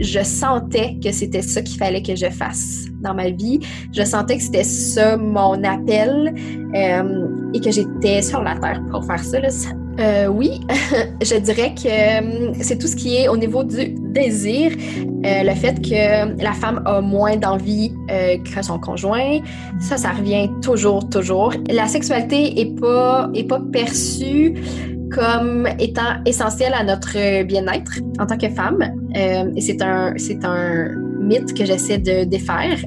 je 0.00 0.24
sentais 0.24 0.96
que 1.02 1.12
c'était 1.12 1.42
ça 1.42 1.62
qu'il 1.62 1.78
fallait 1.78 2.02
que 2.02 2.16
je 2.16 2.28
fasse 2.28 2.86
dans 3.00 3.14
ma 3.14 3.30
vie. 3.30 3.60
Je 3.92 4.02
sentais 4.02 4.38
que 4.38 4.42
c'était 4.42 4.64
ça 4.64 5.16
mon 5.16 5.62
appel 5.62 6.34
euh, 6.74 7.28
et 7.54 7.60
que 7.60 7.70
j'étais 7.70 8.20
sur 8.20 8.42
la 8.42 8.56
terre 8.56 8.82
pour 8.90 9.04
faire 9.04 9.22
ça. 9.22 9.38
Euh, 10.00 10.26
oui, 10.26 10.60
je 11.22 11.36
dirais 11.36 11.72
que 11.76 11.86
euh, 11.86 12.52
c'est 12.60 12.78
tout 12.78 12.88
ce 12.88 12.96
qui 12.96 13.14
est 13.14 13.28
au 13.28 13.36
niveau 13.36 13.62
du 13.62 13.94
désir, 14.12 14.72
le 15.22 15.54
fait 15.54 15.80
que 15.80 16.42
la 16.42 16.52
femme 16.52 16.82
a 16.86 17.00
moins 17.00 17.36
d'envie 17.36 17.92
que 18.08 18.62
son 18.62 18.78
conjoint, 18.80 19.38
ça, 19.78 19.96
ça 19.96 20.10
revient 20.10 20.50
toujours, 20.60 21.08
toujours. 21.08 21.52
La 21.70 21.86
sexualité 21.86 22.60
est 22.60 22.78
pas 22.80 23.30
est 23.34 23.44
pas 23.44 23.60
perçue 23.72 24.54
comme 25.14 25.68
étant 25.78 26.22
essentiel 26.26 26.74
à 26.74 26.82
notre 26.82 27.44
bien-être 27.44 28.00
en 28.18 28.26
tant 28.26 28.36
que 28.36 28.48
femme. 28.48 28.82
Euh, 29.16 29.50
et 29.54 29.60
c'est 29.60 29.80
un, 29.80 30.14
c'est 30.16 30.44
un 30.44 30.88
mythe 31.20 31.54
que 31.54 31.64
j'essaie 31.64 31.98
de 31.98 32.24
défaire. 32.24 32.78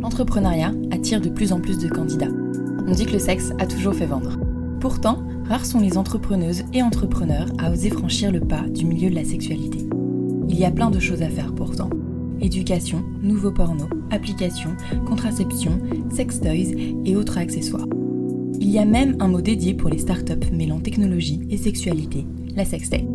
L'entrepreneuriat 0.00 0.72
attire 0.90 1.20
de 1.20 1.28
plus 1.28 1.52
en 1.52 1.60
plus 1.60 1.78
de 1.78 1.88
candidats. 1.88 2.32
On 2.86 2.92
dit 2.92 3.06
que 3.06 3.12
le 3.12 3.18
sexe 3.18 3.52
a 3.60 3.66
toujours 3.66 3.94
fait 3.94 4.06
vendre. 4.06 4.38
Pourtant, 4.80 5.22
rares 5.48 5.66
sont 5.66 5.78
les 5.78 5.96
entrepreneuses 5.96 6.64
et 6.72 6.82
entrepreneurs 6.82 7.46
à 7.58 7.70
oser 7.70 7.90
franchir 7.90 8.32
le 8.32 8.40
pas 8.40 8.62
du 8.62 8.86
milieu 8.86 9.10
de 9.10 9.14
la 9.14 9.24
sexualité. 9.24 9.86
Il 10.48 10.58
y 10.58 10.64
a 10.64 10.70
plein 10.70 10.90
de 10.90 10.98
choses 10.98 11.22
à 11.22 11.28
faire 11.28 11.54
pourtant. 11.54 11.90
Éducation, 12.40 13.04
nouveaux 13.22 13.52
pornos, 13.52 13.88
applications, 14.10 14.74
contraception, 15.06 15.78
sex 16.10 16.40
toys 16.40 16.74
et 17.04 17.14
autres 17.14 17.38
accessoires. 17.38 17.86
Il 18.62 18.68
y 18.68 18.78
a 18.78 18.84
même 18.84 19.16
un 19.20 19.28
mot 19.28 19.40
dédié 19.40 19.72
pour 19.72 19.88
les 19.88 19.96
startups 19.96 20.52
mêlant 20.52 20.80
technologie 20.80 21.40
et 21.48 21.56
sexualité, 21.56 22.26
la 22.54 22.66
sextech. 22.66 23.06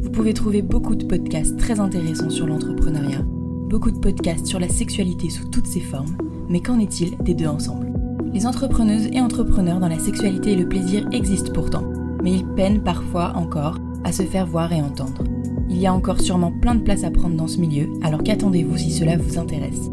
Vous 0.00 0.10
pouvez 0.10 0.32
trouver 0.32 0.62
beaucoup 0.62 0.94
de 0.94 1.04
podcasts 1.04 1.58
très 1.58 1.78
intéressants 1.78 2.30
sur 2.30 2.46
l'entrepreneuriat, 2.46 3.22
beaucoup 3.68 3.90
de 3.90 3.98
podcasts 3.98 4.46
sur 4.46 4.58
la 4.58 4.70
sexualité 4.70 5.28
sous 5.28 5.46
toutes 5.50 5.66
ses 5.66 5.80
formes, 5.80 6.16
mais 6.48 6.60
qu'en 6.60 6.78
est-il 6.78 7.18
des 7.18 7.34
deux 7.34 7.46
ensemble? 7.46 7.92
Les 8.32 8.46
entrepreneuses 8.46 9.08
et 9.12 9.20
entrepreneurs 9.20 9.78
dans 9.78 9.88
la 9.88 9.98
sexualité 9.98 10.52
et 10.52 10.56
le 10.56 10.68
plaisir 10.68 11.06
existent 11.12 11.52
pourtant, 11.52 11.84
mais 12.24 12.32
ils 12.32 12.46
peinent 12.46 12.82
parfois 12.82 13.36
encore 13.36 13.76
à 14.04 14.12
se 14.12 14.22
faire 14.22 14.46
voir 14.46 14.72
et 14.72 14.80
entendre. 14.80 15.22
Il 15.68 15.76
y 15.76 15.86
a 15.86 15.92
encore 15.92 16.22
sûrement 16.22 16.52
plein 16.62 16.76
de 16.76 16.82
place 16.82 17.04
à 17.04 17.10
prendre 17.10 17.36
dans 17.36 17.46
ce 17.46 17.60
milieu, 17.60 17.90
alors 18.02 18.22
qu'attendez-vous 18.22 18.78
si 18.78 18.90
cela 18.90 19.18
vous 19.18 19.38
intéresse? 19.38 19.90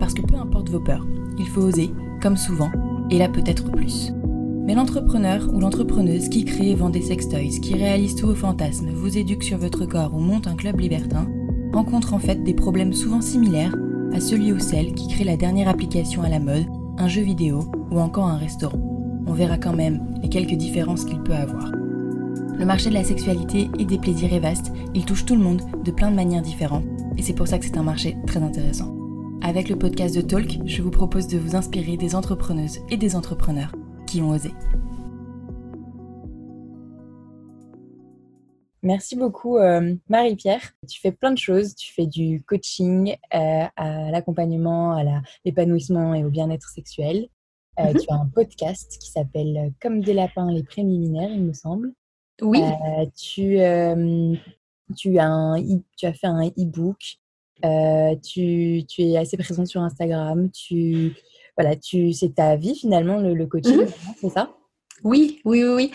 Parce 0.00 0.14
que 0.14 0.22
peu 0.22 0.34
importe 0.34 0.68
vos 0.68 0.80
peurs, 0.80 1.06
il 1.38 1.46
faut 1.46 1.62
oser, 1.62 1.92
comme 2.20 2.36
souvent, 2.36 2.70
et 3.08 3.18
là 3.18 3.28
peut-être 3.28 3.70
plus. 3.70 4.12
Mais 4.72 4.78
l'entrepreneur 4.78 5.50
ou 5.52 5.60
l'entrepreneuse 5.60 6.30
qui 6.30 6.46
crée 6.46 6.70
et 6.70 6.74
vend 6.74 6.88
des 6.88 7.02
sextoys, 7.02 7.60
qui 7.60 7.74
réalise 7.74 8.14
tous 8.14 8.28
vos 8.28 8.34
fantasmes, 8.34 8.88
vous 8.94 9.18
éduque 9.18 9.42
sur 9.42 9.58
votre 9.58 9.84
corps 9.84 10.14
ou 10.14 10.18
monte 10.18 10.46
un 10.46 10.54
club 10.54 10.80
libertin, 10.80 11.28
rencontre 11.74 12.14
en 12.14 12.18
fait 12.18 12.42
des 12.42 12.54
problèmes 12.54 12.94
souvent 12.94 13.20
similaires 13.20 13.76
à 14.14 14.20
celui 14.20 14.50
ou 14.50 14.58
celle 14.58 14.94
qui 14.94 15.08
crée 15.08 15.24
la 15.24 15.36
dernière 15.36 15.68
application 15.68 16.22
à 16.22 16.30
la 16.30 16.40
mode, 16.40 16.64
un 16.96 17.06
jeu 17.06 17.20
vidéo 17.20 17.70
ou 17.90 18.00
encore 18.00 18.24
un 18.24 18.38
restaurant. 18.38 18.80
On 19.26 19.34
verra 19.34 19.58
quand 19.58 19.74
même 19.74 20.00
les 20.22 20.30
quelques 20.30 20.56
différences 20.56 21.04
qu'il 21.04 21.22
peut 21.22 21.34
avoir. 21.34 21.70
Le 22.58 22.64
marché 22.64 22.88
de 22.88 22.94
la 22.94 23.04
sexualité 23.04 23.68
et 23.78 23.84
des 23.84 23.98
plaisirs 23.98 24.32
est 24.32 24.40
vaste, 24.40 24.72
il 24.94 25.04
touche 25.04 25.26
tout 25.26 25.36
le 25.36 25.42
monde 25.42 25.60
de 25.84 25.90
plein 25.90 26.10
de 26.10 26.16
manières 26.16 26.40
différentes, 26.40 26.86
et 27.18 27.22
c'est 27.22 27.34
pour 27.34 27.46
ça 27.46 27.58
que 27.58 27.66
c'est 27.66 27.76
un 27.76 27.82
marché 27.82 28.16
très 28.26 28.42
intéressant. 28.42 28.96
Avec 29.42 29.68
le 29.68 29.76
podcast 29.76 30.16
de 30.16 30.22
Talk, 30.22 30.60
je 30.64 30.80
vous 30.80 30.90
propose 30.90 31.26
de 31.26 31.36
vous 31.36 31.56
inspirer 31.56 31.98
des 31.98 32.14
entrepreneuses 32.14 32.78
et 32.88 32.96
des 32.96 33.16
entrepreneurs 33.16 33.72
ont 34.20 34.30
osé. 34.30 34.50
Merci 38.82 39.14
beaucoup 39.14 39.58
euh, 39.58 39.94
Marie-Pierre. 40.08 40.72
Tu 40.88 41.00
fais 41.00 41.12
plein 41.12 41.30
de 41.30 41.38
choses. 41.38 41.76
Tu 41.76 41.92
fais 41.94 42.06
du 42.06 42.42
coaching 42.42 43.16
euh, 43.32 43.64
à 43.76 44.10
l'accompagnement, 44.10 44.96
à 44.96 45.22
l'épanouissement 45.44 46.14
et 46.14 46.24
au 46.24 46.30
bien-être 46.30 46.68
sexuel. 46.68 47.28
Euh, 47.78 47.84
mhm. 47.84 48.00
Tu 48.00 48.06
as 48.10 48.14
un 48.14 48.26
podcast 48.26 48.98
qui 49.00 49.10
s'appelle 49.10 49.72
Comme 49.80 50.00
des 50.00 50.14
lapins, 50.14 50.50
les 50.50 50.64
préliminaires, 50.64 51.30
il 51.30 51.44
me 51.44 51.52
semble. 51.52 51.92
Oui. 52.40 52.60
tu, 53.16 53.58
tu, 54.96 55.18
as 55.18 55.26
un, 55.26 55.62
tu 55.96 56.06
as 56.06 56.12
fait 56.12 56.26
un 56.26 56.48
e-book. 56.48 57.18
tu, 58.22 58.84
tu, 58.88 59.02
es 59.02 59.16
assez 59.16 59.36
présente 59.36 59.68
sur 59.68 59.80
Instagram. 59.80 60.50
Tu, 60.50 61.14
voilà, 61.56 61.76
tu, 61.76 62.12
c'est 62.12 62.34
ta 62.34 62.56
vie 62.56 62.74
finalement, 62.74 63.18
le, 63.18 63.46
coaching, 63.46 63.82
mhm. 63.82 63.88
c'est 64.20 64.30
ça? 64.30 64.54
Oui, 65.04 65.40
oui, 65.44 65.64
oui, 65.64 65.74
oui. 65.74 65.92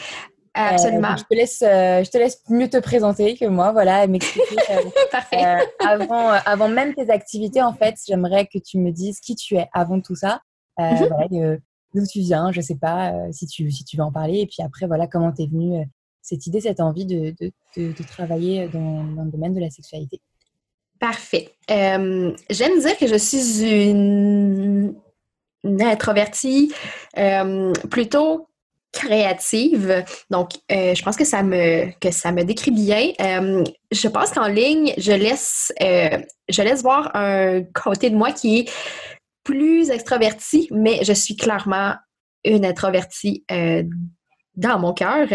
Euh, 0.58 0.72
Absolument. 0.72 1.16
je, 1.16 1.24
te 1.24 1.36
laisse, 1.36 1.62
euh, 1.62 2.04
je 2.04 2.10
te 2.10 2.18
laisse 2.18 2.42
mieux 2.50 2.68
te 2.68 2.78
présenter 2.78 3.38
que 3.38 3.46
moi, 3.46 3.72
voilà, 3.72 4.08
m'expliquer. 4.08 4.56
Euh, 4.72 5.58
avant, 5.88 6.30
avant 6.46 6.68
même 6.68 6.96
tes 6.96 7.12
activités, 7.12 7.62
en 7.62 7.74
fait, 7.74 7.96
j'aimerais 8.08 8.48
que 8.48 8.58
tu 8.58 8.80
me 8.80 8.92
dises 8.92 9.20
qui 9.20 9.36
tu 9.36 9.56
es 9.56 9.68
avant 9.74 10.02
tout 10.02 10.16
ça. 10.16 10.42
Mhm. 10.80 11.60
d'où 11.96 12.06
tu 12.06 12.20
viens, 12.20 12.52
je 12.52 12.62
sais 12.62 12.76
pas 12.76 13.12
si, 13.32 13.48
tu, 13.48 13.72
si 13.72 13.84
tu 13.84 13.98
veux 13.98 14.04
en 14.04 14.12
parler. 14.12 14.42
Et 14.42 14.46
puis 14.46 14.62
après, 14.64 14.86
voilà, 14.86 15.08
comment 15.08 15.32
t'es 15.32 15.48
venue 15.48 15.84
cette 16.22 16.46
idée, 16.46 16.62
cette 16.62 16.80
envie 16.80 17.06
de, 17.06 17.34
de, 17.40 17.52
de, 17.76 18.04
travailler 18.04 18.68
dans, 18.68 19.04
dans, 19.04 19.24
le 19.24 19.32
domaine 19.32 19.56
de 19.56 19.60
la 19.60 19.72
sexualité? 19.72 20.22
Parfait. 21.00 21.50
J'aime 21.68 22.80
dire 22.80 22.98
que 23.00 23.08
je 23.08 23.18
suis 23.18 23.90
une 23.90 24.96
introvertie, 25.80 26.74
euh, 27.18 27.74
plutôt 27.90 28.50
créative. 28.92 30.04
Donc, 30.30 30.52
euh, 30.72 30.96
je 30.96 31.04
pense 31.04 31.18
que 31.18 31.26
ça 31.26 31.44
me 31.44 31.92
que 32.00 32.12
ça 32.12 32.32
me 32.32 32.44
décrit 32.44 32.72
bien. 32.72 33.12
Euh, 33.22 33.64
je 33.92 34.08
pense 34.08 34.32
qu'en 34.32 34.48
ligne, 34.48 34.94
je 34.98 35.12
laisse 35.12 35.72
je 35.80 36.62
laisse 36.62 36.82
voir 36.82 37.12
un 37.16 37.64
côté 37.74 38.10
de 38.10 38.16
moi 38.16 38.32
qui 38.32 38.60
est 38.60 38.72
plus 39.44 39.90
extraverti, 39.90 40.68
mais 40.72 41.04
je 41.04 41.14
suis 41.14 41.36
clairement 41.36 41.96
une 42.44 42.66
introvertie 42.66 43.46
dans 44.56 44.80
mon 44.80 44.94
cœur. 44.94 45.28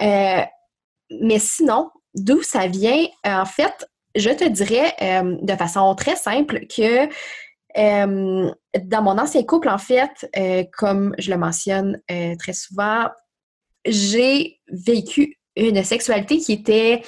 mais 0.00 1.38
sinon, 1.38 1.90
d'où 2.14 2.42
ça 2.42 2.66
vient? 2.66 3.06
En 3.24 3.46
fait, 3.46 3.86
je 4.14 4.30
te 4.30 4.44
dirais 4.44 4.94
de 5.00 5.56
façon 5.56 5.94
très 5.94 6.16
simple 6.16 6.66
que 6.66 7.08
euh, 7.76 8.50
dans 8.82 9.02
mon 9.02 9.18
ancien 9.18 9.42
couple, 9.42 9.68
en 9.68 9.78
fait, 9.78 10.28
euh, 10.36 10.64
comme 10.76 11.14
je 11.18 11.30
le 11.30 11.38
mentionne 11.38 12.00
euh, 12.10 12.34
très 12.36 12.52
souvent, 12.52 13.08
j'ai 13.86 14.60
vécu 14.68 15.38
une 15.56 15.82
sexualité 15.82 16.38
qui 16.38 16.52
était 16.52 17.02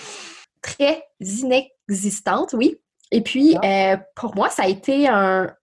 très 0.62 1.02
inexistante, 1.20 2.52
oui. 2.52 2.78
Et 3.12 3.20
puis, 3.20 3.56
ah. 3.62 3.98
pour 4.16 4.34
moi, 4.34 4.50
ça 4.50 4.64
a 4.64 4.68
été 4.68 5.06
un, 5.08 5.54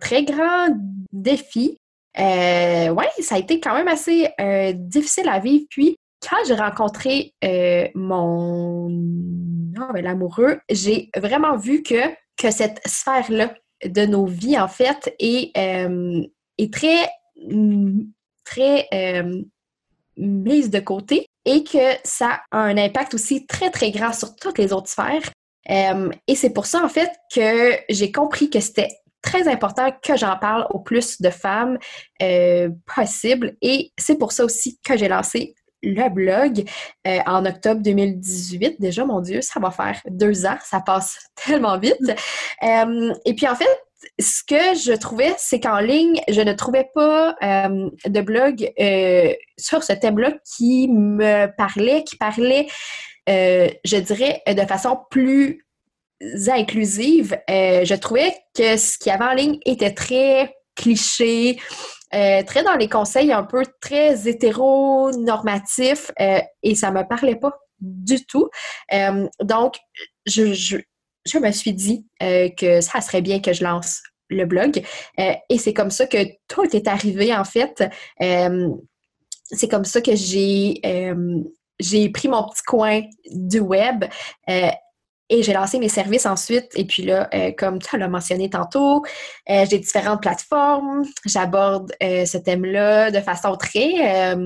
très 0.00 0.24
grand 0.24 0.68
défi. 1.12 1.78
oui, 2.16 3.04
ça 3.20 3.34
a 3.34 3.38
été 3.38 3.58
quand 3.58 3.74
même 3.74 3.88
assez 3.88 4.28
difficile 4.74 5.28
à 5.28 5.40
vivre. 5.40 5.66
Puis, 5.68 5.96
quand 6.26 6.36
j'ai 6.46 6.54
rencontré 6.54 7.34
mon 7.94 8.88
l'amoureux, 9.94 10.60
j'ai 10.70 11.10
vraiment 11.16 11.56
vu 11.56 11.82
que, 11.82 12.08
que 12.36 12.50
cette 12.50 12.80
sphère-là 12.86 13.52
de 13.84 14.06
nos 14.06 14.26
vies, 14.26 14.58
en 14.58 14.68
fait, 14.68 15.14
est, 15.18 15.56
euh, 15.56 16.22
très, 16.70 17.08
très 18.44 18.88
euh, 18.94 19.42
mise 20.16 20.70
de 20.70 20.80
côté 20.80 21.26
et 21.44 21.64
que 21.64 21.96
ça 22.04 22.42
a 22.50 22.58
un 22.58 22.76
impact 22.76 23.14
aussi 23.14 23.46
très, 23.46 23.70
très 23.70 23.90
grand 23.90 24.12
sur 24.12 24.34
toutes 24.36 24.58
les 24.58 24.72
autres 24.72 24.88
sphères. 24.88 25.30
Euh, 25.70 26.10
et 26.26 26.34
c'est 26.34 26.52
pour 26.52 26.66
ça, 26.66 26.84
en 26.84 26.88
fait, 26.88 27.10
que 27.34 27.76
j'ai 27.88 28.12
compris 28.12 28.50
que 28.50 28.60
c'était 28.60 28.90
très 29.22 29.48
important 29.48 29.90
que 30.02 30.16
j'en 30.16 30.36
parle 30.36 30.66
au 30.70 30.80
plus 30.80 31.20
de 31.20 31.30
femmes 31.30 31.78
possible. 32.86 33.56
Et 33.62 33.92
c'est 33.98 34.18
pour 34.18 34.32
ça 34.32 34.44
aussi 34.44 34.78
que 34.84 34.96
j'ai 34.96 35.08
lancé 35.08 35.54
le 35.82 36.08
blog 36.08 36.64
euh, 37.06 37.18
en 37.26 37.44
octobre 37.44 37.80
2018. 37.82 38.80
Déjà, 38.80 39.04
mon 39.04 39.20
Dieu, 39.20 39.40
ça 39.42 39.60
va 39.60 39.70
faire 39.70 40.00
deux 40.08 40.46
ans, 40.46 40.56
ça 40.62 40.80
passe 40.80 41.18
tellement 41.46 41.78
vite. 41.78 41.96
Euh, 42.62 43.12
et 43.24 43.34
puis 43.34 43.48
en 43.48 43.54
fait, 43.54 43.68
ce 44.18 44.42
que 44.42 44.78
je 44.78 44.96
trouvais, 44.96 45.32
c'est 45.38 45.60
qu'en 45.60 45.78
ligne, 45.78 46.20
je 46.28 46.40
ne 46.40 46.52
trouvais 46.54 46.88
pas 46.92 47.36
euh, 47.42 47.88
de 48.06 48.20
blog 48.20 48.72
sur 49.56 49.84
ce 49.84 49.92
thème-là 49.92 50.32
qui 50.56 50.88
me 50.88 51.46
parlait, 51.56 52.02
qui 52.02 52.16
parlait, 52.16 52.66
je 53.28 53.98
dirais, 53.98 54.42
de 54.46 54.62
façon 54.62 54.98
plus 55.10 55.66
inclusive. 56.48 57.38
je 57.48 57.94
trouvais 57.94 58.34
que 58.56 58.76
ce 58.76 58.98
qu'il 58.98 59.12
y 59.12 59.14
avait 59.14 59.24
en 59.24 59.34
ligne 59.34 59.58
était 59.66 59.94
très 59.94 60.52
cliché, 60.82 61.58
euh, 62.14 62.42
très 62.42 62.62
dans 62.62 62.74
les 62.74 62.88
conseils 62.88 63.32
un 63.32 63.44
peu 63.44 63.62
très 63.80 64.28
hétéronormatifs 64.28 66.10
euh, 66.20 66.40
et 66.62 66.74
ça 66.74 66.90
me 66.90 67.02
parlait 67.08 67.36
pas 67.36 67.58
du 67.80 68.24
tout. 68.26 68.50
Euh, 68.92 69.26
donc, 69.42 69.76
je, 70.26 70.76
me 71.38 71.50
suis 71.52 71.72
dit 71.72 72.06
que 72.20 72.80
ça 72.80 73.00
serait 73.00 73.22
bien 73.22 73.40
que 73.40 73.52
je 73.52 73.64
lance 73.64 74.02
le 74.28 74.44
blog. 74.44 74.82
et 75.18 75.58
c'est 75.58 75.74
comme 75.74 75.90
ça 75.90 76.06
que 76.06 76.18
tout 76.48 76.64
est 76.74 76.86
arrivé, 76.86 77.34
en 77.34 77.44
fait. 77.44 77.84
c'est 78.18 79.68
comme 79.68 79.84
ça 79.84 80.00
que 80.00 80.14
j'ai 80.14 80.80
j'ai 81.80 82.08
pris 82.10 82.28
mon 82.28 82.44
petit 82.44 82.62
coin 82.64 83.02
du 83.30 83.58
web 83.58 84.04
et 85.32 85.42
j'ai 85.42 85.52
lancé 85.52 85.78
mes 85.78 85.88
services 85.88 86.26
ensuite. 86.26 86.70
Et 86.74 86.84
puis 86.84 87.02
là, 87.02 87.28
comme 87.56 87.78
tu 87.80 87.96
l'as 87.96 88.08
mentionné 88.08 88.50
tantôt, 88.50 89.02
j'ai 89.48 89.78
différentes 89.78 90.20
plateformes. 90.20 91.04
J'aborde 91.24 91.92
ce 92.00 92.36
thème-là 92.36 93.10
de 93.10 93.20
façon 93.20 93.56
très, 93.56 94.36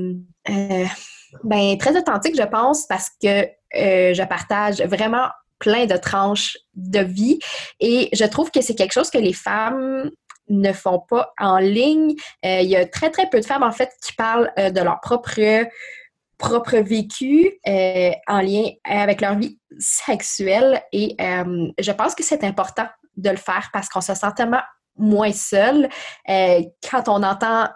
ben, 1.45 1.79
très 1.79 1.97
authentique, 1.97 2.37
je 2.37 2.47
pense, 2.47 2.87
parce 2.87 3.11
que 3.21 3.49
je 3.73 4.25
partage 4.27 4.81
vraiment 4.83 5.29
plein 5.59 5.87
de 5.87 5.97
tranches 5.97 6.57
de 6.75 7.01
vie. 7.01 7.39
Et 7.81 8.09
je 8.13 8.25
trouve 8.25 8.51
que 8.51 8.61
c'est 8.61 8.75
quelque 8.75 8.93
chose 8.93 9.11
que 9.11 9.19
les 9.19 9.33
femmes 9.33 10.11
ne 10.49 10.73
font 10.73 11.01
pas 11.01 11.33
en 11.39 11.59
ligne. 11.59 12.15
Euh, 12.45 12.61
il 12.61 12.69
y 12.69 12.77
a 12.77 12.87
très, 12.87 13.11
très 13.11 13.29
peu 13.29 13.41
de 13.41 13.47
femmes, 13.47 13.63
en 13.63 13.73
fait, 13.73 13.91
qui 14.03 14.13
parlent 14.13 14.53
euh, 14.59 14.71
de 14.71 14.81
leur 14.81 15.01
propre 15.01 15.41
propre 16.39 16.77
vécu 16.77 17.53
euh, 17.67 18.11
en 18.27 18.41
lien 18.41 18.71
avec 18.85 19.21
leur 19.21 19.37
vie 19.37 19.59
sexuelle 19.79 20.83
et 20.93 21.17
je 21.19 21.93
pense 21.93 22.15
que 22.15 22.23
c'est 22.23 22.45
important 22.45 22.87
de 23.17 23.31
le 23.31 23.37
faire 23.37 23.71
parce 23.73 23.89
qu'on 23.89 24.01
se 24.01 24.15
sent 24.15 24.33
tellement 24.37 24.63
moins 24.97 25.33
seul 25.33 25.89
quand 26.27 27.09
on 27.09 27.23
entend 27.23 27.69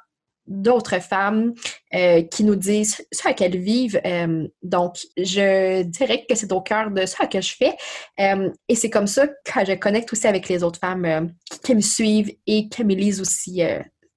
d'autres 0.51 1.01
femmes 1.01 1.55
euh, 1.95 2.23
qui 2.23 2.45
nous 2.45 2.57
disent 2.57 3.07
ce 3.13 3.29
à 3.29 3.33
qu'elles 3.33 3.59
vivent. 3.59 4.01
Euh, 4.05 4.47
donc, 4.63 4.97
je 5.17 5.83
dirais 5.83 6.27
que 6.29 6.35
c'est 6.35 6.53
au 6.53 6.61
cœur 6.61 6.91
de 6.91 7.07
ça 7.07 7.27
que 7.27 7.41
je 7.41 7.55
fais. 7.55 7.77
Euh, 8.19 8.51
et 8.69 8.75
c'est 8.75 8.91
comme 8.91 9.07
ça 9.07 9.29
que 9.29 9.65
je 9.67 9.75
connecte 9.75 10.13
aussi 10.13 10.27
avec 10.27 10.49
les 10.49 10.63
autres 10.63 10.81
femmes 10.81 11.33
qui 11.65 11.75
me 11.75 11.81
suivent 11.81 12.35
et 12.47 12.69
qui 12.69 12.85
me 12.85 12.95
lisent 12.95 13.21
aussi 13.21 13.63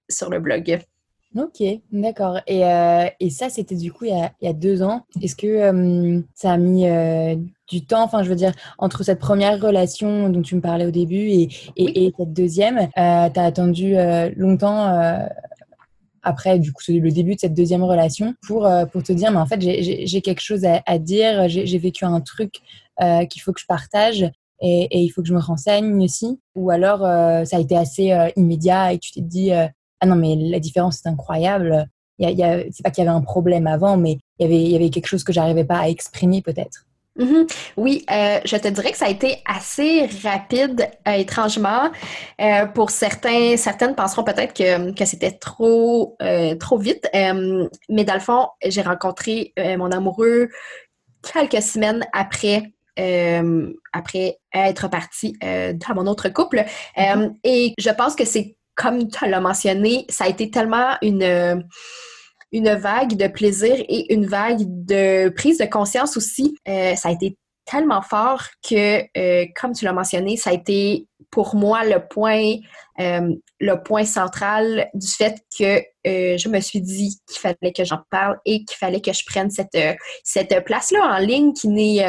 sur 0.10 0.30
le 0.30 0.40
blog. 0.40 0.82
Ok, 1.36 1.64
d'accord. 1.92 2.40
Et, 2.46 2.62
et, 3.20 3.30
ça, 3.32 3.50
c'était 3.50 3.76
du 3.76 3.92
coup 3.92 4.06
il 4.06 4.12
y, 4.12 4.22
a, 4.22 4.32
il 4.42 4.46
y 4.46 4.48
a 4.48 4.54
deux 4.54 4.84
ans. 4.84 5.06
Est-ce 5.22 5.36
que 5.36 6.24
ça 6.36 6.52
a 6.52 6.58
mis 6.58 6.86
du 7.68 7.86
temps, 7.86 8.04
enfin 8.04 8.22
je 8.22 8.30
veux 8.30 8.36
dire, 8.36 8.54
entre 8.78 9.04
cette 9.04 9.20
première 9.20 9.60
relation 9.60 10.30
dont 10.30 10.44
tu 10.44 10.56
me 10.56 10.62
parlais 10.62 10.86
au 10.86 10.92
début 10.92 11.30
et, 11.30 11.50
et, 11.76 12.06
et 12.06 12.14
cette 12.16 12.34
deuxième, 12.34 12.88
tu 12.96 13.00
as 13.00 13.32
attendu 13.44 13.96
longtemps 14.36 15.28
après 16.24 16.58
du 16.58 16.72
coup 16.72 16.82
le 16.88 17.12
début 17.12 17.36
de 17.36 17.40
cette 17.40 17.54
deuxième 17.54 17.84
relation 17.84 18.34
pour 18.48 18.66
euh, 18.66 18.86
pour 18.86 19.04
te 19.04 19.12
dire 19.14 19.32
mais 19.32 19.38
en 19.38 19.46
fait 19.46 19.62
j'ai 19.62 20.22
quelque 20.22 20.42
chose 20.42 20.66
à, 20.66 20.98
dire 20.98 21.48
j'ai 21.50 21.78
vécu 21.78 22.06
un 22.06 22.22
truc 22.22 22.56
euh, 23.02 23.26
qu'il 23.26 23.42
faut 23.42 23.54
que 23.54 23.60
je 23.60 23.66
partage 23.66 24.24
et, 24.62 24.88
et, 24.92 25.00
il 25.00 25.10
faut 25.10 25.22
que 25.22 25.28
je 25.28 25.34
me 25.34 25.42
renseigne 25.42 26.02
aussi 26.02 26.40
ou 26.56 26.72
alors 26.72 27.06
euh, 27.06 27.44
ça 27.44 27.58
a 27.58 27.60
été 27.60 27.76
assez 27.76 28.16
immédiat 28.36 28.94
et 28.94 29.00
tu 29.00 29.12
t'es 29.12 29.22
dit 29.22 29.52
ah 30.04 30.06
non 30.06 30.16
mais 30.16 30.36
la 30.38 30.60
différence 30.60 31.06
est 31.06 31.10
incroyable 31.10 31.88
il 32.20 32.30
y 32.30 32.44
a, 32.44 32.60
c'est 32.72 32.84
pas 32.84 32.92
qu'il 32.92 33.04
y 33.04 33.08
avait 33.08 33.16
un 33.16 33.22
problème 33.22 33.68
avant 33.68 33.96
mais 33.98 34.18
il 34.38 34.44
y 34.44 34.46
avait 34.46 34.62
il 34.62 34.72
y 34.72 34.76
avait 34.76 34.90
quelque 34.90 35.08
chose 35.08 35.24
que 35.24 35.34
j'arrivais 35.34 35.66
pas 35.66 35.80
à 35.80 35.88
exprimer 35.88 36.42
peut-être 36.42 36.86
Mhm. 37.16 37.46
Oui, 37.78 38.06
euh, 38.12 38.40
je 38.44 38.58
te 38.58 38.68
dirais 38.68 38.92
que 38.92 38.98
ça 38.98 39.06
a 39.06 39.10
été 39.10 39.38
assez 39.46 40.10
rapide, 40.24 40.90
euh, 41.08 41.12
étrangement. 41.12 41.92
Euh, 42.42 42.66
pour 42.66 42.90
certains, 42.90 43.56
certaines 43.56 43.94
penseront 43.96 44.24
peut-être 44.24 44.54
que, 44.54 44.92
que 44.94 45.06
c'était 45.06 45.32
trop, 45.32 46.18
trop 46.60 46.78
vite. 46.78 47.08
mais 47.14 48.04
dans 48.04 48.14
le 48.16 48.20
fond, 48.20 48.48
j'ai 48.66 48.82
rencontré 48.82 49.54
mon 49.78 49.92
amoureux 49.92 50.50
quelques 51.22 51.62
semaines 51.62 52.06
après. 52.14 52.74
après 53.94 54.40
être 54.54 54.88
partie 54.88 55.38
dans 55.42 55.96
mon 55.96 56.08
autre 56.08 56.30
couple. 56.30 56.66
Mhm. 56.98 57.36
et 57.44 57.74
je 57.78 57.90
pense 57.92 58.16
que 58.16 58.26
c'est 58.26 58.56
comme 58.76 59.08
tu 59.08 59.30
l'as 59.30 59.40
mentionné, 59.40 60.06
ça 60.10 60.26
a 60.26 60.30
été 60.30 60.50
tellement 60.50 60.96
une 61.02 61.64
une 62.54 62.76
vague 62.76 63.18
de 63.18 63.28
plaisir 63.28 63.76
et 63.90 64.14
une 64.14 64.28
vague 64.28 64.62
de 64.64 65.30
prise 65.30 65.58
de 65.58 65.66
conscience 65.66 66.16
aussi. 66.16 66.56
Euh, 66.68 66.96
ça 66.96 67.10
a 67.10 67.12
été 67.12 67.36
tellement 67.66 68.04
fort 68.04 68.44
que, 68.62 69.04
euh, 69.18 69.48
comme 69.60 69.74
tu 69.74 69.86
l'as 69.86 69.94
mentionné, 69.94 70.38
ça 70.38 70.52
a 70.52 70.54
été 70.54 71.08
pour 71.32 71.56
moi 71.56 71.84
le 71.84 72.08
point, 72.08 72.58
euh, 73.00 73.36
le 73.60 73.84
point 73.84 74.06
central 74.06 74.88
du 74.94 75.08
fait 75.08 75.42
que 75.58 75.82
je 76.06 76.48
me 76.48 76.60
suis 76.60 76.82
dit 76.82 77.18
qu'il 77.28 77.40
fallait 77.40 77.74
que 77.76 77.84
j'en 77.84 78.02
parle 78.12 78.38
et 78.46 78.64
qu'il 78.66 78.78
fallait 78.78 79.02
que 79.02 79.14
je 79.14 79.24
prenne 79.26 79.50
cette, 79.50 79.78
cette 80.24 80.64
place-là 80.64 81.16
en 81.16 81.18
ligne 81.18 81.54
qui 81.54 81.70
n'est 81.70 82.06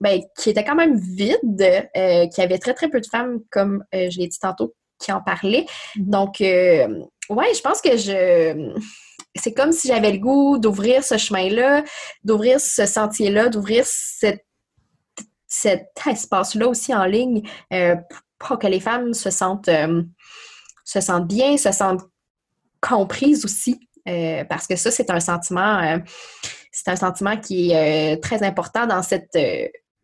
ben, 0.00 0.20
qui 0.36 0.50
était 0.50 0.64
quand 0.64 0.74
même 0.74 0.98
vide, 0.98 1.88
qui 2.34 2.40
avait 2.42 2.58
très 2.58 2.74
très 2.74 2.90
peu 2.90 3.00
de 3.00 3.06
femmes, 3.06 3.38
comme 3.50 3.84
je 3.92 4.18
l'ai 4.18 4.26
dit 4.26 4.38
tantôt, 4.38 4.74
qui 5.02 5.12
en 5.12 5.20
parlaient. 5.20 5.66
Mm-hmm. 5.96 6.10
Donc, 6.10 6.36
ouais, 6.40 7.54
je 7.54 7.60
pense 7.60 7.80
que 7.80 7.96
je 7.96 8.72
c'est 9.34 9.54
comme 9.54 9.72
si 9.72 9.88
j'avais 9.88 10.12
le 10.12 10.18
goût 10.18 10.58
d'ouvrir 10.58 11.02
ce 11.02 11.16
chemin-là, 11.16 11.84
d'ouvrir 12.24 12.60
ce 12.60 12.86
sentier-là, 12.86 13.48
d'ouvrir 13.48 13.84
cet 13.86 14.44
espace-là 16.06 16.68
aussi 16.68 16.94
en 16.94 17.04
ligne 17.04 17.42
euh, 17.72 17.96
pour 18.38 18.58
que 18.58 18.66
les 18.66 18.80
femmes 18.80 19.14
se 19.14 19.30
sentent, 19.30 19.68
euh, 19.68 20.02
se 20.84 21.00
sentent 21.00 21.28
bien, 21.28 21.56
se 21.56 21.72
sentent 21.72 22.02
comprises 22.80 23.44
aussi. 23.44 23.88
Euh, 24.08 24.44
parce 24.44 24.66
que 24.66 24.76
ça, 24.76 24.90
c'est 24.90 25.10
un 25.10 25.20
sentiment, 25.20 25.98
c'est 26.72 26.90
un 26.90 26.96
sentiment 26.96 27.36
qui 27.36 27.70
est 27.70 28.20
très 28.22 28.42
important 28.42 28.86
dans 28.86 29.02
cette, 29.02 29.38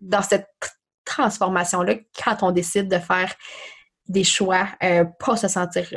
dans 0.00 0.23
cette 0.23 0.47
transformation-là 1.05 1.97
quand 2.25 2.43
on 2.43 2.53
décide 2.53 2.89
de 2.89 2.99
faire 2.99 3.35
des 4.08 4.25
choix 4.25 4.66
pour 5.19 5.38
se 5.38 5.49
sentir, 5.49 5.88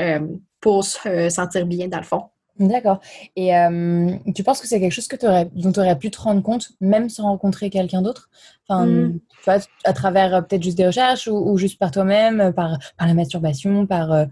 pour 0.59 0.83
se 0.83 1.29
sentir 1.29 1.65
bien 1.65 1.87
dans 1.87 1.97
le 1.97 2.03
fond. 2.03 2.23
D'accord. 2.59 2.99
Et 3.35 3.55
euh, 3.55 4.11
tu 4.35 4.43
penses 4.43 4.61
que 4.61 4.67
c'est 4.67 4.79
quelque 4.79 4.91
chose 4.91 5.07
que 5.07 5.25
aurais, 5.25 5.49
dont 5.53 5.71
tu 5.71 5.79
aurais 5.79 5.97
pu 5.97 6.11
te 6.11 6.19
rendre 6.19 6.43
compte, 6.43 6.69
même 6.79 7.09
sans 7.09 7.23
rencontrer 7.23 7.69
quelqu'un 7.69 8.01
d'autre? 8.01 8.29
Enfin, 8.67 8.87
tu 8.87 9.21
vois, 9.45 9.57
à 9.83 9.93
travers 9.93 10.35
euh, 10.35 10.41
peut-être 10.41 10.63
juste 10.63 10.77
des 10.77 10.85
recherches 10.85 11.27
ou, 11.27 11.57
juste 11.57 11.79
par 11.79 11.91
toi-même, 11.91 12.39
euh, 12.39 12.51
par, 12.51 12.77
par 12.97 13.07
la 13.07 13.13
masturbation, 13.13 13.87
par. 13.87 14.27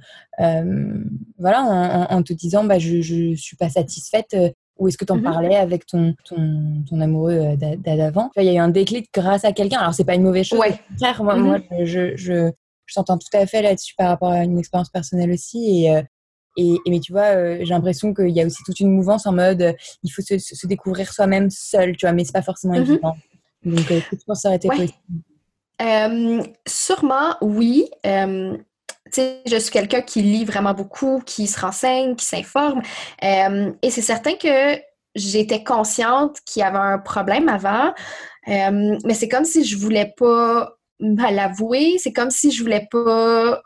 voilà, 1.38 2.08
en, 2.10 2.24
te 2.24 2.34
disant, 2.34 2.64
bah, 2.64 2.80
je 2.80 2.98
ne 3.30 3.36
suis 3.36 3.58
pas 3.58 3.70
satisfaite. 3.70 4.36
ou 4.78 4.88
est-ce 4.88 4.98
que 4.98 5.06
tu 5.06 5.12
en 5.12 5.18
mmh 5.18 5.24
parlais 5.24 5.56
avec 5.56 5.86
ton, 5.86 6.14
ton, 6.24 6.84
ton 6.88 7.02
amoureux 7.02 7.58
d'avant? 7.78 8.30
Il 8.38 8.44
y 8.44 8.50
a 8.50 8.54
eu 8.54 8.58
un 8.58 8.70
déclic 8.70 9.10
grâce 9.14 9.44
à 9.44 9.54
quelqu'un. 9.54 9.80
Alors, 9.80 9.94
c'est 9.94 10.06
pas 10.06 10.16
une 10.16 10.24
mauvaise 10.24 10.46
chose. 10.46 10.60
Ouais. 10.60 10.80
moi, 11.20 11.36
mmh 11.36 11.42
moi 11.42 11.58
je, 11.84 12.16
je, 12.16 12.52
je 12.90 12.96
t'entends 12.96 13.18
tout 13.18 13.38
à 13.38 13.46
fait 13.46 13.62
là-dessus 13.62 13.94
par 13.98 14.10
rapport 14.10 14.32
à 14.32 14.44
une 14.44 14.58
expérience 14.58 14.90
personnelle 14.90 15.32
aussi. 15.32 15.86
Et, 15.86 16.04
et, 16.58 16.78
mais 16.88 17.00
tu 17.00 17.12
vois, 17.12 17.36
euh, 17.36 17.58
j'ai 17.60 17.74
l'impression 17.74 18.14
qu'il 18.14 18.30
y 18.30 18.42
a 18.42 18.46
aussi 18.46 18.64
toute 18.66 18.80
une 18.80 18.92
mouvance 18.92 19.26
en 19.26 19.34
mode 19.34 19.62
euh, 19.62 19.74
il 20.04 20.10
faut 20.10 20.22
se, 20.22 20.68
découvrir 20.68 21.14
soi-même 21.14 21.50
seul, 21.50 21.96
tu 21.96 22.06
vois, 22.06 22.14
mais 22.14 22.26
c'est 22.26 22.34
pas 22.34 22.42
forcément 22.42 22.74
mm-hmm. 22.74 22.92
évident. 22.92 23.16
Donc, 23.64 23.92
euh, 23.92 24.02
je 24.12 24.18
pense 24.26 24.44
que 24.44 24.50
ça 24.50 24.56
été 24.56 24.68
possible? 24.68 24.94
sûrement, 26.68 27.36
oui. 27.42 27.90
sais, 28.04 29.42
je 29.46 29.58
suis 29.58 29.72
quelqu'un 29.72 30.02
qui 30.02 30.22
lit 30.22 30.46
vraiment 30.46 30.74
beaucoup, 30.74 31.22
qui 31.26 31.48
se 31.48 31.60
renseigne, 31.60 32.16
qui 32.16 32.26
s'informe. 32.26 32.82
et 33.22 33.90
c'est 33.90 34.02
certain 34.02 34.34
que 34.34 34.80
j'étais 35.16 35.64
consciente 35.64 36.38
qu'il 36.46 36.62
y 36.62 36.64
avait 36.64 36.78
un 36.78 37.00
problème 37.00 37.48
avant, 37.48 37.94
mais 38.48 39.14
c'est 39.14 39.30
comme 39.30 39.46
si 39.46 39.64
je 39.64 39.78
voulais 39.78 40.14
pas 40.18 40.79
l'avouer, 41.00 41.98
c'est 41.98 42.14
comme 42.14 42.30
si 42.30 42.52
je 42.52 42.62
voulais 42.62 42.88
pas 42.92 43.62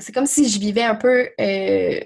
c'est 0.00 0.12
comme 0.12 0.26
si 0.26 0.48
je 0.48 0.58
vivais 0.58 0.82
un 0.82 0.94
peu 0.94 1.28
euh, 1.40 2.00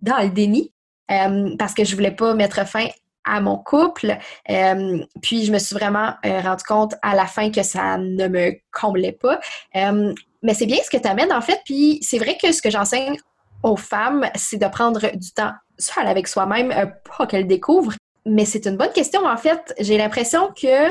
dans 0.00 0.22
le 0.22 0.30
déni 0.30 0.72
euh, 1.10 1.56
parce 1.58 1.74
que 1.74 1.84
je 1.84 1.94
voulais 1.94 2.10
pas 2.10 2.34
mettre 2.34 2.66
fin 2.66 2.88
à 3.24 3.40
mon 3.40 3.56
couple. 3.56 4.16
Euh, 4.50 5.04
puis 5.22 5.44
je 5.44 5.52
me 5.52 5.58
suis 5.58 5.74
vraiment 5.74 6.14
rendu 6.22 6.62
compte 6.64 6.94
à 7.02 7.14
la 7.14 7.26
fin 7.26 7.50
que 7.50 7.62
ça 7.62 7.98
ne 7.98 8.28
me 8.28 8.52
comblait 8.72 9.12
pas. 9.12 9.40
mais 9.74 10.54
c'est 10.54 10.66
bien 10.66 10.78
ce 10.84 10.90
que 10.90 11.00
tu 11.00 11.08
amènes 11.08 11.32
en 11.32 11.40
fait. 11.40 11.60
Puis 11.64 11.98
c'est 12.02 12.18
vrai 12.18 12.36
que 12.40 12.52
ce 12.52 12.62
que 12.62 12.70
j'enseigne 12.70 13.16
aux 13.62 13.76
femmes, 13.76 14.28
c'est 14.34 14.58
de 14.58 14.68
prendre 14.68 15.00
du 15.16 15.32
temps 15.32 15.52
seul 15.78 16.06
avec 16.06 16.28
soi-même 16.28 16.72
pour 17.04 17.26
qu'elles 17.26 17.46
découvrent. 17.46 17.94
Mais 18.26 18.44
c'est 18.44 18.66
une 18.66 18.76
bonne 18.76 18.92
question 18.92 19.24
en 19.24 19.36
fait. 19.36 19.74
J'ai 19.78 19.98
l'impression 19.98 20.52
que 20.52 20.90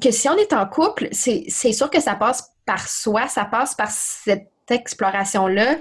que 0.00 0.10
si 0.10 0.28
on 0.28 0.36
est 0.36 0.52
en 0.52 0.66
couple, 0.66 1.08
c'est 1.12 1.72
sûr 1.72 1.90
que 1.90 2.00
ça 2.00 2.14
passe 2.14 2.50
par 2.66 2.88
soi, 2.88 3.28
ça 3.28 3.44
passe 3.44 3.74
par 3.74 3.90
cette 3.90 4.50
exploration-là. 4.68 5.76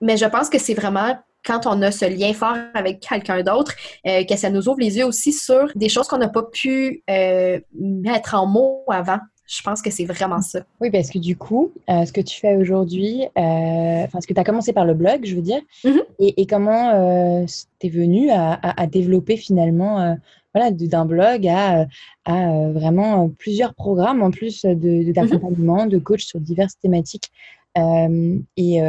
Mais 0.00 0.16
je 0.16 0.26
pense 0.26 0.48
que 0.48 0.58
c'est 0.58 0.74
vraiment 0.74 1.16
quand 1.44 1.66
on 1.66 1.82
a 1.82 1.90
ce 1.90 2.04
lien 2.04 2.32
fort 2.32 2.56
avec 2.74 3.00
quelqu'un 3.00 3.42
d'autre, 3.42 3.74
euh, 4.06 4.24
que 4.24 4.36
ça 4.36 4.50
nous 4.50 4.68
ouvre 4.68 4.80
les 4.80 4.98
yeux 4.98 5.06
aussi 5.06 5.32
sur 5.32 5.70
des 5.74 5.88
choses 5.88 6.06
qu'on 6.08 6.18
n'a 6.18 6.28
pas 6.28 6.44
pu 6.44 7.02
euh, 7.10 7.58
mettre 7.74 8.34
en 8.34 8.46
mots 8.46 8.84
avant. 8.88 9.18
Je 9.46 9.60
pense 9.62 9.82
que 9.82 9.90
c'est 9.90 10.04
vraiment 10.04 10.40
ça. 10.40 10.60
Oui, 10.80 10.90
parce 10.90 11.10
que 11.10 11.18
du 11.18 11.36
coup, 11.36 11.72
euh, 11.90 12.06
ce 12.06 12.12
que 12.12 12.20
tu 12.20 12.40
fais 12.40 12.56
aujourd'hui, 12.56 13.24
enfin, 13.36 14.20
ce 14.20 14.26
que 14.26 14.32
tu 14.32 14.40
as 14.40 14.44
commencé 14.44 14.72
par 14.72 14.84
le 14.84 14.94
blog, 14.94 15.20
je 15.24 15.34
veux 15.34 15.42
dire, 15.42 15.60
mm-hmm. 15.84 16.34
et, 16.36 16.46
comment 16.46 17.44
tu 17.80 17.86
es 17.86 17.90
venu 17.90 18.30
à, 18.30 18.86
développer 18.86 19.36
finalement 19.36 20.16
voilà, 20.54 20.70
d'un 20.70 21.04
blog 21.04 21.46
à, 21.46 21.86
à, 22.24 22.68
vraiment 22.70 23.28
plusieurs 23.28 23.74
programmes 23.74 24.22
en 24.22 24.30
plus 24.30 24.64
d'accompagnement, 24.64 25.86
de, 25.86 25.92
de, 25.92 25.98
coach 25.98 26.24
sur 26.24 26.40
diverses 26.40 26.78
thématiques 26.78 27.30
et, 27.76 28.80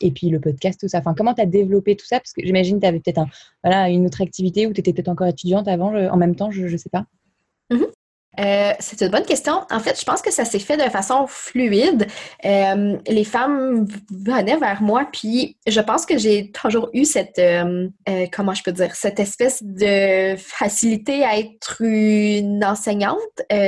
et 0.00 0.10
puis 0.10 0.28
le 0.30 0.40
podcast, 0.40 0.80
tout 0.80 0.88
ça. 0.88 0.98
Enfin, 0.98 1.14
comment 1.14 1.34
tu 1.34 1.40
as 1.40 1.46
développé 1.46 1.94
tout 1.96 2.06
ça? 2.06 2.18
Parce 2.18 2.32
que 2.32 2.44
j'imagine 2.44 2.76
que 2.76 2.80
tu 2.80 2.86
avais 2.86 3.00
peut-être 3.00 3.18
un, 3.18 3.28
voilà, 3.62 3.88
une 3.88 4.04
autre 4.06 4.20
activité 4.20 4.66
ou 4.66 4.72
tu 4.72 4.80
étais 4.80 4.92
peut-être 4.92 5.08
encore 5.08 5.28
étudiante 5.28 5.68
avant, 5.68 5.94
en 5.94 6.16
même 6.16 6.34
temps, 6.34 6.50
je 6.50 6.66
ne 6.66 6.76
sais 6.76 6.90
pas. 6.90 7.06
Euh, 8.38 8.72
c'est 8.78 9.00
une 9.00 9.08
bonne 9.08 9.24
question. 9.24 9.62
En 9.70 9.80
fait, 9.80 9.98
je 9.98 10.04
pense 10.04 10.22
que 10.22 10.30
ça 10.30 10.44
s'est 10.44 10.58
fait 10.58 10.76
de 10.76 10.90
façon 10.90 11.26
fluide. 11.26 12.06
Euh, 12.44 12.96
les 13.06 13.24
femmes 13.24 13.86
venaient 14.10 14.56
vers 14.56 14.82
moi, 14.82 15.08
puis 15.12 15.56
je 15.66 15.80
pense 15.80 16.06
que 16.06 16.18
j'ai 16.18 16.50
toujours 16.50 16.90
eu 16.92 17.04
cette, 17.04 17.38
euh, 17.38 17.88
comment 18.32 18.54
je 18.54 18.62
peux 18.62 18.72
dire, 18.72 18.94
cette 18.94 19.20
espèce 19.20 19.62
de 19.62 20.36
facilité 20.36 21.24
à 21.24 21.38
être 21.38 21.80
une 21.80 22.64
enseignante, 22.64 23.16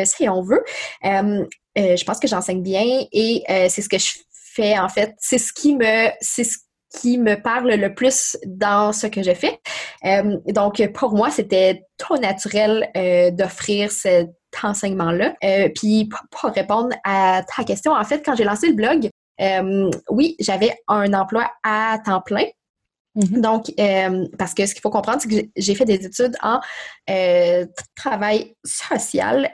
si 0.04 0.28
on 0.28 0.42
veut. 0.42 0.64
je 1.04 2.04
pense 2.04 2.18
que 2.18 2.28
j'enseigne 2.28 2.62
bien 2.62 2.84
et 3.12 3.44
c'est 3.68 3.82
ce 3.82 3.88
que 3.88 3.98
je 3.98 4.12
fais 4.32 4.78
en 4.78 4.88
fait. 4.88 5.14
C'est 5.18 5.38
ce 5.38 5.52
qui 5.52 5.76
me, 5.76 6.10
c'est 6.20 6.44
ce 6.44 6.58
qui 7.00 7.18
me 7.18 7.40
parle 7.40 7.70
le 7.70 7.94
plus 7.94 8.36
dans 8.46 8.92
ce 8.92 9.06
que 9.06 9.22
je 9.22 9.34
fais. 9.34 9.60
donc, 10.46 10.86
pour 10.92 11.12
moi, 11.12 11.30
c'était 11.30 11.82
trop 11.96 12.18
naturel 12.18 12.88
d'offrir 13.36 13.92
cette 13.92 14.37
enseignement-là. 14.62 15.34
Euh, 15.44 15.68
puis 15.74 16.08
pour, 16.30 16.50
répondre 16.50 16.94
à 17.04 17.42
ta 17.56 17.64
question, 17.64 17.92
en 17.92 18.04
fait, 18.04 18.22
quand 18.24 18.34
j'ai 18.34 18.44
lancé 18.44 18.68
le 18.68 18.74
blog, 18.74 19.08
euh, 19.40 19.90
oui, 20.10 20.36
j'avais 20.40 20.76
un 20.88 21.12
emploi 21.14 21.50
à 21.62 21.98
temps 22.04 22.20
plein. 22.20 22.44
Mm-hmm. 23.16 23.40
Donc, 23.40 23.72
euh, 23.78 24.26
parce 24.38 24.54
que 24.54 24.66
ce 24.66 24.74
qu'il 24.74 24.82
faut 24.82 24.90
comprendre, 24.90 25.20
c'est 25.20 25.28
que 25.28 25.48
j'ai 25.56 25.74
fait 25.74 25.84
des 25.84 26.04
études 26.04 26.36
en 26.42 26.60
travail 27.94 28.54
social. 28.64 29.50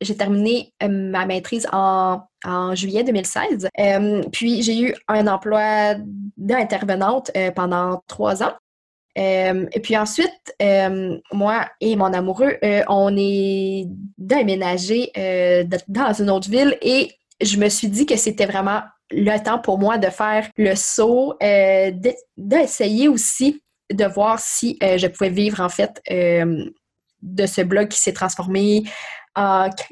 j'ai 0.00 0.16
terminé 0.16 0.72
ma 0.82 1.26
maîtrise 1.26 1.66
en, 1.72 2.22
en 2.44 2.74
juillet 2.74 3.04
2016. 3.04 3.68
puis, 4.32 4.62
j'ai 4.62 4.80
eu 4.80 4.94
un 5.08 5.26
emploi 5.26 5.94
d'intervenante 6.36 7.30
pendant 7.54 8.02
trois 8.06 8.42
ans. 8.42 8.54
Euh, 9.18 9.66
et 9.72 9.80
puis 9.80 9.96
ensuite, 9.96 10.54
euh, 10.62 11.18
moi 11.32 11.68
et 11.80 11.96
mon 11.96 12.12
amoureux, 12.12 12.56
euh, 12.62 12.82
on 12.88 13.14
est 13.16 13.86
déménagé 14.16 15.10
dans 15.88 16.12
une 16.12 16.30
autre 16.30 16.48
ville 16.48 16.76
et 16.82 17.10
je 17.40 17.56
me 17.56 17.68
suis 17.68 17.88
dit 17.88 18.06
que 18.06 18.16
c'était 18.16 18.46
vraiment 18.46 18.82
le 19.10 19.36
temps 19.38 19.58
pour 19.58 19.78
moi 19.78 19.98
de 19.98 20.08
faire 20.08 20.48
le 20.56 20.74
saut, 20.74 21.34
d'essayer 22.36 23.08
aussi 23.08 23.62
de 23.90 24.04
voir 24.04 24.38
si 24.38 24.78
je 24.80 25.06
pouvais 25.06 25.30
vivre 25.30 25.60
en 25.60 25.68
fait 25.68 26.00
de 26.08 27.46
ce 27.46 27.62
blog 27.62 27.88
qui 27.88 27.98
s'est 27.98 28.12
transformé 28.12 28.84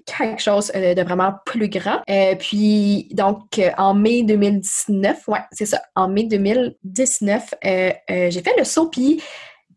quelque 0.07 0.41
chose 0.41 0.73
euh, 0.75 0.95
de 0.95 1.03
vraiment 1.03 1.35
plus 1.45 1.69
grand. 1.69 2.01
Euh, 2.11 2.35
puis, 2.37 3.09
donc, 3.13 3.59
euh, 3.59 3.71
en 3.79 3.95
mai 3.95 4.23
2019, 4.23 5.29
ouais, 5.29 5.41
c'est 5.53 5.67
ça, 5.67 5.81
en 5.95 6.09
mai 6.09 6.25
2019, 6.25 7.55
j'ai 7.63 8.43
fait 8.43 8.55
le 8.59 8.65
saut, 8.65 8.89
puis 8.89 9.23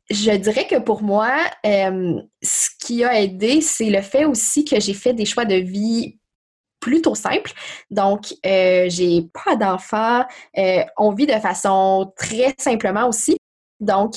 je 0.10 0.32
dirais 0.32 0.66
que 0.68 0.80
pour 0.80 1.04
moi, 1.04 1.32
ce 1.64 2.70
qui 2.80 3.04
a 3.04 3.22
aidé, 3.22 3.62
c'est 3.62 3.90
le 3.90 4.02
fait 4.02 4.26
aussi 4.26 4.66
que 4.66 4.80
j'ai 4.80 4.94
fait 4.94 5.14
des 5.14 5.26
choix 5.26 5.46
de 5.46 5.56
vie 5.56 6.18
plutôt 6.80 7.14
simples. 7.14 7.52
Donc, 7.92 8.34
j'ai 8.44 9.30
pas 9.46 9.56
d'enfants, 9.56 10.26
on 10.98 11.14
vit 11.14 11.28
de 11.28 11.34
façon 11.34 12.12
très 12.16 12.56
simplement 12.58 13.08
aussi. 13.08 13.38
Donc, 13.80 14.16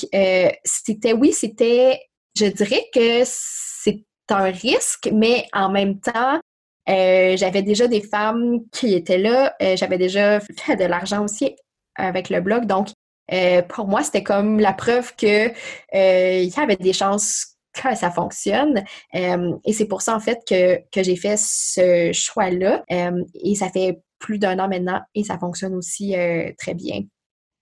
c'était, 0.63 1.13
oui, 1.13 1.31
c'était, 1.31 2.01
je 2.35 2.45
dirais 2.45 2.85
que 2.91 3.23
un 4.29 4.51
risque, 4.51 5.09
mais 5.11 5.47
en 5.53 5.69
même 5.69 5.99
temps, 5.99 6.39
euh, 6.89 7.37
j'avais 7.37 7.61
déjà 7.61 7.87
des 7.87 8.01
femmes 8.01 8.59
qui 8.71 8.93
étaient 8.93 9.17
là. 9.17 9.55
Euh, 9.61 9.75
j'avais 9.75 9.97
déjà 9.97 10.39
fait 10.39 10.75
de 10.75 10.85
l'argent 10.85 11.23
aussi 11.23 11.55
avec 11.95 12.29
le 12.29 12.41
blog. 12.41 12.65
Donc, 12.65 12.89
euh, 13.31 13.61
pour 13.61 13.87
moi, 13.87 14.03
c'était 14.03 14.23
comme 14.23 14.59
la 14.59 14.73
preuve 14.73 15.15
que 15.15 15.49
il 15.93 16.49
y 16.49 16.59
avait 16.59 16.75
des 16.75 16.93
chances 16.93 17.55
que 17.73 17.95
ça 17.95 18.11
fonctionne. 18.11 18.83
et 19.13 19.73
c'est 19.73 19.87
pour 19.87 20.01
ça, 20.01 20.15
en 20.15 20.19
fait, 20.19 20.39
que, 20.47 20.77
que 20.91 21.03
j'ai 21.03 21.15
fait 21.15 21.37
ce 21.37 22.11
choix-là. 22.13 22.83
et 22.89 23.55
ça 23.55 23.69
fait 23.69 23.99
plus 24.19 24.39
d'un 24.39 24.59
an 24.59 24.67
maintenant 24.67 25.01
et 25.15 25.23
ça 25.23 25.37
fonctionne 25.39 25.73
aussi 25.75 26.15
très 26.57 26.73
bien. 26.73 27.01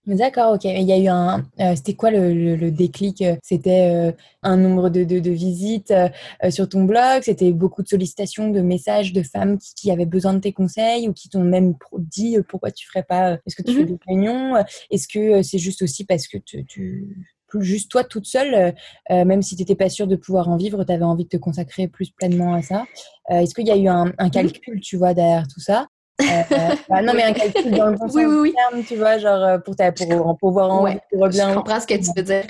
D'accord, 0.04 0.54
ok. 0.54 0.64
Il 0.64 0.82
y 0.82 0.92
a 0.92 0.98
eu 0.98 1.06
un. 1.06 1.44
Euh, 1.60 1.76
c'était 1.76 1.94
quoi 1.94 2.10
le, 2.10 2.56
le, 2.56 2.70
déclic 2.72 3.22
C'était 3.40 3.88
euh, 3.94 4.12
un 4.42 4.56
nombre 4.56 4.90
de, 4.90 5.04
de, 5.04 5.20
de 5.20 5.30
visites 5.30 5.92
euh, 5.92 6.50
sur 6.50 6.68
ton 6.68 6.82
blog 6.84 7.22
C'était 7.22 7.52
beaucoup 7.52 7.84
de 7.84 7.88
sollicitations, 7.88 8.50
de 8.50 8.60
messages 8.62 9.12
de 9.12 9.22
femmes 9.22 9.58
qui, 9.58 9.74
qui 9.74 9.90
avaient 9.92 10.06
besoin 10.06 10.34
de 10.34 10.40
tes 10.40 10.52
conseils 10.52 11.08
ou 11.08 11.12
qui 11.12 11.28
t'ont 11.28 11.44
même 11.44 11.74
dit 11.92 12.36
pourquoi 12.48 12.72
tu 12.72 12.88
ferais 12.88 13.04
pas 13.04 13.34
Est-ce 13.46 13.54
que 13.54 13.62
tu 13.62 13.74
fais 13.74 13.84
mmh 13.84 13.86
des 13.86 13.98
réunions 14.08 14.64
Est-ce 14.90 15.06
que 15.06 15.42
c'est 15.42 15.58
juste 15.58 15.82
aussi 15.82 16.04
parce 16.04 16.26
que 16.26 16.38
tu, 16.38 16.64
tu 16.64 17.26
juste 17.60 17.90
toi 17.90 18.02
toute 18.02 18.26
seule, 18.26 18.74
même 19.10 19.42
si 19.42 19.54
tu 19.54 19.62
n'étais 19.62 19.76
pas 19.76 19.90
sûre 19.90 20.06
de 20.06 20.16
pouvoir 20.16 20.48
en 20.48 20.56
vivre, 20.56 20.82
tu 20.84 20.92
avais 20.92 21.04
envie 21.04 21.24
de 21.24 21.28
te 21.28 21.36
consacrer 21.36 21.86
plus 21.86 22.10
pleinement 22.10 22.54
à 22.54 22.62
ça. 22.62 22.86
Est-ce 23.28 23.54
qu'il 23.54 23.66
y 23.66 23.70
a 23.70 23.76
eu 23.76 23.88
un, 23.88 24.10
un, 24.18 24.28
mmh 24.28 24.30
calcul, 24.30 24.80
tu 24.80 24.96
vois, 24.96 25.12
derrière 25.12 25.46
tout 25.46 25.60
ça? 25.60 25.86
Euh, 26.20 26.74
bah, 26.88 27.02
non, 27.02 27.14
mais 27.14 27.24
un 27.24 27.32
calcul 27.32 27.70
dans 27.70 27.86
le 27.86 27.96
bon 27.96 28.06
oui, 28.14 28.24
oui, 28.24 28.54
terme, 28.54 28.84
tu 28.84 28.96
vois, 28.96 29.18
genre 29.18 29.42
euh, 29.42 29.58
pour, 29.58 29.76
ta, 29.76 29.92
pour, 29.92 30.06
pour 30.06 30.38
pouvoir 30.38 30.70
en 30.70 30.84
ouais, 30.84 31.00
Je 31.12 31.54
comprends 31.54 31.80
ce 31.80 31.86
que 31.86 31.94
tu 31.94 32.10
veux 32.16 32.22
dire. 32.22 32.46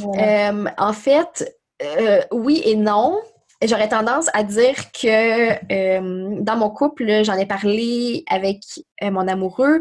Euh, 0.00 0.64
en 0.76 0.92
fait, 0.92 1.56
oui 2.32 2.62
et 2.64 2.76
non. 2.76 3.18
J'aurais 3.64 3.88
tendance 3.88 4.28
à 4.34 4.44
dire 4.44 4.76
que 4.92 6.40
dans 6.40 6.56
mon 6.56 6.70
couple, 6.70 7.24
j'en 7.24 7.34
ai 7.34 7.46
parlé 7.46 8.24
avec 8.30 8.60
mon 9.02 9.26
amoureux. 9.26 9.80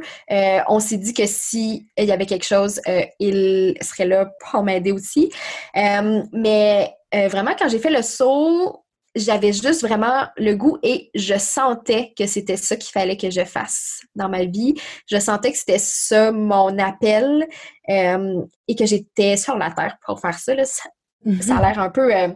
on 0.67 0.79
s'est 0.79 0.97
dit 0.97 1.13
que 1.13 1.27
si 1.27 1.87
il 1.95 2.05
y 2.05 2.11
avait 2.11 2.25
quelque 2.25 2.45
chose, 2.45 2.81
il 3.19 3.77
serait 3.81 4.07
là 4.07 4.31
pour 4.39 4.63
m'aider 4.63 4.91
aussi. 4.91 5.31
mais 5.75 6.91
vraiment, 7.13 7.51
quand 7.57 7.69
j'ai 7.69 7.77
fait 7.77 7.91
le 7.91 8.01
saut, 8.01 8.83
j'avais 9.17 9.53
juste 9.53 9.85
vraiment 9.85 10.25
le 10.37 10.53
goût 10.53 10.77
et 10.83 11.09
je 11.15 11.37
sentais 11.37 12.13
que 12.17 12.25
c'était 12.25 12.57
ça 12.57 12.75
qu'il 12.75 12.91
fallait 12.91 13.17
que 13.17 13.29
je 13.29 13.43
fasse 13.43 14.01
dans 14.15 14.29
ma 14.29 14.45
vie. 14.45 14.75
Je 15.09 15.19
sentais 15.19 15.51
que 15.51 15.57
c'était 15.57 15.79
ça 15.79 16.31
mon 16.31 16.77
appel 16.79 17.47
euh, 17.89 18.41
et 18.67 18.75
que 18.75 18.85
j'étais 18.85 19.37
sur 19.37 19.57
la 19.57 19.71
terre 19.71 19.97
pour 20.05 20.19
faire 20.19 20.37
ça. 20.37 20.53
Ça, 20.65 20.89
mm-hmm. 21.25 21.51
a 21.51 21.61
l'air 21.61 21.79
un 21.79 21.89
peu 21.89 22.15
euh, 22.15 22.29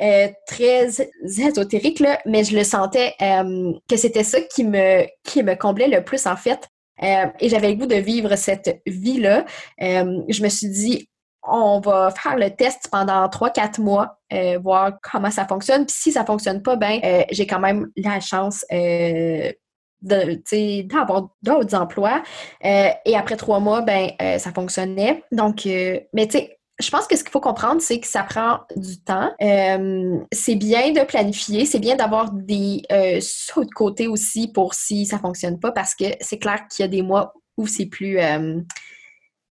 euh, 0.00 0.28
très 0.46 0.88
ésotérique, 1.22 2.00
là, 2.00 2.18
mais 2.24 2.44
je 2.44 2.56
le 2.56 2.64
sentais 2.64 3.14
que 3.20 3.96
c'était 3.96 4.24
ça 4.24 4.40
qui 4.40 4.64
me, 4.64 5.04
qui 5.24 5.42
me 5.42 5.54
comblait 5.54 5.88
le 5.88 6.02
plus 6.02 6.26
en 6.26 6.36
fait. 6.36 6.68
et 7.00 7.48
j'avais 7.48 7.68
le 7.68 7.74
goût 7.74 7.86
de 7.86 7.96
vivre 7.96 8.34
cette 8.36 8.80
vie-là. 8.86 9.44
je 9.78 10.42
me 10.42 10.48
suis 10.48 10.68
dit, 10.68 11.08
on 11.42 11.80
va 11.80 12.10
faire 12.10 12.36
le 12.36 12.50
test 12.50 12.88
pendant 12.90 13.26
3-4 13.26 13.80
mois, 13.80 14.18
euh, 14.32 14.58
voir 14.58 14.92
comment 15.02 15.30
ça 15.30 15.46
fonctionne. 15.46 15.86
Puis 15.86 15.96
si 15.98 16.12
ça 16.12 16.24
fonctionne 16.24 16.62
pas, 16.62 16.76
ben 16.76 17.00
euh, 17.04 17.24
j'ai 17.30 17.46
quand 17.46 17.58
même 17.58 17.90
la 17.96 18.20
chance 18.20 18.64
euh, 18.72 19.52
d'avoir 20.00 21.28
d'autres 21.42 21.76
emplois. 21.76 22.22
et 22.62 23.16
après 23.16 23.36
trois 23.36 23.60
mois, 23.60 23.82
ben 23.82 24.10
ça 24.38 24.52
fonctionnait. 24.52 25.22
Donc, 25.30 25.64
mais 25.64 26.26
tu 26.26 26.38
sais, 26.38 26.58
je 26.80 26.90
pense 26.90 27.06
que 27.06 27.16
ce 27.16 27.22
qu'il 27.22 27.30
faut 27.30 27.40
comprendre, 27.40 27.80
c'est 27.80 28.00
que 28.00 28.08
ça 28.08 28.24
prend 28.24 28.60
du 28.74 29.00
temps. 29.00 29.30
c'est 29.38 30.56
bien 30.56 30.90
de 30.90 31.04
planifier, 31.04 31.66
c'est 31.66 31.78
bien 31.78 31.94
d'avoir 31.94 32.32
des 32.32 32.82
sauts 33.20 33.64
de 33.64 33.70
côté 33.70 34.08
aussi 34.08 34.50
pour 34.52 34.74
si 34.74 35.06
ça 35.06 35.20
fonctionne 35.20 35.60
pas, 35.60 35.70
parce 35.70 35.94
que 35.94 36.06
c'est 36.20 36.38
clair 36.38 36.66
qu'il 36.68 36.82
y 36.82 36.86
a 36.86 36.88
des 36.88 37.02
mois 37.02 37.32
où 37.56 37.68
c'est 37.68 37.86
plus 37.86 38.18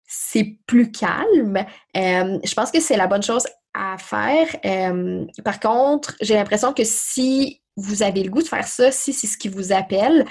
c'est 0.07 0.57
plus 0.65 0.89
calme. 0.89 1.57
Euh, 1.95 2.39
je 2.43 2.53
pense 2.55 2.71
que 2.71 2.79
c'est 2.79 2.95
la 2.95 3.07
bonne 3.07 3.21
chose 3.21 3.45
à 3.73 3.97
faire. 3.97 4.47
Euh, 4.65 5.25
par 5.43 5.59
contre, 5.59 6.15
j'ai 6.21 6.35
l'impression 6.35 6.73
que 6.73 6.85
si 6.85 7.61
vous 7.75 8.01
avez 8.01 8.23
le 8.23 8.31
goût 8.31 8.41
de 8.41 8.47
faire 8.47 8.67
ça, 8.67 8.89
si 8.91 9.13
c'est 9.13 9.27
ce 9.27 9.37
qui 9.37 9.49
vous 9.49 9.73
appelle, 9.73 10.25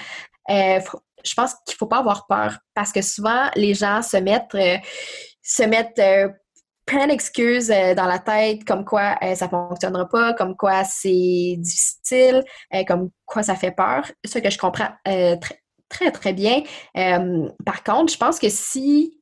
euh, 0.49 0.79
je 1.23 1.33
pense 1.35 1.53
qu'il 1.65 1.75
ne 1.75 1.77
faut 1.77 1.85
pas 1.85 1.99
avoir 1.99 2.25
peur 2.25 2.57
parce 2.73 2.91
que 2.91 3.01
souvent, 3.01 3.49
les 3.55 3.73
gens 3.73 4.01
se 4.01 4.17
mettent, 4.17 4.57
se 5.41 5.63
mettent 5.63 6.01
plein 6.85 7.07
d'excuses 7.07 7.67
dans 7.67 8.05
la 8.05 8.19
tête, 8.19 8.63
comme 8.65 8.85
quoi 8.85 9.17
ça 9.35 9.45
ne 9.45 9.49
fonctionnera 9.49 10.07
pas, 10.07 10.33
comme 10.33 10.55
quoi 10.55 10.83
c'est 10.83 11.55
difficile, 11.57 12.43
comme 12.87 13.09
quoi 13.25 13.43
ça 13.43 13.55
fait 13.55 13.71
peur. 13.71 14.09
Ce 14.25 14.39
que 14.39 14.49
je 14.49 14.57
comprends 14.57 14.89
très, 15.03 15.39
très, 15.89 16.11
très 16.11 16.33
bien. 16.33 16.63
par 16.93 17.83
contre, 17.83 18.13
je 18.13 18.17
pense 18.17 18.39
que 18.39 18.49
si 18.49 19.16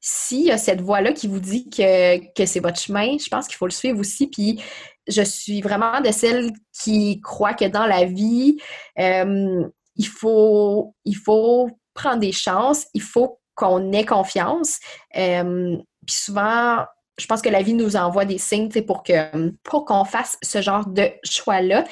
s'il 0.00 0.44
y 0.44 0.50
a 0.50 0.58
cette 0.58 0.80
voix-là 0.80 1.12
qui 1.12 1.26
vous 1.26 1.40
dit 1.40 1.68
que, 1.68 2.46
c'est 2.46 2.60
votre 2.60 2.78
chemin, 2.78 3.16
je 3.18 3.28
pense 3.28 3.46
qu'il 3.46 3.56
faut 3.56 3.66
le 3.66 3.72
suivre 3.72 3.98
aussi. 3.98 4.28
Puis 4.28 4.62
je 5.08 5.22
suis 5.22 5.60
vraiment 5.62 6.00
de 6.00 6.10
celles 6.10 6.52
qui 6.72 7.20
croient 7.20 7.54
que 7.54 7.64
dans 7.64 7.86
la 7.86 8.04
vie, 8.04 8.58
euh, 8.98 9.64
il, 9.96 10.06
faut, 10.06 10.94
il 11.04 11.16
faut 11.16 11.70
prendre 11.94 12.20
des 12.20 12.32
chances, 12.32 12.86
il 12.94 13.02
faut 13.02 13.40
qu'on 13.54 13.92
ait 13.92 14.04
confiance. 14.04 14.78
Euh, 15.16 15.76
puis 16.06 16.14
souvent, 16.14 16.84
je 17.18 17.26
pense 17.26 17.40
que 17.40 17.48
la 17.48 17.62
vie 17.62 17.74
nous 17.74 17.96
envoie 17.96 18.26
des 18.26 18.38
signes 18.38 18.68
pour 18.82 19.02
que 19.02 19.50
pour 19.62 19.86
qu'on 19.86 20.04
fasse 20.04 20.36
ce 20.42 20.60
genre 20.60 20.86
de 20.86 21.10
choix-là. 21.24 21.84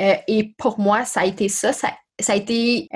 Euh, 0.00 0.14
et 0.28 0.54
pour 0.56 0.78
moi, 0.78 1.04
ça 1.04 1.20
a 1.20 1.26
été 1.26 1.48
ça. 1.48 1.72
Ça, 1.72 1.90
a 2.28 2.36
été 2.36 2.88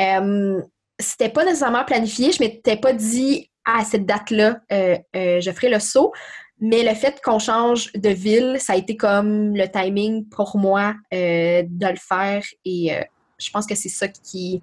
c'était 1.01 1.29
pas 1.29 1.45
nécessairement 1.45 1.85
planifié. 1.85 2.33
Je 2.33 2.43
m'étais 2.43 2.77
pas 2.77 2.93
dit 2.93 3.51
à 3.65 3.85
cette 3.85 4.07
date-là, 4.07 4.61
euh, 4.73 4.97
euh, 5.17 5.41
je 5.41 5.51
ferai 5.51 5.69
le 5.69 5.79
saut. 5.79 6.13
Mais 6.61 6.85
le 6.85 6.95
fait 6.95 7.21
qu'on 7.25 7.39
change 7.39 7.93
de 7.93 8.09
ville, 8.11 8.57
ça 8.61 8.75
a 8.75 8.77
été 8.77 8.97
comme 8.97 9.57
le 9.57 9.69
timing 9.69 10.29
pour 10.29 10.57
moi 10.57 10.95
euh, 11.13 11.63
de 11.67 11.87
le 11.87 11.97
faire. 11.97 12.45
Et 12.65 12.93
je 13.39 13.51
pense 13.51 13.67
que 13.67 13.75
c'est 13.75 13.89
ça 13.89 14.07
qui. 14.09 14.63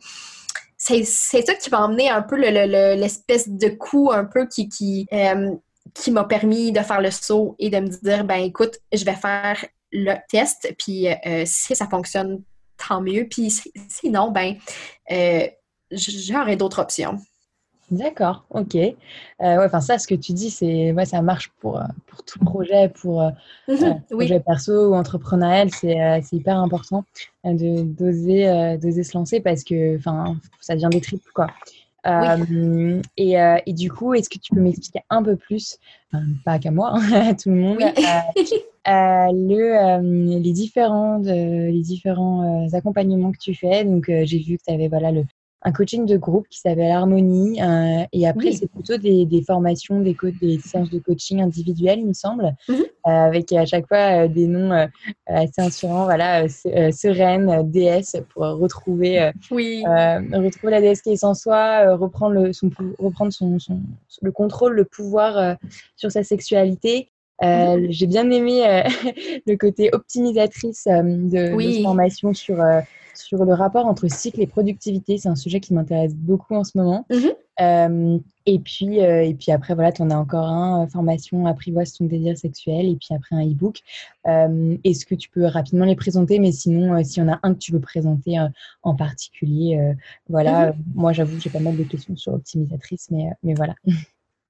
C'est 0.77 1.03
ça 1.03 1.53
qui 1.55 1.69
m'a 1.69 1.85
emmené 1.85 2.09
un 2.09 2.21
peu 2.21 2.37
l'espèce 2.37 3.49
de 3.49 3.67
coup 3.67 4.11
un 4.13 4.23
peu 4.23 4.47
qui, 4.47 4.69
qui, 4.69 5.07
m'a 6.11 6.23
permis 6.23 6.71
de 6.71 6.79
faire 6.79 7.01
le 7.01 7.11
saut 7.11 7.55
et 7.59 7.69
de 7.69 7.81
me 7.81 7.87
dire 7.87 8.23
ben 8.23 8.37
écoute, 8.37 8.77
je 8.93 9.03
vais 9.03 9.15
faire 9.15 9.65
le 9.91 10.15
test, 10.29 10.73
puis 10.77 11.07
si 11.43 11.75
ça 11.75 11.85
fonctionne, 11.89 12.41
tant 12.77 13.01
mieux. 13.01 13.27
Puis 13.29 13.61
sinon, 13.89 14.31
ben 14.31 14.55
j'aurais 15.91 16.55
d'autres 16.55 16.79
options. 16.79 17.19
D'accord, 17.91 18.45
ok. 18.51 18.75
Euh, 18.75 18.91
ouais, 19.39 19.65
enfin 19.65 19.81
ça, 19.81 19.97
ce 19.97 20.07
que 20.07 20.13
tu 20.13 20.33
dis, 20.33 20.51
c'est 20.51 20.91
ouais, 20.91 21.05
ça 21.05 21.21
marche 21.23 21.51
pour, 21.59 21.79
euh, 21.79 21.85
pour 22.05 22.23
tout 22.23 22.37
projet, 22.39 22.89
pour 22.89 23.23
euh, 23.23 23.29
mhm, 23.67 24.01
projet 24.11 24.39
perso 24.39 24.91
ou 24.91 24.93
entrepreneurial, 24.93 25.69
c'est 25.71 26.21
hyper 26.31 26.57
important 26.57 27.03
de 27.43 27.81
d'oser 27.83 28.77
d'oser 28.77 29.03
se 29.03 29.17
lancer 29.17 29.39
parce 29.39 29.63
que 29.63 29.97
enfin 29.97 30.35
ça 30.59 30.75
devient 30.75 30.89
des 30.91 31.01
tripes 31.01 31.23
quoi. 31.33 31.47
et, 33.17 33.33
et, 33.65 33.73
du 33.73 33.91
coup, 33.91 34.13
est-ce 34.13 34.29
que 34.29 34.37
tu 34.37 34.53
peux 34.53 34.61
m'expliquer 34.61 35.01
un 35.09 35.23
peu 35.23 35.35
plus, 35.35 35.79
pas 36.45 36.59
qu'à 36.59 36.69
moi, 36.69 36.93
à 37.13 37.33
tout 37.33 37.49
le 37.49 37.55
monde, 37.55 37.79
le, 38.85 40.39
les 40.39 40.51
différents, 40.51 41.17
les 41.17 41.81
différents 41.81 42.67
accompagnements 42.73 43.31
que 43.31 43.39
tu 43.39 43.55
fais? 43.55 43.83
Donc, 43.83 44.05
j'ai 44.07 44.39
vu 44.39 44.57
que 44.57 44.63
tu 44.67 44.73
avais 44.73 44.89
voilà, 44.89 45.11
le, 45.11 45.23
un 45.61 45.71
coaching 45.73 46.05
de 46.05 46.15
groupe 46.15 46.47
qui 46.49 46.59
s'appelle 46.59 46.91
Harmonie. 46.91 47.61
Euh, 47.61 48.05
et 48.13 48.27
après, 48.27 48.53
c'est 48.53 48.67
plutôt 48.67 48.97
des, 48.97 49.25
des, 49.25 49.41
formations, 49.41 49.99
des, 49.99 50.15
des 50.41 50.59
séances 50.59 50.89
de 50.89 50.99
coaching 50.99 51.41
individuelles, 51.41 51.99
il 51.99 52.07
me 52.07 52.13
semble, 52.13 52.55
mhm. 52.69 52.75
euh, 52.75 53.09
avec 53.09 53.51
à 53.51 53.65
chaque 53.65 53.87
fois 53.87 54.23
euh, 54.23 54.27
des 54.27 54.47
noms 54.47 54.87
assez 55.27 55.61
inspirants. 55.61 56.05
Voilà, 56.05 56.47
Sereine, 56.47 57.69
déesse, 57.69 58.15
pour 58.33 58.43
retrouver, 58.43 59.31
oui. 59.51 59.83
retrouver 59.85 60.71
la 60.71 60.81
déesse 60.81 61.01
qui 61.01 61.11
est 61.11 61.17
sans 61.17 61.33
soi, 61.33 61.95
reprendre, 61.95 62.35
le, 62.35 62.53
son, 62.53 62.69
reprendre 62.97 63.33
son, 63.33 63.59
son, 63.59 63.81
le 64.21 64.31
contrôle, 64.31 64.73
le 64.73 64.85
pouvoir 64.85 65.57
sur 65.97 66.11
sa 66.11 66.23
sexualité. 66.23 67.09
Mhm. 67.41 67.87
J'ai 67.89 68.07
bien 68.07 68.29
aimé 68.31 68.63
le 69.45 69.55
côté 69.55 69.89
optimisatrice 69.91 70.85
de, 70.85 71.55
de, 71.55 71.61
cette 71.61 71.83
formation 71.83 72.33
sur 72.33 72.63
sur 73.19 73.45
le 73.45 73.53
rapport 73.53 73.85
entre 73.85 74.07
cycle 74.09 74.41
et 74.41 74.47
productivité. 74.47 75.17
C'est 75.17 75.29
un 75.29 75.35
sujet 75.35 75.59
qui 75.59 75.73
m'intéresse 75.73 76.15
beaucoup 76.15 76.55
en 76.55 76.63
ce 76.63 76.77
moment. 76.77 77.05
Mhm. 77.09 77.31
Euh, 77.61 78.17
et, 78.45 78.59
puis, 78.59 79.01
euh, 79.01 79.23
et 79.23 79.33
puis 79.33 79.51
après, 79.51 79.75
voilà, 79.75 79.91
tu 79.91 80.01
en 80.01 80.09
as 80.09 80.15
encore 80.15 80.45
un, 80.45 80.83
euh, 80.83 80.87
formation 80.87 81.45
apprivoise 81.45 81.93
ton 81.93 82.05
désir 82.05 82.37
sexuel, 82.37 82.87
et 82.87 82.95
puis 82.95 83.13
après 83.13 83.35
un 83.35 83.45
e-book. 83.45 83.79
Est-ce 84.25 85.05
que 85.05 85.15
tu 85.15 85.29
peux 85.29 85.45
rapidement 85.45 85.85
les 85.85 85.95
présenter? 85.95 86.39
Mais 86.39 86.51
sinon, 86.51 87.03
s'il 87.03 87.23
y 87.23 87.25
en 87.25 87.33
a 87.33 87.39
un 87.43 87.53
que 87.53 87.59
tu 87.59 87.71
veux 87.71 87.81
présenter 87.81 88.37
en 88.83 88.95
particulier, 88.95 89.95
voilà, 90.29 90.67
mhm. 90.67 90.75
moi 90.95 91.13
j'avoue, 91.13 91.39
j'ai 91.39 91.49
pas 91.49 91.59
mal 91.59 91.75
de 91.75 91.83
questions 91.83 92.15
sur 92.15 92.33
optimisatrice, 92.33 93.07
mais, 93.11 93.29
mais 93.43 93.53
voilà. 93.53 93.75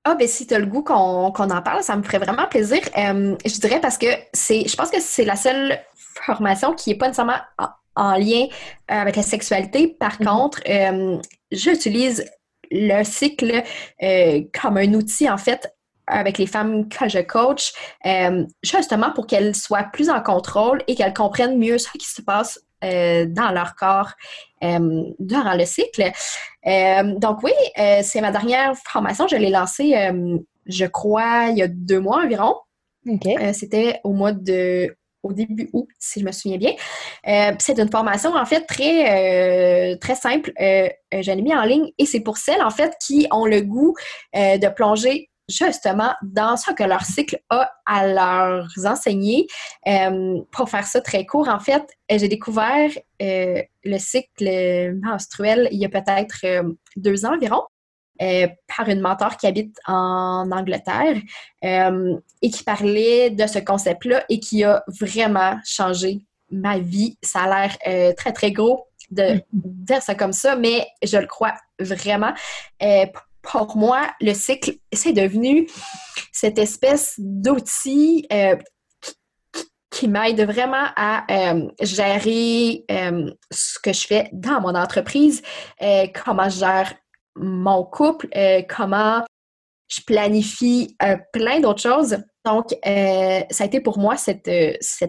Ah, 0.05 0.15
ben 0.15 0.29
si 0.29 0.47
tu 0.47 0.53
as 0.53 0.59
le 0.59 0.65
goût 0.65 0.81
qu'on 0.81 0.95
en 0.95 1.61
parle, 1.61 1.83
ça 1.83 1.95
me 1.95 2.01
ferait 2.01 2.19
vraiment 2.19 2.47
plaisir. 2.47 2.79
je 2.95 3.59
dirais 3.59 3.81
parce 3.81 3.97
que 3.97 4.07
c'est, 4.31 4.65
je 4.65 4.75
pense 4.75 4.89
que 4.89 4.99
c'est 5.01 5.25
la 5.25 5.35
seule 5.35 5.77
formation 5.93 6.73
qui 6.73 6.89
n'est 6.89 6.95
pas 6.95 7.07
nécessairement 7.07 7.33
en 7.95 8.13
lien 8.13 8.45
euh, 8.45 8.95
avec 8.95 9.15
la 9.15 9.23
sexualité. 9.23 9.87
Par 9.87 10.19
mhm. 10.19 10.27
contre, 10.27 10.61
euh, 10.67 11.17
j'utilise 11.51 12.25
le 12.71 13.03
cycle 13.03 13.63
euh, 14.03 14.41
comme 14.59 14.77
un 14.77 14.93
outil, 14.93 15.29
en 15.29 15.37
fait, 15.37 15.73
avec 16.07 16.37
les 16.37 16.47
femmes 16.47 16.89
que 16.89 17.07
je 17.07 17.19
coach, 17.19 17.71
justement 18.63 19.11
pour 19.11 19.27
qu'elles 19.27 19.55
soient 19.55 19.83
plus 19.83 20.09
en 20.09 20.21
contrôle 20.21 20.81
et 20.87 20.95
qu'elles 20.95 21.13
comprennent 21.13 21.59
mieux 21.59 21.77
ce 21.77 21.87
qui 21.91 22.07
se 22.07 22.23
passe 22.23 22.59
dans 22.81 23.51
leur 23.53 23.75
corps 23.75 24.13
durant 24.59 25.53
le 25.53 25.65
cycle. 25.65 26.11
donc 27.19 27.43
oui, 27.43 27.51
c'est 28.01 28.21
ma 28.21 28.31
dernière 28.31 28.73
formation. 28.75 29.27
Je 29.27 29.35
l'ai 29.35 29.51
lancée, 29.51 29.93
je 30.65 30.85
crois, 30.85 31.49
il 31.51 31.59
y 31.59 31.61
a 31.61 31.67
deux 31.67 31.99
mois 31.99 32.23
environ. 32.23 32.55
C'était 33.53 33.99
au 34.03 34.13
mois 34.13 34.31
de 34.31 34.95
au 35.23 35.33
début 35.33 35.69
août, 35.73 35.87
si 35.99 36.19
je 36.19 36.25
me 36.25 36.31
souviens 36.31 36.57
bien. 36.57 36.73
Euh, 37.27 37.53
c'est 37.59 37.79
une 37.79 37.89
formation, 37.89 38.35
en 38.35 38.45
fait, 38.45 38.61
très, 38.61 39.93
euh, 39.93 39.97
très 39.97 40.15
simple. 40.15 40.51
Euh, 40.61 40.89
je 41.11 41.31
l'ai 41.31 41.41
mis 41.41 41.53
en 41.53 41.63
ligne 41.63 41.91
et 41.97 42.05
c'est 42.05 42.21
pour 42.21 42.37
celles, 42.37 42.61
en 42.61 42.69
fait, 42.69 42.93
qui 43.05 43.27
ont 43.31 43.45
le 43.45 43.61
goût 43.61 43.95
de 44.33 44.73
plonger 44.73 45.29
justement 45.49 46.13
dans 46.21 46.57
ce 46.57 46.71
que 46.73 46.83
leur 46.83 47.03
cycle 47.03 47.39
a 47.49 47.67
à 47.87 48.07
leur 48.07 48.67
enseigner. 48.85 49.47
pour 50.51 50.69
faire 50.69 50.85
ça 50.85 51.01
très 51.01 51.25
court, 51.25 51.49
en 51.49 51.59
fait, 51.59 51.83
j'ai 52.09 52.27
découvert 52.27 52.91
le 53.19 53.97
cycle 53.97 54.93
menstruel 55.01 55.67
il 55.71 55.79
y 55.79 55.85
a 55.85 55.89
peut-être 55.89 56.45
deux 56.95 57.25
ans 57.25 57.33
environ. 57.33 57.63
Euh, 58.21 58.49
par 58.75 58.89
une 58.89 58.99
mentor 58.99 59.37
qui 59.37 59.47
habite 59.47 59.77
en 59.87 60.51
Angleterre 60.51 61.15
euh, 61.63 62.17
et 62.41 62.49
qui 62.49 62.65
parlait 62.65 63.29
de 63.29 63.47
ce 63.47 63.59
concept-là 63.59 64.25
et 64.27 64.41
qui 64.41 64.65
a 64.65 64.83
vraiment 64.89 65.57
changé 65.63 66.19
ma 66.51 66.79
vie. 66.79 67.17
Ça 67.21 67.43
a 67.43 67.47
l'air 67.47 67.77
euh, 67.87 68.13
très, 68.17 68.33
très 68.33 68.51
gros 68.51 68.87
de 69.09 69.41
dire 69.53 70.01
ça 70.01 70.15
comme 70.15 70.33
ça, 70.33 70.57
mais 70.57 70.85
je 71.01 71.15
le 71.17 71.27
crois 71.27 71.53
vraiment. 71.79 72.33
pour 73.41 73.77
moi, 73.77 74.01
le 74.19 74.33
cycle, 74.33 74.73
c'est 74.91 75.13
devenu 75.13 75.69
cette 76.33 76.59
espèce 76.59 77.15
d'outil 77.17 78.27
qui 79.89 80.07
m'aide 80.09 80.41
vraiment 80.41 80.87
à 80.97 81.25
gérer 81.81 82.85
ce 83.49 83.79
que 83.79 83.93
je 83.93 84.05
fais 84.05 84.29
dans 84.33 84.59
mon 84.61 84.75
entreprise, 84.75 85.41
comment 86.13 86.49
je 86.49 86.59
gère 86.59 86.93
mon 87.39 87.83
couple, 87.83 88.27
euh, 88.35 88.61
comment 88.67 89.23
je 89.87 90.01
planifie 90.05 90.95
euh, 91.03 91.17
plein 91.33 91.59
d'autres 91.59 91.81
choses. 91.81 92.17
Donc, 92.45 92.73
euh, 92.85 93.41
ça 93.49 93.63
a 93.63 93.67
été 93.67 93.81
pour 93.81 93.97
moi 93.97 94.15
cet 94.17 94.47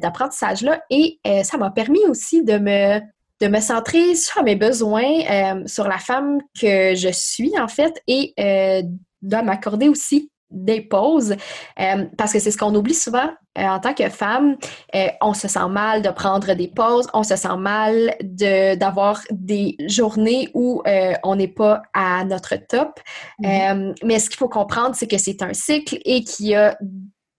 apprentissage-là 0.04 0.82
et 0.90 1.20
ça 1.44 1.58
m'a 1.58 1.70
permis 1.70 2.04
aussi 2.06 2.42
de 2.42 2.58
me, 2.58 2.98
de 3.40 3.48
me 3.48 3.60
centrer 3.60 4.14
sur 4.14 4.42
mes 4.42 4.56
besoins, 4.56 5.66
sur 5.66 5.86
la 5.86 5.98
femme 5.98 6.40
que 6.60 6.94
je 6.94 7.10
suis 7.12 7.52
en 7.58 7.68
fait 7.68 8.02
et 8.06 8.34
de 8.36 9.36
m'accorder 9.42 9.88
aussi 9.88 10.29
des 10.50 10.80
pauses, 10.80 11.32
euh, 11.78 12.06
parce 12.18 12.32
que 12.32 12.38
c'est 12.38 12.50
ce 12.50 12.58
qu'on 12.58 12.74
oublie 12.74 12.94
souvent 12.94 13.30
euh, 13.58 13.62
en 13.62 13.78
tant 13.78 13.94
que 13.94 14.08
femme. 14.08 14.56
Euh, 14.94 15.06
on 15.20 15.34
se 15.34 15.48
sent 15.48 15.68
mal 15.68 16.02
de 16.02 16.10
prendre 16.10 16.54
des 16.54 16.68
pauses, 16.68 17.06
on 17.14 17.22
se 17.22 17.36
sent 17.36 17.56
mal 17.56 18.16
d'avoir 18.22 19.20
des 19.30 19.76
journées 19.86 20.48
où 20.54 20.82
on 21.22 21.36
n'est 21.36 21.48
pas 21.48 21.82
à 21.94 22.24
notre 22.24 22.56
top. 22.56 23.00
Mm-hmm. 23.40 23.94
mais 24.04 24.18
ce 24.18 24.28
qu'il 24.28 24.38
faut 24.38 24.48
comprendre, 24.48 24.94
c'est 24.94 25.06
que 25.06 25.18
c'est 25.18 25.42
un 25.42 25.52
cycle 25.52 25.98
et 26.04 26.24
qu'il 26.24 26.48
y 26.48 26.54
a 26.54 26.76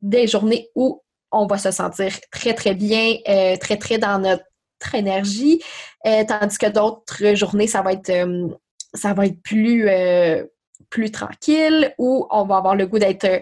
des 0.02 0.28
journées 0.28 0.70
où 0.76 1.02
on 1.32 1.48
va 1.48 1.58
se 1.58 1.72
sentir 1.72 2.12
très, 2.32 2.54
très 2.54 2.74
bien, 2.74 3.16
très, 3.60 3.78
très 3.78 3.98
dans 3.98 4.20
notre 4.20 4.44
énergie, 4.94 5.62
tandis 6.04 6.58
que 6.58 6.70
d'autres 6.70 7.36
journées, 7.36 7.68
ça 7.68 7.82
va 7.82 7.94
être, 7.94 8.12
ça 8.94 9.14
va 9.14 9.26
être 9.26 9.42
plus 9.42 9.88
plus 10.92 11.10
tranquille 11.10 11.96
ou 11.98 12.28
on 12.30 12.46
va 12.46 12.58
avoir 12.58 12.76
le 12.76 12.86
goût 12.86 13.00
d'être 13.00 13.42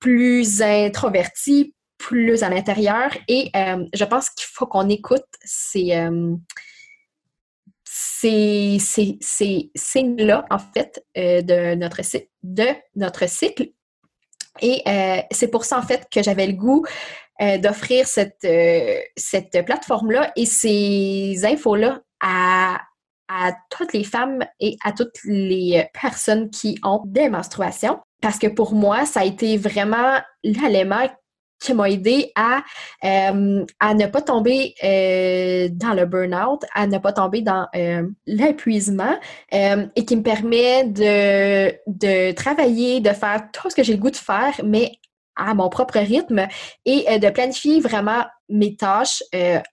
plus 0.00 0.60
introverti, 0.62 1.74
plus 1.98 2.42
à 2.42 2.48
l'intérieur. 2.48 3.10
Et 3.28 3.50
euh, 3.54 3.84
je 3.94 4.04
pense 4.04 4.30
qu'il 4.30 4.48
faut 4.52 4.66
qu'on 4.66 4.88
écoute 4.88 5.24
ces, 5.44 5.92
euh, 5.92 6.34
ces, 7.84 9.70
signes-là, 9.74 10.44
en 10.50 10.58
fait, 10.58 11.04
euh, 11.16 11.42
de, 11.42 11.74
notre, 11.76 12.00
de 12.42 12.66
notre 12.96 13.28
cycle. 13.28 13.68
Et 14.62 14.82
c'est 15.32 15.48
pour 15.48 15.66
ça, 15.66 15.78
en 15.78 15.82
fait, 15.82 16.08
que 16.10 16.22
j'avais 16.22 16.46
le 16.46 16.54
goût 16.54 16.86
d'offrir 17.58 18.06
cette, 18.06 18.46
cette 19.14 19.66
plateforme-là 19.66 20.32
et 20.34 20.46
ces 20.46 21.44
infos-là 21.44 22.00
à, 22.22 22.80
à 23.28 23.52
toutes 23.70 23.92
les 23.92 24.04
femmes 24.04 24.44
et 24.60 24.76
à 24.84 24.92
toutes 24.92 25.18
les 25.24 25.88
personnes 26.00 26.50
qui 26.50 26.78
ont 26.82 27.02
des 27.04 27.28
menstruations. 27.28 27.98
Parce 28.22 28.38
que 28.38 28.46
pour 28.46 28.72
moi, 28.74 29.04
ça 29.04 29.20
a 29.20 29.24
été 29.24 29.56
vraiment 29.56 30.18
l'élément 30.42 31.06
qui 31.60 31.74
m'a 31.74 31.88
aidé 31.90 32.32
à, 32.34 32.62
euh, 33.04 33.64
à 33.80 33.94
ne 33.94 34.06
pas 34.06 34.22
tomber 34.22 34.74
euh, 34.84 35.68
dans 35.72 35.94
le 35.94 36.06
burn-out, 36.06 36.62
à 36.74 36.86
ne 36.86 36.98
pas 36.98 37.12
tomber 37.12 37.40
dans 37.40 37.66
euh, 37.74 38.06
l'épuisement 38.26 39.18
et 39.52 40.04
qui 40.04 40.16
me 40.16 40.22
permet 40.22 40.84
de, 40.84 41.72
de 41.86 42.32
travailler, 42.32 43.00
de 43.00 43.10
faire 43.10 43.48
tout 43.52 43.70
ce 43.70 43.76
que 43.76 43.82
j'ai 43.82 43.94
le 43.94 43.98
goût 43.98 44.10
de 44.10 44.16
faire, 44.16 44.60
mais 44.64 44.92
à 45.36 45.54
mon 45.54 45.68
propre 45.68 45.98
rythme 45.98 46.46
et 46.84 47.18
de 47.18 47.30
planifier 47.30 47.80
vraiment 47.80 48.24
mes 48.48 48.76
tâches 48.76 49.22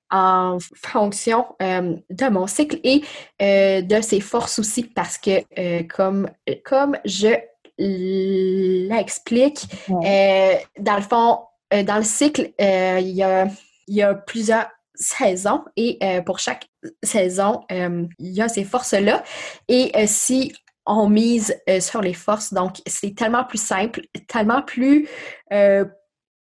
en 0.10 0.58
fonction 0.76 1.46
de 1.60 2.30
mon 2.30 2.48
cycle 2.48 2.80
et 2.84 3.02
de 3.40 4.02
ses 4.02 4.20
forces 4.20 4.60
aussi 4.60 4.84
parce 4.84 5.18
que 5.18 5.84
comme, 5.84 6.30
comme 6.66 6.98
je 7.06 7.36
l'explique, 7.78 9.66
dans 9.88 10.96
le 10.96 11.02
fond, 11.02 11.40
dans 11.72 11.98
le 11.98 12.04
cycle, 12.04 12.52
il 12.60 13.10
y 13.10 13.24
a, 13.24 13.48
il 13.88 13.96
y 13.96 14.02
a 14.02 14.14
plusieurs 14.14 14.68
saisons 14.96 15.64
et 15.76 16.00
pour 16.26 16.40
chaque 16.40 16.68
saison, 17.02 17.62
il 17.70 18.10
y 18.20 18.42
a 18.42 18.48
ces 18.48 18.64
forces-là. 18.64 19.24
Et 19.68 19.92
si 20.08 20.54
on 20.86 21.10
mise 21.10 21.56
euh, 21.70 21.80
sur 21.80 22.02
les 22.02 22.14
forces. 22.14 22.54
Donc, 22.54 22.82
c'est 22.86 23.16
tellement 23.16 23.44
plus 23.44 23.62
simple, 23.62 24.02
tellement 24.28 24.62
plus, 24.62 25.08
euh, 25.52 25.86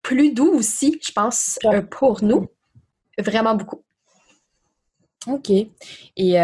plus 0.03 0.33
doux 0.33 0.53
aussi, 0.53 0.99
je 1.05 1.13
pense, 1.13 1.59
euh, 1.65 1.83
pour 1.83 2.23
nous. 2.23 2.47
Vraiment 3.19 3.55
beaucoup. 3.55 3.83
Ok. 5.27 5.51
Et, 5.51 6.37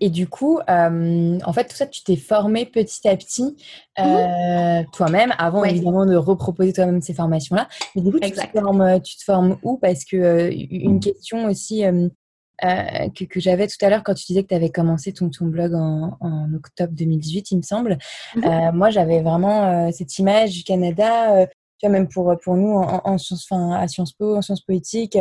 et 0.00 0.10
du 0.10 0.26
coup, 0.26 0.58
en 0.68 1.52
fait, 1.54 1.64
tout 1.68 1.76
ça, 1.76 1.86
tu 1.86 2.02
t'es 2.02 2.16
formé 2.16 2.66
petit 2.66 3.08
à 3.08 3.16
petit 3.16 3.56
mm-hmm. 3.96 4.90
toi-même, 4.90 5.32
avant 5.38 5.64
évidemment 5.64 6.04
de 6.04 6.16
reproposer 6.16 6.72
toi-même 6.72 7.00
ces 7.00 7.14
formations-là. 7.14 7.68
Mais 7.94 8.02
du 8.02 8.10
coup, 8.10 8.18
tu 8.18 8.30
te, 8.32 8.58
formes, 8.58 9.00
tu 9.00 9.16
te, 9.16 9.22
formes, 9.22 9.56
où? 9.62 9.78
Parce 9.78 10.04
que 10.04 10.50
une 10.52 11.00
question 11.00 11.46
aussi 11.46 11.84
euh, 12.62 13.08
que, 13.10 13.24
que 13.24 13.40
j'avais 13.40 13.66
tout 13.66 13.84
à 13.84 13.90
l'heure 13.90 14.04
quand 14.04 14.14
tu 14.14 14.26
disais 14.26 14.42
que 14.44 14.48
tu 14.48 14.54
avais 14.54 14.70
commencé 14.70 15.12
ton, 15.12 15.28
ton 15.28 15.46
blog 15.46 15.74
en, 15.74 16.16
en, 16.20 16.54
octobre 16.54 16.92
2018, 16.92 17.50
il 17.50 17.56
me 17.58 17.62
semble. 17.62 17.98
Mhm. 18.36 18.44
Euh, 18.44 18.72
moi, 18.72 18.90
j'avais 18.90 19.22
vraiment 19.22 19.64
euh, 19.64 19.90
cette 19.92 20.18
image 20.18 20.52
du 20.52 20.62
Canada. 20.62 21.46
tu 21.78 21.86
vois, 21.86 21.90
même 21.90 22.08
pour, 22.08 22.32
pour 22.42 22.56
nous 22.56 22.74
en, 22.76 23.00
en 23.04 23.18
sciences, 23.18 23.46
enfin, 23.50 23.72
à 23.72 23.88
Sciences 23.88 24.12
Po, 24.12 24.36
en 24.36 24.42
sciences 24.42 24.60
politiques, 24.60 25.18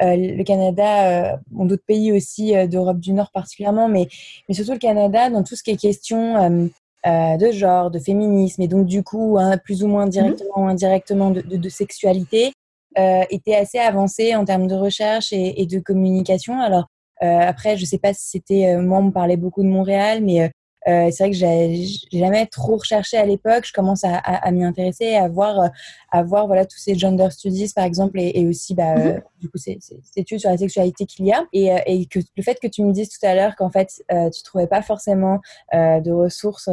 le 0.00 0.42
Canada, 0.44 1.40
bon, 1.50 1.64
d'autres 1.64 1.84
pays 1.86 2.12
aussi 2.12 2.52
d'Europe 2.68 3.00
du 3.00 3.12
Nord 3.12 3.32
particulièrement, 3.32 3.88
mais, 3.88 4.06
mais 4.48 4.54
surtout 4.54 4.72
le 4.72 4.78
Canada 4.78 5.28
dans 5.28 5.42
tout 5.42 5.56
ce 5.56 5.64
qui 5.64 5.72
est 5.72 5.76
question 5.76 6.70
de 7.04 7.52
genre, 7.52 7.90
de 7.90 7.98
féminisme, 7.98 8.62
et 8.62 8.68
donc 8.68 8.86
du 8.86 9.02
coup, 9.02 9.36
hein, 9.38 9.58
plus 9.58 9.82
ou 9.82 9.88
moins 9.88 10.04
mhm. 10.04 10.10
directement 10.10 10.54
ou 10.56 10.66
indirectement 10.66 11.30
de, 11.30 11.40
de, 11.40 11.56
de 11.56 11.68
sexualité, 11.68 12.52
euh, 12.98 13.24
était 13.30 13.54
assez 13.54 13.78
avancé 13.78 14.34
en 14.34 14.44
termes 14.44 14.66
de 14.66 14.74
recherche 14.74 15.32
et, 15.32 15.66
de 15.66 15.78
communication. 15.80 16.60
Alors 16.60 16.86
euh, 17.22 17.40
après, 17.40 17.76
je 17.76 17.84
sais 17.84 17.98
pas 17.98 18.14
si 18.14 18.28
c'était 18.28 18.74
euh, 18.74 18.82
moi, 18.82 18.98
on 18.98 19.04
me 19.04 19.10
parlait 19.10 19.36
beaucoup 19.36 19.62
de 19.62 19.68
Montréal, 19.68 20.22
mais 20.22 20.50
euh, 20.88 21.10
c'est 21.10 21.24
vrai 21.24 21.30
que 21.30 21.36
j'ai 21.36 21.86
jamais 22.12 22.46
trop 22.46 22.76
recherché 22.76 23.16
à 23.16 23.26
l'époque. 23.26 23.64
Je 23.66 23.72
commence 23.72 24.04
à, 24.04 24.16
à, 24.16 24.46
à 24.46 24.50
m'y 24.50 24.64
intéresser, 24.64 25.14
à 25.16 25.28
voir, 25.28 25.60
euh, 25.60 25.68
à 26.12 26.22
voir 26.22 26.46
voilà 26.46 26.64
tous 26.64 26.78
ces 26.78 26.94
gender 26.94 27.28
studies 27.30 27.72
par 27.74 27.84
exemple, 27.84 28.20
et, 28.20 28.32
et 28.34 28.46
aussi 28.46 28.74
bah, 28.74 28.94
mm-hmm. 28.94 29.22
du 29.40 29.48
coup 29.48 29.58
ces, 29.58 29.78
ces, 29.80 29.98
études 30.16 30.40
sur 30.40 30.50
la 30.50 30.56
sexualité 30.56 31.06
qu'il 31.06 31.26
y 31.26 31.32
a, 31.32 31.44
et, 31.52 31.70
et, 31.86 32.06
que 32.06 32.20
le 32.36 32.42
fait 32.42 32.58
que 32.60 32.68
tu 32.68 32.82
me 32.82 32.92
dises 32.92 33.08
tout 33.08 33.24
à 33.26 33.34
l'heure 33.34 33.56
qu'en 33.56 33.70
fait 33.70 34.02
euh, 34.12 34.30
tu 34.30 34.42
trouvais 34.42 34.66
pas 34.66 34.82
forcément 34.82 35.40
de 35.72 36.12
ressources, 36.12 36.68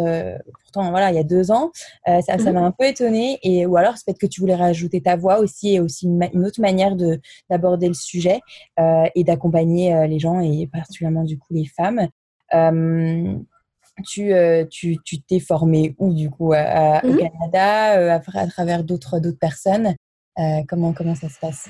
pourtant 0.62 0.90
voilà 0.92 1.12
il 1.12 1.16
y 1.16 1.20
a 1.20 1.24
deux 1.24 1.52
ans, 1.52 1.72
ça 2.06 2.20
mm-hmm. 2.20 2.52
m'a 2.52 2.62
un 2.62 2.72
peu 2.72 2.86
étonnée, 2.86 3.40
et 3.44 3.66
ou 3.66 3.78
alors 3.78 3.98
c'est 3.98 4.06
peut-être 4.06 4.20
que 4.20 4.28
tu 4.28 4.42
voulais 4.42 4.56
rajouter 4.56 5.02
ta 5.02 5.16
voix 5.16 5.40
aussi 5.40 5.76
et 5.76 5.80
aussi 5.80 6.06
une, 6.06 6.22
une 6.34 6.46
autre 6.46 6.62
manière 6.62 6.96
de 6.96 7.20
d'aborder 7.50 7.88
le 7.88 7.94
sujet 7.94 8.40
et 8.78 9.24
d'accompagner 9.24 10.08
les 10.08 10.20
gens 10.20 10.40
et 10.40 10.68
particulièrement 10.72 11.24
du 11.24 11.38
coup 11.38 11.54
les 11.54 11.66
femmes. 11.66 12.08
Euh, 12.54 13.36
tu 14.06 14.34
euh, 14.34 14.66
tu 14.70 14.98
tu 15.04 15.22
t'es 15.22 15.40
formé 15.40 15.96
où 16.00 16.14
du 16.14 16.30
coup 16.30 16.54
à, 16.54 17.04
au 17.04 17.14
mmh 17.14 17.18
Canada 17.18 18.00
euh, 18.00 18.10
à, 18.10 18.40
à, 18.40 18.48
travers 18.48 18.84
d'autres 18.84 19.20
d'autres 19.20 19.40
personnes 19.40 19.96
euh, 20.40 20.62
comment 20.68 20.94
comment 20.94 21.16
ça 21.16 21.30
se 21.30 21.40
passe? 21.40 21.68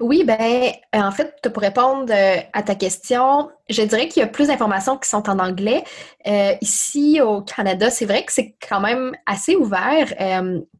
Oui, 0.00 0.24
ben, 0.24 0.72
en 0.92 1.12
fait, 1.12 1.48
pour 1.52 1.62
répondre 1.62 2.12
à 2.52 2.62
ta 2.64 2.74
question, 2.74 3.48
je 3.70 3.80
dirais 3.82 4.08
qu'il 4.08 4.22
y 4.22 4.24
a 4.24 4.26
plus 4.26 4.48
d'informations 4.48 4.98
qui 4.98 5.08
sont 5.08 5.30
en 5.30 5.38
anglais. 5.38 5.84
ici, 6.60 7.20
au 7.20 7.42
Canada, 7.42 7.90
c'est 7.90 8.04
vrai 8.04 8.24
que 8.24 8.32
c'est 8.32 8.56
quand 8.68 8.80
même 8.80 9.12
assez 9.24 9.54
ouvert. 9.54 10.12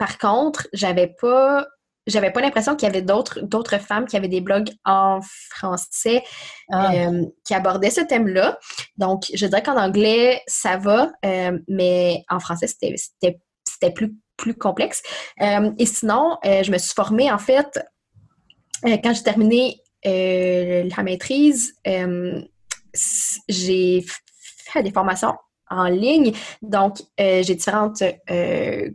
par 0.01 0.19
contre, 0.19 0.67
j'avais 0.73 1.07
pas 1.07 1.65
j'avais 2.07 2.31
pas 2.31 2.41
l'impression 2.41 2.77
qu'il 2.77 2.87
y 2.87 2.91
avait 2.91 3.03
d'autres 3.03 3.41
d'autres 3.41 3.79
femmes 3.79 4.07
qui 4.07 4.17
avaient 4.17 4.29
des 4.29 4.41
blogs 4.41 4.71
en 4.85 5.21
français 5.51 6.23
ah. 6.71 6.93
euh, 6.95 7.25
qui 7.45 7.55
abordaient 7.55 7.91
ce 7.91 8.03
thème-là. 8.03 8.59
Donc, 8.97 9.25
je 9.33 9.47
dirais 9.47 9.63
qu'en 9.63 9.77
anglais, 9.77 10.43
ça 10.47 10.77
va, 10.77 11.13
euh, 11.25 11.59
mais 11.69 12.25
en 12.29 12.41
français, 12.41 12.67
c'était 12.67 13.91
plus 13.95 14.15
plus 14.37 14.55
complexe. 14.55 15.03
Euh, 15.41 15.71
et 15.79 15.87
sinon, 15.87 16.39
je 16.45 16.71
me 16.71 16.79
suis 16.79 16.93
formée 16.95 17.31
en 17.31 17.39
fait 17.39 17.79
quand 18.83 19.15
j'ai 19.15 19.23
terminé 19.23 19.81
la 20.05 21.03
maîtrise. 21.03 21.75
j'ai 23.49 24.05
fait 24.05 24.83
des 24.83 24.91
formations 24.91 25.35
en 25.71 25.85
ligne. 25.85 26.33
Donc, 26.63 26.99
j'ai 27.17 27.55
différentes 27.55 28.03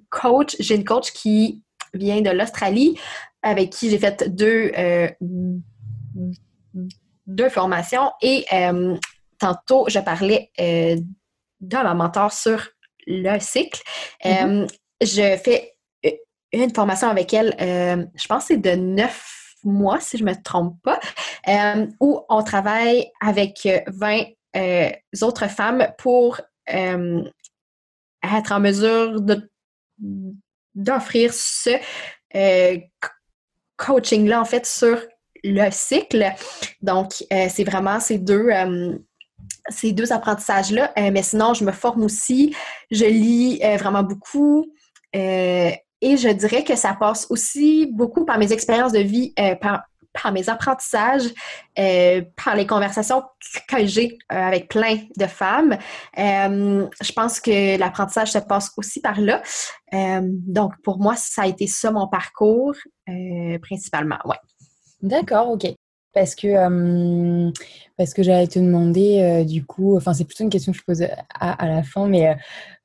coachs. 0.10 0.56
J'ai 0.60 0.76
une 0.76 0.84
coach 0.84 1.12
qui 1.14 1.64
vient 1.94 2.22
de 2.22 2.30
l'Australie, 2.30 2.98
avec 3.42 3.70
qui 3.72 3.90
j'ai 3.90 3.98
fait 3.98 4.30
deux, 4.30 4.72
euh, 4.78 5.10
deux 7.28 7.50
formations. 7.50 8.12
Et 8.22 8.46
euh, 8.54 8.98
tantôt, 9.38 9.86
je 9.88 10.00
parlais 10.00 10.52
euh, 10.60 10.98
de 11.62 11.76
ma 11.76 11.94
mentor 11.94 12.34
sur 12.34 12.68
le 13.08 13.40
cycle. 13.40 13.82
Mm-hmm. 14.24 14.68
je 15.02 15.38
fais 15.44 15.76
une 16.52 16.74
formation 16.74 17.10
avec 17.10 17.34
elle, 17.34 17.54
je 17.60 18.28
pense 18.28 18.48
que 18.48 18.56
c'est 18.56 18.58
de 18.58 18.72
neuf 18.72 19.56
mois, 19.64 20.00
si 20.00 20.18
je 20.18 20.24
ne 20.24 20.32
me 20.32 20.42
trompe 20.42 20.78
pas, 20.82 21.00
où 22.00 22.22
on 22.28 22.44
travaille 22.44 23.12
avec 23.22 23.68
20 23.88 24.24
autres 25.22 25.48
femmes 25.48 25.88
pour 26.00 26.42
être 26.68 28.52
en 28.52 28.60
mesure 28.60 29.22
de 29.22 29.50
d'offrir 30.76 31.34
ce 31.34 31.72
euh, 32.36 32.78
coaching-là, 33.78 34.42
en 34.42 34.46
fait, 34.46 34.66
sur 34.66 35.00
le 35.44 35.70
cycle. 35.72 36.26
Donc, 36.82 37.24
euh, 37.32 37.48
c'est 37.50 37.64
vraiment 37.64 38.00
ces 38.00 38.18
deux, 38.18 38.50
euh, 38.50 38.98
ces 39.70 39.94
deux 39.94 40.12
apprentissages-là. 40.12 40.94
mais 40.98 41.24
sinon, 41.24 41.54
je 41.54 41.64
me 41.64 41.72
forme 41.72 42.04
aussi, 42.04 42.56
je 42.92 43.06
lis 43.06 43.60
vraiment 43.78 44.04
beaucoup. 44.04 44.66
et 45.14 45.82
je 46.02 46.30
dirais 46.30 46.64
que 46.64 46.76
ça 46.76 46.94
passe 46.94 47.28
aussi 47.30 47.90
beaucoup 47.92 48.26
par 48.26 48.38
mes 48.38 48.52
expériences 48.52 48.92
de 48.92 49.00
vie, 49.00 49.34
par, 49.62 49.89
par 50.14 50.32
mes 50.32 50.50
apprentissages, 50.50 51.30
euh, 51.78 52.22
par 52.44 52.56
les 52.56 52.66
conversations 52.66 53.24
que 53.68 53.86
j'ai 53.86 54.18
euh, 54.32 54.36
avec 54.36 54.70
plein 54.70 54.98
de 55.18 55.26
femmes. 55.26 55.78
Euh, 56.18 56.88
je 57.02 57.12
pense 57.12 57.40
que 57.40 57.78
l'apprentissage 57.78 58.32
se 58.32 58.40
passe 58.40 58.72
aussi 58.78 59.02
par 59.02 59.20
là. 59.20 59.42
donc, 60.22 60.74
pour 60.84 61.00
moi, 61.00 61.16
ça 61.16 61.44
a 61.44 61.48
été 61.48 61.68
ça 61.68 61.92
mon 61.92 62.08
parcours, 62.08 62.76
principalement. 63.62 64.20
Ouais. 64.26 64.38
D'accord, 65.02 65.50
ok. 65.50 65.68
Parce 66.12 66.34
que, 66.34 67.52
parce 67.96 68.14
que 68.16 68.24
j'allais 68.24 68.48
te 68.48 68.58
demander, 68.58 69.46
du 69.46 69.64
coup, 69.64 69.96
enfin, 69.96 70.14
c'est 70.14 70.26
plutôt 70.26 70.44
une 70.44 70.50
question 70.50 70.72
que 70.72 70.80
je 70.80 70.84
pose 70.84 71.04
à, 71.04 71.64
à 71.64 71.68
la 71.68 71.84
fin, 71.84 72.08
mais 72.08 72.36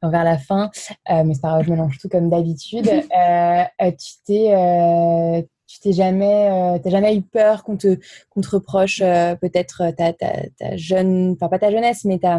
vers 0.03 0.25
la 0.25 0.37
fin, 0.37 0.71
mais 1.09 1.33
c'est 1.33 1.41
pas 1.41 1.49
grave, 1.49 1.65
je 1.65 1.71
mélange 1.71 1.99
tout 1.99 2.09
comme 2.09 2.29
d'habitude. 2.29 2.85
tu 3.99 4.13
t'es 4.27 5.47
tu 5.75 5.81
t'es 5.81 5.93
jamais, 5.93 6.51
euh, 6.51 6.79
t'as 6.79 6.91
jamais 6.91 7.17
eu 7.17 7.23
peur 7.23 7.65
qu'on 7.65 7.77
te, 7.77 7.99
qu'on 8.31 8.41
te 8.41 8.51
reproche 8.51 9.01
euh, 9.03 9.35
peut-être 9.35 9.83
euh, 9.83 9.93
ta, 9.93 10.13
ta, 10.13 10.33
ta, 10.57 10.77
jeune, 10.77 11.33
enfin 11.33 11.49
pas 11.49 11.59
ta 11.59 11.73
jeunesse, 11.73 12.05
mais 12.05 12.19
ta, 12.19 12.39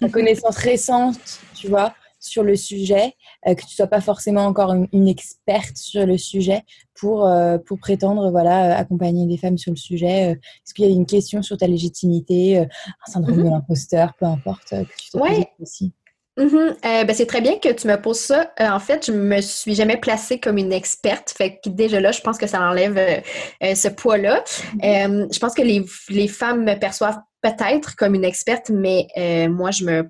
ta 0.00 0.08
connaissance 0.12 0.56
récente, 0.58 1.16
tu 1.54 1.68
vois, 1.68 1.94
sur 2.18 2.42
le 2.42 2.54
sujet, 2.54 3.14
que 3.46 3.62
tu 3.66 3.74
sois 3.74 3.86
pas 3.86 4.02
forcément 4.02 4.44
encore 4.44 4.74
une, 4.92 5.08
experte 5.08 5.78
sur 5.78 6.04
le 6.04 6.18
sujet 6.18 6.64
pour, 6.92 7.26
pour 7.64 7.78
prétendre 7.78 8.30
voilà 8.30 8.76
accompagner 8.76 9.24
des 9.24 9.38
femmes 9.38 9.56
sur 9.56 9.72
le 9.72 9.78
sujet. 9.78 10.32
Est-ce 10.32 10.74
qu'il 10.74 10.84
y 10.84 10.88
a 10.88 10.90
une 10.90 11.06
question 11.06 11.40
sur 11.40 11.56
ta 11.56 11.66
légitimité, 11.66 12.58
un 12.58 13.10
syndrome 13.10 13.42
de 13.42 13.48
l'imposteur, 13.48 14.12
peu 14.18 14.26
importe, 14.26 14.68
que 14.68 14.96
tu 14.98 15.10
te 15.12 15.16
ouais. 15.16 15.48
aussi? 15.60 15.94
Mm-hmm. 16.40 16.76
Euh, 16.84 17.04
ben, 17.04 17.14
c'est 17.14 17.26
très 17.26 17.42
bien 17.42 17.58
que 17.58 17.68
tu 17.68 17.86
me 17.86 18.00
poses 18.00 18.20
ça. 18.20 18.50
Euh, 18.60 18.68
en 18.68 18.80
fait, 18.80 19.06
je 19.06 19.12
me 19.12 19.40
suis 19.42 19.74
jamais 19.74 19.98
placée 19.98 20.40
comme 20.40 20.56
une 20.56 20.72
experte. 20.72 21.34
Fait 21.36 21.60
que 21.62 21.68
déjà 21.68 22.00
là, 22.00 22.12
je 22.12 22.20
pense 22.22 22.38
que 22.38 22.46
ça 22.46 22.60
enlève 22.62 22.96
euh, 22.96 23.74
ce 23.74 23.88
poids-là. 23.88 24.42
Mm-hmm. 24.76 25.34
je 25.34 25.38
pense 25.38 25.54
que 25.54 25.62
les, 25.62 25.84
les, 26.08 26.28
femmes 26.28 26.64
me 26.64 26.74
perçoivent 26.78 27.18
peut-être 27.42 27.96
comme 27.96 28.14
une 28.14 28.24
experte, 28.24 28.70
mais 28.70 29.08
moi, 29.48 29.70
je 29.70 29.84
me 29.84 30.08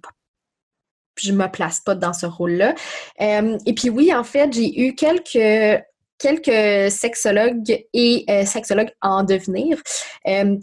je 1.19 1.33
me 1.33 1.49
place 1.49 1.81
pas 1.81 1.95
dans 1.95 2.14
ce 2.14 2.25
rôle-là. 2.25 2.75
et 3.19 3.75
puis 3.75 3.90
oui, 3.90 4.14
en 4.14 4.25
fait, 4.25 4.53
j'ai 4.53 4.81
eu 4.81 4.95
quelques 4.95 5.83
quelques 6.21 6.91
sexologues 6.91 7.85
et 7.93 8.27
sexologues 8.45 8.93
en 9.03 9.25
devenir 9.25 9.79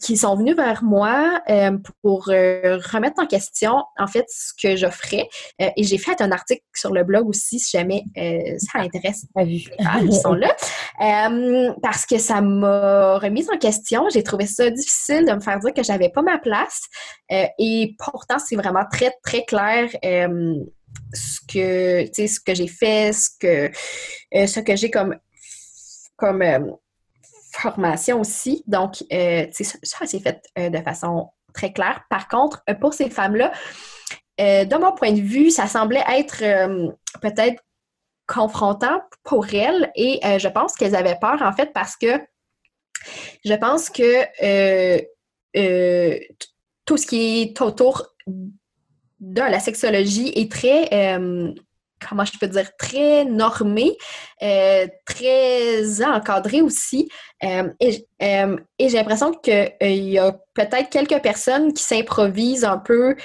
qui 0.04 0.18
sont 0.18 0.36
venus 0.36 0.56
vers 0.56 0.84
moi 0.84 1.42
pour 2.02 2.26
remettre 2.26 3.22
en 3.22 3.26
question, 3.26 3.84
en 3.98 4.08
fait, 4.08 4.26
ce 4.30 4.54
que 4.62 4.76
j'offrais. 4.76 5.28
et 5.60 5.84
j'ai 5.84 5.98
fait 5.98 6.22
un 6.22 6.32
article 6.32 6.62
sur 6.76 6.94
le 6.94 7.04
blog 7.04 7.28
aussi, 7.28 7.60
si 7.60 7.78
jamais 7.78 8.04
ça 8.60 8.80
intéresse. 8.80 9.26
ils 9.38 10.14
sont 10.14 10.34
là. 10.34 10.56
parce 11.82 12.06
que 12.06 12.18
ça 12.18 12.42
m'a 12.42 13.18
remise 13.18 13.50
en 13.52 13.58
question. 13.58 14.08
J'ai 14.10 14.24
trouvé 14.24 14.46
ça 14.46 14.70
difficile 14.70 15.26
de 15.26 15.34
me 15.34 15.40
faire 15.40 15.60
dire 15.60 15.74
que 15.74 15.84
j'avais 15.84 16.10
pas 16.10 16.22
ma 16.22 16.38
place. 16.38 16.82
et 17.30 17.96
pourtant, 17.98 18.38
c'est 18.40 18.56
vraiment 18.56 18.86
très, 18.92 19.12
très 19.24 19.44
clair 19.44 19.90
ce 21.14 21.40
que, 21.48 22.28
ce 22.28 22.40
que 22.40 22.54
j'ai 22.54 22.68
fait, 22.68 23.14
ce 23.14 23.30
que, 23.40 23.72
euh, 24.36 24.48
ce 24.48 24.60
que 24.60 24.76
j'ai 24.76 24.92
comme, 24.92 25.16
comme 26.18 26.42
euh, 26.42 26.60
formation 27.54 28.20
aussi. 28.20 28.64
Donc, 28.68 29.04
euh, 29.12 29.48
ça, 29.52 30.06
c'est 30.06 30.20
fait 30.20 30.44
de 30.58 30.78
façon 30.80 31.30
très 31.54 31.72
claire. 31.72 32.04
Par 32.10 32.28
contre, 32.28 32.64
pour 32.80 32.94
ces 32.94 33.10
femmes-là, 33.10 33.52
de 34.38 34.78
mon 34.78 34.92
point 34.92 35.14
de 35.14 35.22
vue, 35.22 35.50
ça 35.50 35.66
semblait 35.66 36.04
être 36.08 36.44
peut-être 37.22 37.64
confrontant 38.28 39.02
pour 39.24 39.52
elles 39.54 39.92
et 39.96 40.20
je 40.38 40.48
pense 40.50 40.74
qu'elles 40.76 40.96
avaient 40.96 41.18
peur 41.20 41.42
en 41.42 41.54
fait 41.54 41.72
parce 41.74 41.96
que 41.96 42.22
je 43.44 43.54
pense 43.56 43.90
que 43.90 44.26
tout 46.86 46.98
ce 46.98 47.08
qui 47.08 47.42
est 47.42 47.62
autour 47.62 48.14
de 49.20 49.42
la 49.42 49.60
sexologie 49.60 50.32
est 50.36 50.52
très, 50.52 50.90
euh, 50.94 51.54
comment 52.08 52.26
je 52.26 52.38
peux 52.40 52.48
dire, 52.48 52.70
très 52.78 53.26
normée, 53.26 53.98
euh, 54.42 54.88
très 55.06 56.04
encadrée 56.04 56.62
aussi. 56.62 57.10
Euh, 57.44 57.70
et, 57.80 58.06
j'ai 58.20 58.98
l'impression 58.98 59.32
qu'il 59.34 59.76
y 59.82 60.18
a 60.18 60.32
peut-être 60.54 60.90
quelques 60.90 61.22
personnes 61.22 61.74
qui 61.74 61.84
s'improvisent 61.84 62.66
un 62.66 62.78
peu 62.78 63.16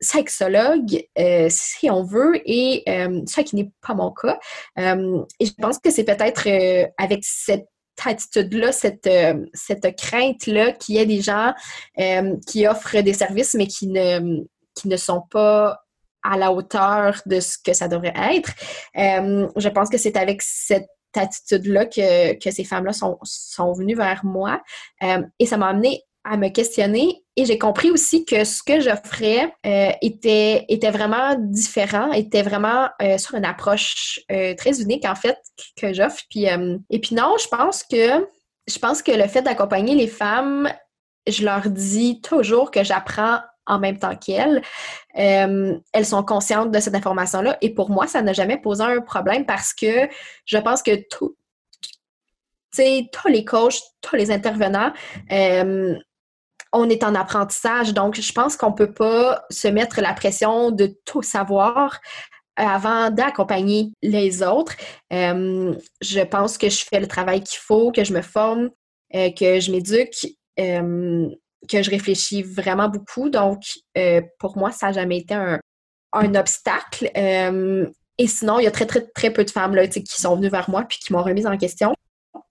sexologues, 0.00 1.04
si 1.48 1.90
on 1.90 2.02
veut, 2.02 2.40
et 2.44 2.84
ça 3.26 3.42
qui 3.42 3.56
n'est 3.56 3.70
pas 3.86 3.94
mon 3.94 4.12
cas. 4.12 4.38
et 4.76 5.46
je 5.46 5.52
pense 5.60 5.78
que 5.78 5.90
c'est 5.90 6.04
peut-être 6.04 6.48
avec 6.98 7.20
cette 7.22 7.66
attitude-là, 8.04 8.72
cette, 8.72 9.10
cette 9.52 9.96
crainte-là 9.96 10.72
qu'il 10.72 10.94
y 10.94 10.98
ait 10.98 11.06
des 11.06 11.20
gens 11.20 11.52
qui 12.46 12.66
offrent 12.66 13.00
des 13.00 13.14
services 13.14 13.54
mais 13.54 13.66
qui 13.66 13.88
ne, 13.88 14.42
qui 14.74 14.88
ne 14.88 14.96
sont 14.96 15.22
pas 15.30 15.81
à 16.22 16.36
la 16.36 16.52
hauteur 16.52 17.20
de 17.26 17.40
ce 17.40 17.56
que 17.58 17.72
ça 17.72 17.88
devrait 17.88 18.14
être. 18.34 18.52
Euh, 18.96 19.48
je 19.56 19.68
pense 19.68 19.88
que 19.88 19.98
c'est 19.98 20.16
avec 20.16 20.42
cette 20.42 20.88
attitude-là 21.14 21.86
que, 21.86 22.38
que, 22.38 22.50
ces 22.50 22.64
femmes-là 22.64 22.92
sont, 22.92 23.18
sont, 23.22 23.72
venues 23.72 23.94
vers 23.94 24.24
moi. 24.24 24.62
Euh, 25.02 25.22
et 25.38 25.46
ça 25.46 25.56
m'a 25.56 25.68
amené 25.68 26.02
à 26.24 26.36
me 26.36 26.48
questionner 26.48 27.24
et 27.36 27.44
j'ai 27.44 27.58
compris 27.58 27.90
aussi 27.90 28.24
que 28.24 28.44
ce 28.44 28.62
que 28.62 28.80
j'offrais 28.80 29.52
euh, 29.66 29.90
était, 30.00 30.64
était 30.68 30.92
vraiment 30.92 31.34
différent, 31.36 32.12
était 32.12 32.42
vraiment 32.42 32.88
sur 33.18 33.34
une 33.34 33.44
approche 33.44 34.20
très 34.28 34.80
unique 34.80 35.04
en 35.04 35.16
fait 35.16 35.36
que 35.76 35.92
j'offre. 35.92 36.22
Puis, 36.30 36.44
et 36.44 37.00
puis 37.00 37.16
non, 37.16 37.34
je 37.42 37.48
pense 37.48 37.82
que 37.82 38.24
je 38.68 38.78
pense 38.78 39.02
que 39.02 39.10
le 39.10 39.26
fait 39.26 39.42
d'accompagner 39.42 39.96
les 39.96 40.06
femmes, 40.06 40.72
je 41.26 41.44
leur 41.44 41.68
dis 41.68 42.20
toujours 42.20 42.70
que 42.70 42.84
j'apprends 42.84 43.40
en 43.66 43.78
même 43.78 43.98
temps 43.98 44.16
qu'elles. 44.16 44.62
Euh, 45.18 45.78
elles 45.92 46.06
sont 46.06 46.22
conscientes 46.22 46.70
de 46.70 46.80
cette 46.80 46.94
information-là. 46.94 47.58
Et 47.60 47.74
pour 47.74 47.90
moi, 47.90 48.06
ça 48.06 48.22
n'a 48.22 48.32
jamais 48.32 48.58
posé 48.58 48.82
un 48.82 49.00
problème 49.00 49.46
parce 49.46 49.72
que 49.72 50.08
je 50.44 50.58
pense 50.58 50.82
que 50.82 50.96
tout, 51.08 51.36
tous 52.74 53.28
les 53.28 53.44
coachs, 53.44 53.80
tous 54.00 54.16
les 54.16 54.30
intervenants, 54.30 54.92
euh, 55.30 55.94
on 56.72 56.88
est 56.88 57.04
en 57.04 57.14
apprentissage. 57.14 57.92
Donc, 57.92 58.18
je 58.18 58.32
pense 58.32 58.56
qu'on 58.56 58.70
ne 58.70 58.76
peut 58.76 58.92
pas 58.92 59.44
se 59.50 59.68
mettre 59.68 60.00
la 60.00 60.14
pression 60.14 60.70
de 60.70 60.96
tout 61.04 61.22
savoir 61.22 62.00
avant 62.56 63.10
d'accompagner 63.10 63.92
les 64.02 64.42
autres. 64.42 64.74
Euh, 65.12 65.74
je 66.00 66.20
pense 66.20 66.58
que 66.58 66.68
je 66.68 66.84
fais 66.84 67.00
le 67.00 67.06
travail 67.06 67.42
qu'il 67.42 67.58
faut, 67.58 67.92
que 67.92 68.04
je 68.04 68.12
me 68.12 68.22
forme, 68.22 68.70
que 69.12 69.60
je 69.60 69.70
m'éduque 69.70 70.26
que 71.68 71.82
je 71.82 71.90
réfléchis 71.90 72.42
vraiment 72.42 72.88
beaucoup. 72.88 73.30
Donc, 73.30 73.62
euh, 73.96 74.20
pour 74.38 74.56
moi, 74.56 74.70
ça 74.72 74.86
n'a 74.86 74.92
jamais 74.92 75.18
été 75.18 75.34
un, 75.34 75.60
obstacle. 76.34 77.10
Euh, 77.16 77.86
et 78.18 78.26
sinon, 78.26 78.58
il 78.58 78.64
y 78.64 78.66
a 78.66 78.70
très, 78.70 78.86
très, 78.86 79.06
très 79.14 79.32
peu 79.32 79.44
de 79.44 79.50
femmes 79.50 79.74
là, 79.74 79.86
qui 79.86 80.04
sont 80.06 80.36
venues 80.36 80.50
vers 80.50 80.68
moi 80.68 80.84
puis 80.84 80.98
qui 80.98 81.12
m'ont 81.12 81.22
remise 81.22 81.46
en 81.46 81.56
question. 81.56 81.94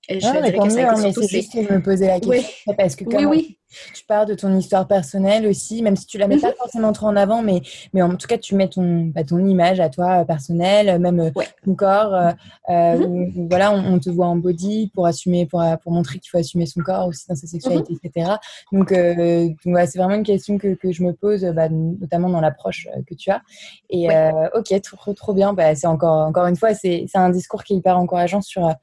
Je 0.09 0.15
ah, 0.27 0.31
dirais 0.31 0.51
que 0.51 0.69
ça 0.69 0.91
hein, 0.91 1.11
c'est 1.13 1.27
juste 1.27 1.55
me 1.55 1.81
poser 1.81 2.07
la 2.07 2.19
question. 2.19 2.73
Parce 2.75 2.95
que 2.95 3.05
oui, 3.05 3.25
oui. 3.25 3.57
tu 3.93 4.03
parles 4.05 4.27
de 4.27 4.33
ton 4.33 4.57
histoire 4.57 4.87
personnelle 4.87 5.45
aussi, 5.45 5.83
même 5.83 5.95
si 5.95 6.07
tu 6.07 6.17
la 6.17 6.27
mets 6.27 6.39
pas 6.39 6.49
mhm. 6.49 6.55
forcément 6.57 6.91
trop 6.91 7.07
en 7.07 7.15
avant, 7.15 7.43
mais, 7.43 7.61
mais 7.93 8.01
en 8.01 8.15
tout 8.15 8.27
cas, 8.27 8.39
tu 8.39 8.55
mets 8.55 8.67
ton, 8.67 9.11
bah, 9.13 9.23
ton 9.23 9.45
image 9.45 9.79
à 9.79 9.89
toi 9.89 10.21
euh, 10.21 10.25
personnelle, 10.25 10.99
même 10.99 11.19
euh, 11.19 11.29
ton 11.63 11.75
corps. 11.75 12.33
Euh, 12.69 12.97
mhm. 12.97 13.47
voilà, 13.47 13.71
on, 13.71 13.99
te 13.99 14.09
voit 14.09 14.25
en 14.25 14.37
body 14.37 14.91
pour 14.93 15.05
assumer, 15.05 15.45
pour, 15.45 15.63
pour 15.83 15.91
montrer 15.91 16.17
qu'il 16.17 16.31
faut 16.31 16.39
assumer 16.39 16.65
son 16.65 16.81
corps 16.81 17.07
aussi 17.07 17.27
dans 17.29 17.35
sa 17.35 17.45
sexualité, 17.45 17.93
mhm. 17.93 17.99
etc. 18.03 18.31
Donc, 18.71 18.89
c'est 18.89 19.97
vraiment 19.99 20.15
une 20.15 20.23
question 20.23 20.57
que, 20.57 20.73
que 20.73 20.91
je 20.91 21.03
me 21.03 21.13
pose, 21.13 21.45
bah, 21.55 21.69
notamment 21.69 22.29
dans 22.29 22.41
l'approche 22.41 22.87
que 23.07 23.13
tu 23.13 23.29
as. 23.29 23.43
Et 23.91 24.07
ok, 24.55 24.81
trop, 24.81 25.13
trop 25.13 25.33
bien. 25.33 25.53
Bah, 25.53 25.75
c'est 25.75 25.87
encore, 25.87 26.27
encore 26.27 26.47
une 26.47 26.57
fois, 26.57 26.73
c'est 26.73 27.05
un 27.13 27.29
discours 27.29 27.63
qui 27.63 27.73
est 27.73 27.77
hyper 27.77 27.99
encourageant 27.99 28.41
sur 28.41 28.73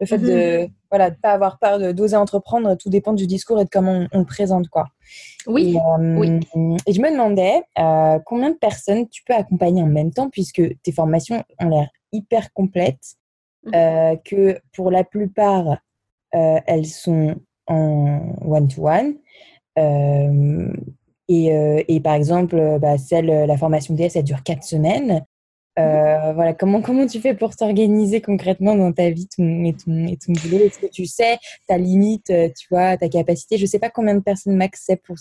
le 0.00 0.06
fait 0.06 0.18
de 0.18 0.62
mhm. 0.62 0.70
voilà 0.90 1.10
pas 1.10 1.32
avoir 1.32 1.58
peur 1.58 1.92
d'oser 1.94 2.16
entreprendre, 2.16 2.76
tout 2.76 2.88
dépend 2.88 3.12
du 3.12 3.26
discours 3.26 3.60
et 3.60 3.64
de 3.64 3.70
comment 3.70 4.06
on, 4.12 4.18
le 4.18 4.24
présente 4.24 4.68
quoi. 4.68 4.88
Oui. 5.46 5.74
Et, 5.74 5.78
euh, 5.78 6.16
oui. 6.16 6.40
et 6.86 6.92
je 6.92 7.00
me 7.00 7.10
demandais 7.10 7.62
euh, 7.78 8.18
combien 8.24 8.50
de 8.50 8.56
personnes 8.56 9.08
tu 9.08 9.22
peux 9.24 9.34
accompagner 9.34 9.82
en 9.82 9.86
même 9.86 10.12
temps 10.12 10.30
puisque 10.30 10.62
tes 10.82 10.92
formations 10.92 11.42
ont 11.60 11.68
l'air 11.68 11.88
hyper 12.12 12.52
complètes, 12.52 13.16
mhm. 13.64 13.72
euh, 13.74 14.16
que 14.24 14.58
pour 14.72 14.90
la 14.90 15.04
plupart 15.04 15.78
elles 16.30 16.86
sont 16.86 17.36
en 17.66 18.34
one 18.44 18.68
to 18.68 18.86
one. 18.86 19.14
Et, 21.30 21.46
et, 21.88 22.00
par 22.00 22.14
exemple, 22.14 22.78
bah, 22.80 22.98
celle, 22.98 23.26
la 23.26 23.56
formation 23.56 23.94
DS, 23.94 24.10
elle 24.14 24.24
dure 24.24 24.42
quatre 24.42 24.62
semaines. 24.62 25.24
Euh, 25.78 26.32
voilà, 26.32 26.54
comment, 26.54 26.82
comment 26.82 27.06
tu 27.06 27.20
fais 27.20 27.34
pour 27.34 27.54
t'organiser 27.54 28.20
concrètement 28.20 28.74
dans 28.74 28.92
ta 28.92 29.10
vie 29.10 29.28
et, 29.38 29.74
ton, 29.74 30.06
et 30.06 30.16
ton 30.16 30.32
boulot? 30.32 30.64
Est-ce 30.64 30.78
que 30.78 30.86
tu 30.86 31.06
sais 31.06 31.38
ta 31.66 31.78
limite, 31.78 32.30
euh, 32.30 32.48
tu 32.48 32.66
vois, 32.70 32.96
ta 32.96 33.08
capacité? 33.08 33.56
Je 33.56 33.62
ne 33.62 33.68
sais 33.68 33.78
pas 33.78 33.90
combien 33.90 34.14
de 34.14 34.20
personnes 34.20 34.56
max 34.56 34.82
c'est 34.86 34.96
pour, 34.96 35.16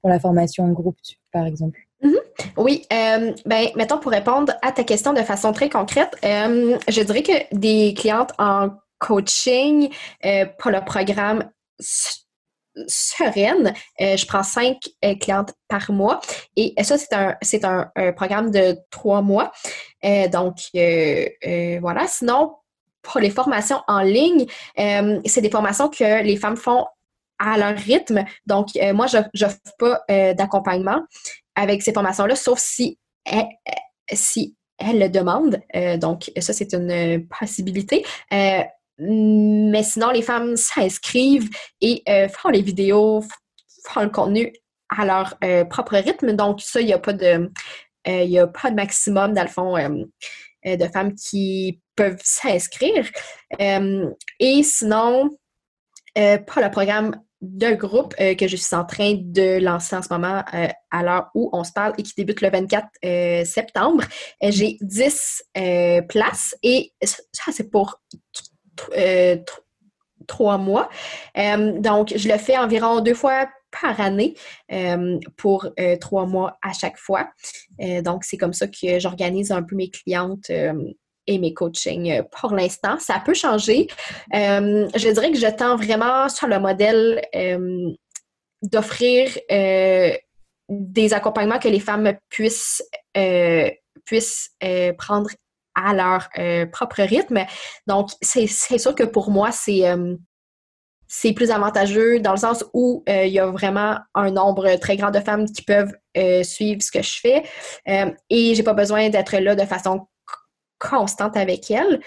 pour 0.00 0.10
la 0.10 0.18
formation 0.18 0.64
en 0.64 0.72
groupe, 0.72 0.98
par 1.32 1.46
exemple. 1.46 1.78
Mm-hmm. 2.02 2.52
Oui, 2.58 2.82
euh, 2.92 3.32
ben, 3.46 3.68
mettons 3.76 3.98
pour 3.98 4.10
répondre 4.10 4.52
à 4.62 4.72
ta 4.72 4.84
question 4.84 5.12
de 5.12 5.22
façon 5.22 5.52
très 5.52 5.70
concrète, 5.70 6.16
je 6.22 7.02
dirais 7.02 7.22
que 7.22 7.56
des 7.56 7.94
clientes 7.94 8.32
en 8.38 8.70
coaching 8.98 9.88
pour 10.58 10.70
le 10.70 10.84
programme 10.84 11.44
sereine. 12.86 13.72
Euh, 14.00 14.16
je 14.16 14.26
prends 14.26 14.42
cinq 14.42 14.78
euh, 15.04 15.14
clientes 15.14 15.54
par 15.68 15.90
mois 15.92 16.20
et 16.56 16.74
ça, 16.82 16.98
c'est 16.98 17.12
un, 17.12 17.36
c'est 17.42 17.64
un, 17.64 17.90
programme 18.16 18.50
de 18.50 18.76
trois 18.90 19.22
mois. 19.22 19.52
Euh, 20.04 20.28
donc, 20.28 20.56
voilà. 21.80 22.06
Sinon, 22.06 22.54
pour 23.02 23.20
les 23.20 23.30
formations 23.30 23.80
en 23.86 24.00
ligne, 24.00 24.46
c'est 24.76 25.40
des 25.40 25.50
formations 25.50 25.88
que 25.88 26.22
les 26.22 26.36
femmes 26.36 26.56
font 26.56 26.86
à 27.38 27.58
leur 27.58 27.76
rythme. 27.76 28.24
Donc, 28.46 28.68
moi, 28.94 29.06
je 29.06 29.18
n'offre 29.18 29.58
pas 29.78 30.04
d'accompagnement 30.34 31.02
avec 31.54 31.82
ces 31.82 31.92
formations-là, 31.92 32.36
sauf 32.36 32.58
si 32.58 32.98
elles, 33.24 33.48
si 34.12 34.56
elles 34.78 34.98
le 34.98 35.08
demandent. 35.08 35.60
donc, 35.98 36.30
ça, 36.38 36.52
c'est 36.52 36.72
une 36.72 37.26
possibilité. 37.28 38.04
Mais 38.98 39.82
sinon, 39.82 40.10
les 40.10 40.22
femmes 40.22 40.56
s'inscrivent 40.56 41.50
et 41.80 42.02
euh, 42.08 42.28
font 42.28 42.50
les 42.50 42.62
vidéos, 42.62 43.24
font 43.86 44.02
le 44.02 44.10
contenu 44.10 44.52
à 44.88 45.04
leur 45.04 45.34
euh, 45.42 45.64
propre 45.64 45.96
rythme. 45.96 46.32
Donc, 46.32 46.60
ça, 46.60 46.80
il 46.80 46.86
n'y 46.86 46.92
a 46.92 46.98
pas 46.98 47.12
de. 47.12 47.50
Euh, 48.06 48.42
a 48.42 48.46
pas 48.46 48.70
de 48.70 48.76
maximum, 48.76 49.32
dans 49.32 49.42
le 49.42 49.48
fond, 49.48 49.76
de 50.64 50.88
femmes 50.92 51.14
qui 51.14 51.80
peuvent 51.96 52.20
s'inscrire. 52.22 53.10
et 53.58 54.62
sinon, 54.62 55.30
pas 56.14 56.60
le 56.60 56.70
programme 56.70 57.18
de 57.40 57.74
groupe 57.74 58.14
que 58.16 58.46
je 58.46 58.56
suis 58.56 58.76
en 58.76 58.84
train 58.84 59.14
de 59.18 59.58
lancer 59.58 59.96
en 59.96 60.02
ce 60.02 60.12
moment 60.12 60.44
à 60.90 61.02
l'heure 61.02 61.30
où 61.34 61.48
on 61.54 61.64
se 61.64 61.72
parle 61.72 61.94
et 61.96 62.02
qui 62.02 62.12
débute 62.14 62.42
le 62.42 62.50
24 62.50 63.46
septembre. 63.46 64.04
J'ai 64.42 64.76
10 64.82 65.44
places 66.06 66.54
et 66.62 66.92
ça, 67.02 67.52
c'est 67.52 67.70
pour 67.70 68.02
euh, 68.96 69.36
trois 70.26 70.58
mois. 70.58 70.88
Euh, 71.36 71.78
donc, 71.78 72.12
je 72.16 72.28
le 72.28 72.38
fais 72.38 72.56
environ 72.56 73.00
deux 73.00 73.14
fois 73.14 73.48
par 73.82 74.00
année 74.00 74.34
euh, 74.72 75.18
pour 75.36 75.68
trois 76.00 76.26
mois 76.26 76.56
à 76.62 76.72
chaque 76.72 76.96
fois. 76.96 77.28
donc, 77.78 78.24
c'est 78.24 78.36
comme 78.36 78.52
ça 78.52 78.68
que 78.68 78.98
j'organise 78.98 79.50
un 79.50 79.62
peu 79.62 79.74
mes 79.74 79.90
clientes 79.90 80.50
et 81.26 81.38
mes 81.38 81.52
coachings 81.52 82.22
pour 82.40 82.54
l'instant. 82.54 82.98
Ça 83.00 83.20
peut 83.24 83.34
changer. 83.34 83.88
je 84.32 85.12
dirais 85.12 85.32
que 85.32 85.38
je 85.38 85.54
tends 85.54 85.76
vraiment 85.76 86.28
sur 86.28 86.46
le 86.46 86.60
modèle 86.60 87.20
d'offrir 88.62 89.28
des 90.68 91.12
accompagnements 91.12 91.58
que 91.58 91.68
les 91.68 91.80
femmes 91.80 92.14
puissent, 92.30 92.82
puissent 94.06 94.50
prendre 94.96 95.30
à 95.74 95.94
leur 95.94 96.28
propre 96.70 97.02
rythme. 97.02 97.44
Donc, 97.86 98.10
c'est 98.20 98.46
sûr 98.46 98.94
que 98.94 99.04
pour 99.04 99.30
moi, 99.30 99.52
c'est 99.52 99.84
c'est 101.06 101.32
plus 101.32 101.50
avantageux 101.50 102.18
dans 102.18 102.32
le 102.32 102.38
sens 102.38 102.64
où 102.72 103.04
il 103.06 103.28
y 103.28 103.38
a 103.38 103.46
vraiment 103.46 103.98
un 104.14 104.30
nombre 104.30 104.76
très 104.76 104.96
grand 104.96 105.10
de 105.10 105.20
femmes 105.20 105.46
qui 105.46 105.62
peuvent 105.62 105.92
suivre 106.42 106.82
ce 106.82 106.90
que 106.90 107.02
je 107.02 107.20
fais 107.20 107.44
euh, 107.88 108.10
et 108.30 108.54
j'ai 108.54 108.62
pas 108.62 108.74
besoin 108.74 109.08
d'être 109.10 109.36
là 109.36 109.54
de 109.54 109.64
façon 109.64 110.08
constante 110.78 111.36
avec 111.36 111.70
elles, 111.70 112.00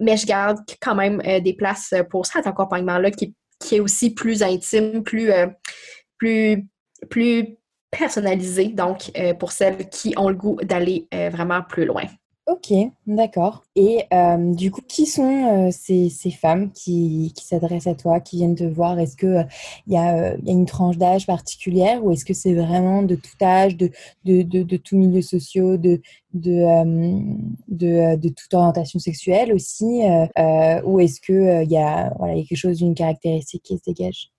mais 0.00 0.16
je 0.16 0.26
garde 0.26 0.58
quand 0.82 0.94
même 0.94 1.22
des 1.40 1.54
places 1.54 1.94
pour 2.10 2.26
cet 2.26 2.46
accompagnement-là 2.46 3.10
qui, 3.10 3.34
qui, 3.58 3.76
est 3.76 3.80
aussi 3.80 4.12
plus 4.12 4.42
intime, 4.42 5.02
plus, 5.02 5.30
plus, 6.18 6.68
plus 7.08 7.56
personnalisé, 7.90 8.68
donc 8.68 9.12
pour 9.38 9.52
celles 9.52 9.88
qui 9.88 10.14
ont 10.18 10.28
le 10.28 10.34
goût 10.34 10.58
d'aller 10.62 11.06
vraiment 11.30 11.62
plus 11.62 11.86
loin. 11.86 12.04
Ok, 12.48 12.72
d'accord. 13.06 13.62
Et 13.76 14.02
euh, 14.12 14.52
du 14.52 14.72
coup, 14.72 14.80
qui 14.82 15.06
sont 15.06 15.68
euh, 15.68 15.70
ces, 15.70 16.10
femmes 16.32 16.72
qui, 16.72 17.32
s'adressent 17.40 17.86
à 17.86 17.94
toi, 17.94 18.18
qui 18.18 18.38
viennent 18.38 18.56
te 18.56 18.64
voir? 18.64 18.98
Est-ce 18.98 19.16
qu'il 19.16 19.28
euh, 19.28 19.44
y, 19.86 19.96
a 19.96 20.34
une 20.44 20.66
tranche 20.66 20.98
d'âge 20.98 21.24
particulière 21.24 22.04
ou 22.04 22.10
est-ce 22.10 22.24
que 22.24 22.34
c'est 22.34 22.54
vraiment 22.54 23.04
de 23.04 23.14
tout 23.14 23.44
âge, 23.44 23.76
de, 23.76 23.92
de, 24.24 24.42
de, 24.42 24.76
tout 24.76 24.96
milieu 24.96 25.22
social, 25.22 25.80
de, 25.80 26.00
de, 26.34 28.28
toute 28.28 28.54
orientation 28.54 28.98
sexuelle 28.98 29.52
aussi 29.52 30.00
Ou 30.84 30.98
est-ce 30.98 31.20
qu'il 31.20 31.70
y, 31.70 31.76
a, 31.76 32.12
voilà, 32.18 32.34
y 32.34 32.40
a 32.40 32.44
quelque 32.44 32.58
chose 32.58 32.78
d'une 32.78 32.96
caractéristique 32.96 33.62
qui 33.62 33.78
se 33.78 33.84
dégage? 33.86 34.32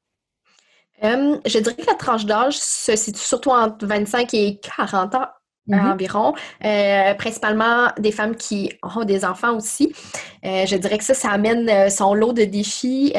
Je 1.01 1.59
dirais 1.59 1.75
que 1.75 1.87
la 1.87 1.95
tranche 1.95 2.25
d'âge 2.25 2.57
se 2.57 2.97
situe 2.97 3.19
surtout 3.19 3.51
entre 3.51 3.85
25 3.85 4.33
et 4.33 4.59
40 4.59 5.15
ans 5.15 5.27
Mm-hmm. 5.69 5.93
environ, 5.93 6.33
euh, 6.65 7.13
principalement 7.13 7.87
des 7.97 8.11
femmes 8.11 8.35
qui 8.35 8.73
ont 8.83 9.05
des 9.05 9.23
enfants 9.23 9.55
aussi. 9.55 9.95
Euh, 10.43 10.65
je 10.65 10.75
dirais 10.75 10.97
que 10.97 11.05
ça, 11.05 11.13
ça 11.13 11.29
amène 11.29 11.69
euh, 11.69 11.89
son 11.89 12.13
lot 12.13 12.33
de 12.33 12.43
défis 12.43 13.13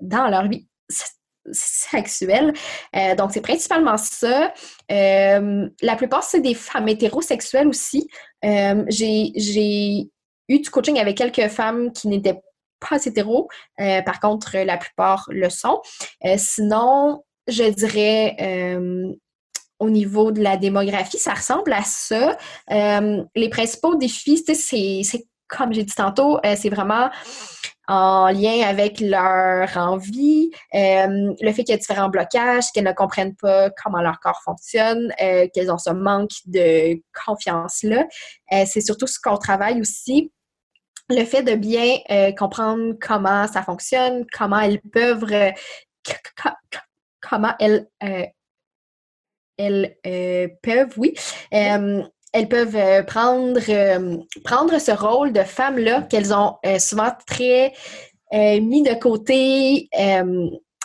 dans 0.00 0.28
leur 0.28 0.48
vie 0.48 0.66
sexuelle. 1.52 2.54
donc, 3.18 3.32
c'est 3.32 3.42
principalement 3.42 3.98
ça. 3.98 4.54
la 4.88 5.96
plupart, 5.98 6.22
c'est 6.22 6.40
des 6.40 6.54
femmes 6.54 6.88
hétérosexuelles 6.88 7.68
aussi. 7.68 8.08
J'ai 8.42 10.08
eu 10.48 10.58
du 10.58 10.70
coaching 10.70 10.98
avec 10.98 11.18
quelques 11.18 11.48
femmes 11.48 11.92
qui 11.92 12.08
n'étaient 12.08 12.40
pas 12.80 13.04
hétéros. 13.04 13.48
par 13.76 14.20
contre, 14.20 14.56
la 14.56 14.78
plupart 14.78 15.26
le 15.28 15.50
sont. 15.50 15.82
sinon, 16.38 17.22
je 17.48 17.64
dirais 17.64 18.34
au 19.78 19.90
niveau 19.90 20.32
de 20.32 20.42
la 20.42 20.56
démographie, 20.56 21.18
ça 21.18 21.34
ressemble 21.34 21.72
à 21.72 21.82
ça. 21.82 22.36
Euh, 22.70 23.22
les 23.34 23.48
principaux 23.48 23.96
défis, 23.96 24.44
c'est 24.46 25.26
comme 25.48 25.72
j'ai 25.72 25.84
dit 25.84 25.94
tantôt, 25.94 26.38
euh, 26.44 26.56
c'est 26.56 26.70
vraiment 26.70 27.10
en 27.86 28.28
lien 28.28 28.66
avec 28.66 28.98
leur 28.98 29.76
envie, 29.76 30.50
euh, 30.74 31.34
le 31.38 31.52
fait 31.52 31.64
qu'il 31.64 31.74
y 31.74 31.74
a 31.74 31.76
différents 31.76 32.08
blocages, 32.08 32.64
qu'elles 32.72 32.84
ne 32.84 32.92
comprennent 32.92 33.36
pas 33.36 33.68
comment 33.82 34.00
leur 34.00 34.20
corps 34.20 34.40
fonctionne, 34.42 35.12
qu'elles 35.18 35.70
ont 35.70 35.76
ce 35.76 35.90
manque 35.90 36.30
de 36.46 36.98
confiance-là. 37.26 38.06
c'est 38.64 38.80
surtout 38.80 39.06
ce 39.06 39.20
qu'on 39.20 39.36
travaille 39.36 39.82
aussi. 39.82 40.32
Le 41.10 41.26
fait 41.26 41.42
de 41.42 41.56
bien 41.56 41.98
comprendre 42.38 42.94
comment 42.98 43.46
ça 43.48 43.62
fonctionne, 43.62 44.24
comment 44.32 44.60
elles 44.60 44.80
peuvent, 44.80 45.52
comment 47.20 47.52
elles 47.60 47.86
elles 49.56 49.96
euh, 50.06 50.48
peuvent, 50.62 50.92
oui, 50.96 51.14
euh, 51.52 52.02
elles 52.32 52.48
peuvent 52.48 52.76
euh, 52.76 53.02
prendre, 53.02 53.60
prendre 54.42 54.78
ce 54.78 54.90
rôle 54.90 55.32
de 55.32 55.42
femme-là 55.42 56.02
qu'elles 56.02 56.34
ont 56.34 56.56
souvent 56.78 57.12
très 57.26 57.72
mis 58.32 58.82
de 58.82 58.94
côté 58.94 59.88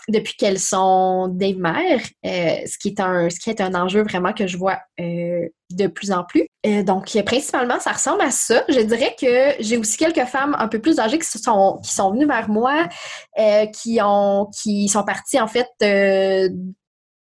depuis 0.07 0.35
qu'elles 0.35 0.59
sont 0.59 1.27
des 1.27 1.53
mères, 1.53 2.01
ce, 2.23 2.77
qui 2.79 2.89
est 2.89 2.99
un, 2.99 3.29
ce 3.29 3.39
qui 3.39 3.49
est 3.49 3.61
un 3.61 3.75
enjeu 3.75 4.03
vraiment 4.03 4.33
que 4.33 4.45
je 4.45 4.57
vois 4.57 4.79
de 4.99 5.87
plus 5.87 6.11
en 6.11 6.23
plus. 6.23 6.47
donc, 6.83 7.17
principalement, 7.25 7.79
ça 7.79 7.91
ressemble 7.91 8.21
à 8.21 8.31
ça. 8.31 8.63
Je 8.69 8.81
dirais 8.81 9.15
que 9.19 9.63
j'ai 9.63 9.77
aussi 9.77 9.97
quelques 9.97 10.25
femmes 10.27 10.55
un 10.59 10.67
peu 10.67 10.79
plus 10.79 10.99
âgées 10.99 11.17
qui 11.17 11.25
sont, 11.25 11.79
qui 11.83 11.91
sont 11.91 12.11
venues 12.11 12.27
vers 12.27 12.49
moi, 12.49 12.87
qui, 13.73 13.99
ont, 14.03 14.47
qui 14.61 14.87
sont 14.87 15.03
parties 15.03 15.39
en 15.39 15.47
fait 15.47 15.67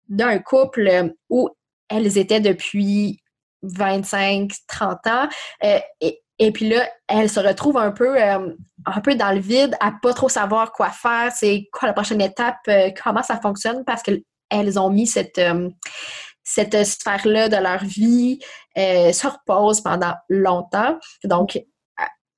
d'un 0.10 0.40
couple 0.40 1.14
où 1.30 1.50
elles 1.90 2.18
étaient 2.18 2.42
depuis 2.42 3.22
25, 3.64 4.52
30 4.68 5.08
ans. 5.08 5.30
Euh, 5.64 5.80
et, 6.02 6.52
puis 6.52 6.70
là, 6.70 6.88
elles 7.08 7.30
se 7.30 7.40
retrouvent 7.40 7.78
un 7.78 7.92
peu, 7.92 8.22
euh, 8.22 8.54
un 8.86 9.02
peu 9.02 9.16
dans 9.16 9.32
le 9.32 9.42
vide, 9.42 9.76
à 9.80 9.92
pas 10.02 10.14
trop 10.14 10.30
savoir 10.30 10.72
quoi 10.72 10.90
faire, 10.90 11.32
c'est 11.34 11.68
quoi 11.72 11.88
la 11.88 11.94
prochaine 11.94 12.22
étape, 12.22 12.60
euh, 12.70 12.92
comment 13.04 13.24
ça 13.24 13.40
fonctionne, 13.40 13.84
parce 13.84 14.02
qu'elles 14.04 14.80
ont 14.80 14.90
mis 14.90 15.06
cette, 15.06 15.42
cette 16.44 16.86
sphère-là 16.86 17.50
de 17.50 17.58
leur 17.58 17.84
vie 17.84 18.40
sur 19.12 19.40
pause 19.46 19.82
pendant 19.82 20.14
longtemps. 20.30 20.98
Donc, 21.26 21.60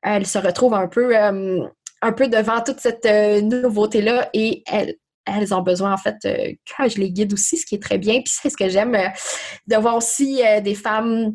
elles 0.01 0.25
se 0.25 0.39
retrouvent 0.39 0.73
un 0.73 0.87
peu, 0.87 1.15
un 1.15 2.11
peu 2.13 2.27
devant 2.27 2.61
toute 2.61 2.79
cette 2.79 3.05
nouveauté-là 3.05 4.29
et 4.33 4.63
elles, 4.65 4.95
elles 5.37 5.53
ont 5.53 5.61
besoin, 5.61 5.93
en 5.93 5.97
fait, 5.97 6.17
euh, 6.25 6.53
que 6.77 6.89
je 6.89 6.99
les 6.99 7.11
guide 7.11 7.33
aussi, 7.33 7.57
ce 7.57 7.65
qui 7.65 7.75
est 7.75 7.81
très 7.81 7.97
bien. 7.97 8.15
Puis 8.21 8.33
c'est 8.41 8.49
ce 8.49 8.57
que 8.57 8.69
j'aime, 8.69 8.95
euh, 8.95 9.07
de 9.67 9.75
voir 9.77 9.95
aussi 9.95 10.41
euh, 10.45 10.61
des 10.61 10.75
femmes 10.75 11.33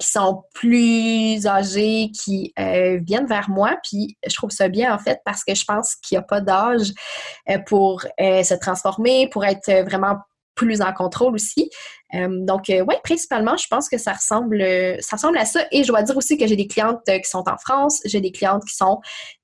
qui 0.00 0.08
sont 0.08 0.42
plus 0.54 1.46
âgées, 1.46 2.10
qui 2.12 2.52
viennent 2.56 3.28
vers 3.28 3.48
moi. 3.48 3.76
Puis 3.84 4.18
je 4.26 4.34
trouve 4.34 4.50
ça 4.50 4.66
bien, 4.66 4.92
en 4.92 4.98
fait, 4.98 5.20
parce 5.24 5.44
que 5.44 5.54
je 5.54 5.64
pense 5.64 5.94
qu'il 5.94 6.18
n'y 6.18 6.18
a 6.18 6.26
pas 6.26 6.40
d'âge 6.40 6.90
pour 7.64 8.02
se 8.18 8.58
transformer, 8.58 9.28
pour 9.30 9.44
être 9.44 9.84
vraiment 9.84 10.16
plus 10.56 10.82
en 10.82 10.92
contrôle 10.92 11.32
aussi. 11.32 11.70
donc, 12.12 12.64
oui, 12.70 12.94
principalement, 13.04 13.56
je 13.56 13.68
pense 13.70 13.88
que 13.88 13.98
ça 13.98 14.14
ressemble, 14.14 14.60
ça 14.98 15.14
ressemble 15.14 15.38
à 15.38 15.44
ça. 15.44 15.60
Et 15.70 15.84
je 15.84 15.88
dois 15.92 16.02
dire 16.02 16.16
aussi 16.16 16.36
que 16.36 16.48
j'ai 16.48 16.56
des 16.56 16.66
clientes 16.66 17.04
qui 17.06 17.30
sont 17.30 17.48
en 17.48 17.56
France, 17.56 18.00
j'ai 18.04 18.20
des 18.20 18.32
clientes 18.32 18.64
qui 18.64 18.74
sont 18.74 18.98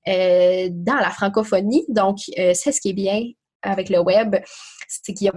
dans 0.05 0.99
la 0.99 1.11
francophonie. 1.11 1.85
Donc, 1.87 2.17
c'est 2.35 2.73
ce 2.73 2.81
qui 2.81 2.89
est 2.89 2.93
bien 2.93 3.21
avec 3.65 3.89
le 3.89 3.99
web, 3.99 4.35
c'est 4.87 5.13
qu'il 5.13 5.31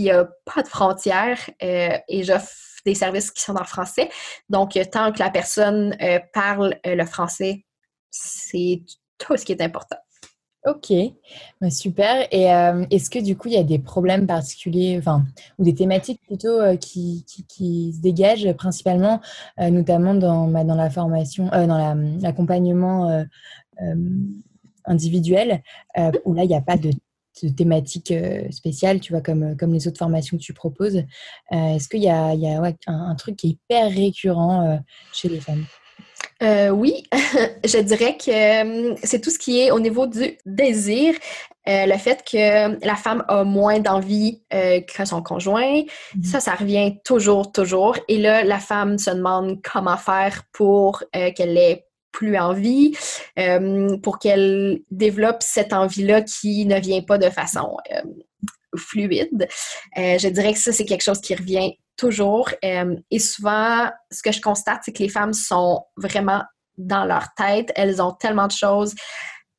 n'y 0.00 0.10
a, 0.10 0.28
pas 0.44 0.62
de 0.62 0.68
frontières 0.68 1.38
euh, 1.62 1.96
et 2.08 2.22
j'offre 2.22 2.52
des 2.84 2.94
services 2.94 3.30
qui 3.30 3.42
sont 3.42 3.56
en 3.56 3.64
français. 3.64 4.10
Donc, 4.48 4.78
tant 4.92 5.12
que 5.12 5.18
la 5.18 5.30
personne 5.30 5.96
euh, 6.02 6.18
parle 6.32 6.76
euh, 6.86 6.94
le 6.94 7.06
français, 7.06 7.64
c'est 8.10 8.82
tout 9.18 9.36
ce 9.36 9.44
qui 9.44 9.52
est 9.52 9.62
important. 9.62 9.96
Ok, 10.66 10.94
bah, 11.60 11.68
super. 11.68 12.26
Et 12.30 12.44
est-ce 12.90 13.10
que 13.10 13.18
du 13.18 13.36
coup, 13.36 13.48
il 13.48 13.54
y 13.54 13.58
a 13.58 13.62
des 13.62 13.78
problèmes 13.78 14.26
particuliers, 14.26 14.96
enfin, 14.98 15.22
ou 15.58 15.64
des 15.64 15.74
thématiques 15.74 16.22
plutôt 16.26 16.58
qui, 16.78 17.26
qui, 17.26 17.92
se 17.92 18.00
dégagent 18.00 18.50
principalement, 18.54 19.20
notamment 19.58 20.14
dans, 20.14 20.48
bah, 20.48 20.64
dans 20.64 20.74
la 20.74 20.88
formation, 20.88 21.48
dans 21.48 22.18
l'accompagnement 22.22 23.26
individuel, 24.86 25.62
où 26.24 26.32
là, 26.32 26.44
il 26.44 26.48
n'y 26.48 26.56
a 26.56 26.62
pas 26.62 26.78
de 26.78 26.92
de 27.42 27.48
thématiques 27.48 28.10
euh, 28.10 28.50
spéciales, 28.50 29.00
tu 29.00 29.12
vois, 29.12 29.20
comme, 29.20 29.42
euh, 29.42 29.54
comme 29.58 29.72
les 29.72 29.88
autres 29.88 29.98
formations 29.98 30.36
que 30.36 30.42
tu 30.42 30.52
proposes. 30.52 30.96
Euh, 31.52 31.74
est-ce 31.74 31.88
qu'il 31.88 32.02
y 32.02 32.08
a, 32.08 32.32
il 32.34 32.40
y 32.40 32.48
a 32.48 32.62
un, 32.86 33.14
truc 33.14 33.36
qui 33.36 33.46
est 33.46 33.50
hyper 33.50 33.90
récurrent 33.90 34.80
chez 35.12 35.28
les 35.28 35.40
femmes? 35.40 35.64
Oui, 36.42 37.04
je 37.64 37.78
dirais 37.78 38.16
que 38.18 39.06
c'est 39.06 39.20
tout 39.20 39.30
ce 39.30 39.38
qui 39.38 39.60
est 39.60 39.70
au 39.70 39.80
niveau 39.80 40.06
du 40.06 40.36
désir, 40.44 41.14
le 41.66 41.96
fait 41.96 42.22
que 42.30 42.84
la 42.84 42.96
femme 42.96 43.24
a 43.28 43.44
moins 43.44 43.78
d'envie 43.78 44.42
que 44.50 45.04
son 45.04 45.22
conjoint, 45.22 45.82
mmh 45.82 46.22
ça, 46.22 46.40
ça 46.40 46.54
revient 46.54 46.96
toujours, 47.04 47.52
toujours. 47.52 47.96
Et 48.08 48.18
là, 48.18 48.44
la 48.44 48.58
femme 48.58 48.98
se 48.98 49.10
demande 49.10 49.60
comment 49.62 49.96
faire 49.96 50.42
pour 50.52 51.02
qu'elle 51.12 51.56
ait 51.56 51.86
plus 52.14 52.38
envie, 52.38 52.96
euh, 53.38 53.98
pour 53.98 54.18
qu'elle 54.18 54.80
développe 54.90 55.42
cette 55.42 55.72
envie-là 55.72 56.22
qui 56.22 56.64
ne 56.64 56.78
vient 56.78 57.02
pas 57.02 57.18
de 57.18 57.28
façon 57.28 57.76
euh, 57.92 58.02
fluide. 58.76 59.48
Euh, 59.98 60.16
je 60.18 60.28
dirais 60.28 60.52
que 60.54 60.60
ça, 60.60 60.72
c'est 60.72 60.84
quelque 60.84 61.02
chose 61.02 61.20
qui 61.20 61.34
revient 61.34 61.72
toujours. 61.96 62.50
et 62.62 63.18
souvent, 63.18 63.88
ce 64.10 64.22
que 64.22 64.32
je 64.32 64.40
constate, 64.40 64.80
c'est 64.84 64.92
que 64.92 65.02
les 65.02 65.08
femmes 65.08 65.32
sont 65.32 65.84
vraiment 65.96 66.42
dans 66.76 67.04
leur 67.04 67.34
tête. 67.36 67.70
Elles 67.76 68.02
ont 68.02 68.12
tellement 68.12 68.48
de 68.48 68.52
choses 68.52 68.94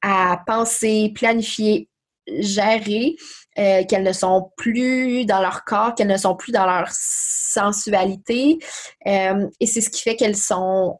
à 0.01 0.41
penser, 0.45 1.13
planifier, 1.15 1.89
gérer, 2.27 3.15
qu'elles 3.55 4.03
ne 4.03 4.11
sont 4.11 4.51
plus 4.57 5.25
dans 5.25 5.39
leur 5.39 5.63
corps, 5.63 5.95
qu'elles 5.95 6.09
ne 6.09 6.17
sont 6.17 6.35
plus 6.35 6.51
dans 6.51 6.65
leur 6.65 6.89
sensualité. 6.91 8.59
et 9.05 9.65
c'est 9.65 9.79
ce 9.79 9.89
qui 9.89 10.01
fait 10.01 10.17
qu'elles 10.17 10.35
sont 10.35 10.99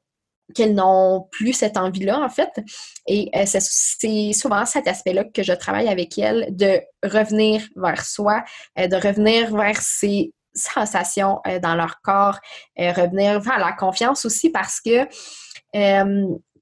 qu'elles 0.54 0.76
n'ont 0.76 1.28
plus 1.32 1.54
cette 1.54 1.78
envie-là, 1.78 2.20
en 2.20 2.30
fait. 2.30 2.52
Et 3.08 3.30
euh, 3.36 3.46
c'est 3.46 4.34
souvent 4.34 4.66
cet 4.66 4.88
aspect-là 4.88 5.24
que 5.24 5.44
je 5.44 5.54
travaille 5.54 5.88
avec 5.88 6.18
elles, 6.18 6.48
de 6.56 6.82
revenir 7.04 7.64
vers 7.76 8.06
soi, 8.06 8.44
euh, 8.78 8.88
de 8.88 8.96
revenir 8.96 9.56
vers 9.56 9.82
ses 9.82 10.34
sensations 10.54 11.40
euh, 11.48 11.60
dans 11.60 11.76
leur 11.76 12.02
corps, 12.02 12.40
revenir 12.78 13.40
vers 13.40 13.60
la 13.60 13.74
confiance 13.74 14.26
aussi, 14.26 14.50
parce 14.50 14.80
que 14.80 15.08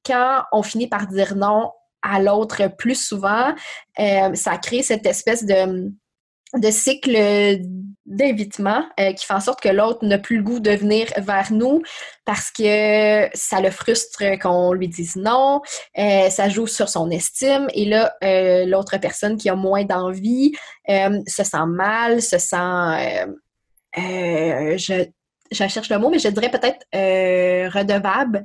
quand 0.06 0.44
on 0.52 0.64
finit 0.64 0.88
par 0.88 1.08
dire 1.08 1.36
non 1.36 1.72
à 2.02 2.20
l'autre 2.20 2.68
plus 2.78 3.02
souvent, 3.02 3.54
ça 3.96 4.58
crée 4.58 4.82
cette 4.82 5.06
espèce 5.06 5.46
de 5.46 5.94
de 6.58 6.70
cycle 6.70 7.16
d'évitement 8.06 8.84
euh, 9.00 9.14
qui 9.14 9.26
fait 9.26 9.34
en 9.34 9.40
sorte 9.40 9.62
que 9.62 9.70
l'autre 9.70 10.06
n'a 10.06 10.18
plus 10.18 10.38
le 10.38 10.44
goût 10.44 10.60
de 10.60 10.72
venir 10.72 11.08
vers 11.18 11.52
nous 11.52 11.82
parce 12.26 12.52
que 12.52 13.28
ça 13.34 13.62
le 13.62 13.72
frustre 13.72 14.38
qu'on 14.40 14.74
lui 14.74 14.88
dise 14.88 15.16
non, 15.16 15.62
euh, 15.98 16.30
ça 16.30 16.50
joue 16.50 16.68
sur 16.68 16.90
son 16.90 17.10
estime 17.10 17.68
et 17.74 17.86
là, 17.86 18.14
euh, 18.24 18.66
l'autre 18.66 18.98
personne 18.98 19.38
qui 19.38 19.50
a 19.50 19.56
moins 19.56 19.84
d'envie 19.86 20.54
se 20.88 21.44
sent 21.44 21.66
mal, 21.68 22.22
se 22.22 22.38
sent... 22.38 23.36
je, 23.96 25.06
je 25.52 25.68
cherche 25.68 25.90
le 25.90 25.98
mot, 25.98 26.10
mais 26.10 26.20
je 26.20 26.28
dirais 26.28 26.52
peut-être 26.52 26.86
redevable 27.74 28.44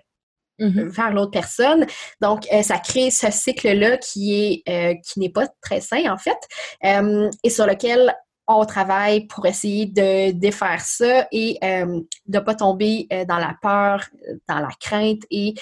Mm-hmm. 0.61 0.89
vers 0.89 1.13
l'autre 1.13 1.31
personne. 1.31 1.87
Donc, 2.21 2.45
euh, 2.53 2.63
ça 2.63 2.79
crée 2.79 3.13
ce 3.13 3.31
cycle-là 3.31 3.97
qui 3.99 4.35
est 4.35 4.69
euh, 4.69 4.95
qui 5.05 5.21
n'est 5.21 5.31
pas 5.31 5.47
très 5.63 5.81
sain, 5.81 6.13
en 6.13 6.19
fait, 6.19 6.39
euh, 6.85 7.31
et 7.45 7.51
sur 7.51 7.65
lequel 7.65 8.13
on 8.49 8.65
travaille 8.65 9.29
pour 9.29 9.47
essayer 9.47 9.87
de 9.87 10.33
défaire 10.33 10.81
ça 10.81 11.29
et 11.31 11.59
de 11.61 12.07
ne 12.27 12.39
pas 12.41 12.55
tomber 12.55 13.07
dans 13.29 13.37
la 13.37 13.55
peur, 13.61 14.07
dans 14.49 14.61
la 14.61 14.71
crainte 14.81 15.21
et 15.31 15.53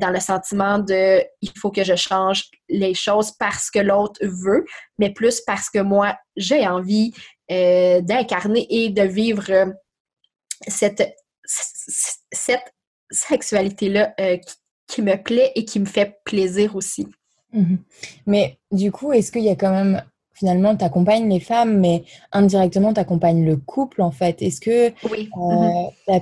dans 0.00 0.10
le 0.10 0.18
sentiment 0.18 0.80
de 0.80 1.22
il 1.42 1.52
faut 1.56 1.70
que 1.70 1.84
je 1.84 1.94
change 1.94 2.46
les 2.68 2.92
choses 2.92 3.30
parce 3.38 3.70
que 3.70 3.78
l'autre 3.78 4.18
veut, 4.20 4.64
mais 4.98 5.12
plus 5.12 5.42
parce 5.42 5.70
que 5.70 5.78
moi, 5.78 6.16
j'ai 6.34 6.66
envie 6.66 7.12
d'incarner 7.48 8.66
et 8.68 8.90
de 8.90 9.02
vivre 9.02 9.72
cette, 10.66 11.14
cette 11.44 12.73
sexualité-là 13.10 14.14
euh, 14.20 14.36
qui, 14.86 15.02
me 15.02 15.16
plaît 15.16 15.52
et 15.54 15.64
qui 15.64 15.80
me 15.80 15.86
fait 15.86 16.18
plaisir 16.24 16.76
aussi. 16.76 17.06
Mhm. 17.52 17.78
Mais 18.26 18.58
du 18.72 18.92
coup, 18.92 19.12
est-ce 19.12 19.32
qu'il 19.32 19.44
y 19.44 19.50
a 19.50 19.56
quand 19.56 19.70
même, 19.70 20.02
finalement, 20.34 20.76
tu 20.76 20.84
accompagnes 20.84 21.28
les 21.28 21.40
femmes, 21.40 21.78
mais 21.80 22.04
indirectement, 22.32 22.92
tu 22.92 23.00
accompagnes 23.00 23.44
le 23.44 23.56
couple, 23.56 24.02
en 24.02 24.10
fait? 24.10 24.42
Est-ce 24.42 24.60
que 24.60 24.92
oui. 25.10 25.28
Euh, 25.36 26.12
mhm. 26.12 26.20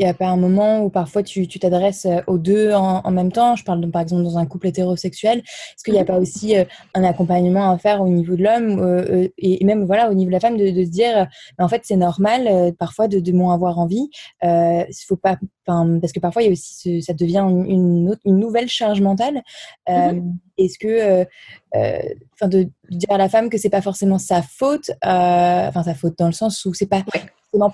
Il 0.00 0.04
n'y 0.04 0.08
a 0.08 0.14
pas 0.14 0.28
un 0.28 0.38
moment 0.38 0.80
où 0.82 0.88
parfois 0.88 1.22
tu 1.22 1.46
t'adresses 1.46 2.06
euh, 2.06 2.22
aux 2.26 2.38
deux 2.38 2.72
en, 2.72 3.10
même 3.10 3.30
temps? 3.30 3.54
Je 3.54 3.64
parle 3.64 3.86
par 3.90 4.00
exemple 4.00 4.22
dans 4.22 4.38
un 4.38 4.46
couple 4.46 4.68
hétérosexuel. 4.68 5.40
Est-ce 5.40 5.84
qu'il 5.84 5.92
n'y 5.92 6.00
a 6.00 6.06
pas 6.06 6.18
aussi 6.18 6.56
euh, 6.56 6.64
un 6.94 7.04
accompagnement 7.04 7.70
à 7.70 7.76
faire 7.76 8.00
au 8.00 8.08
niveau 8.08 8.34
de 8.34 8.42
l'homme 8.42 8.80
euh, 8.80 9.28
et 9.36 9.62
même 9.62 9.84
voilà 9.84 10.10
au 10.10 10.14
niveau 10.14 10.30
de 10.30 10.32
la 10.32 10.40
femme 10.40 10.56
de, 10.56 10.68
se 10.68 10.88
dire 10.88 11.28
en 11.58 11.68
fait 11.68 11.82
c'est 11.84 11.96
normal 11.96 12.74
parfois 12.78 13.08
de, 13.08 13.20
de 13.20 13.32
moins 13.32 13.52
avoir 13.52 13.78
envie. 13.78 14.08
Il 14.42 14.86
faut 15.06 15.16
pas 15.16 15.36
parce 15.66 16.12
que 16.12 16.18
parfois 16.18 16.42
il 16.42 16.46
y 16.46 16.48
a 16.48 16.52
aussi 16.52 17.02
ça 17.02 17.12
devient 17.12 17.44
une, 17.46 18.16
une 18.24 18.38
nouvelle 18.38 18.68
charge 18.68 19.02
mentale. 19.02 19.42
Mm-hmm. 19.86 20.32
Est-ce 20.56 20.78
que 20.78 21.26
enfin 21.74 22.48
de, 22.48 22.70
dire 22.88 23.10
à 23.10 23.18
la 23.18 23.28
femme 23.28 23.50
que 23.50 23.58
c'est 23.58 23.68
pas 23.68 23.82
forcément 23.82 24.18
sa 24.18 24.40
faute, 24.40 24.90
enfin 25.02 25.82
sa 25.84 25.94
faute 25.94 26.16
dans 26.18 26.26
le 26.26 26.32
sens 26.32 26.64
où 26.64 26.72
c'est 26.72 26.86
pas 26.86 27.04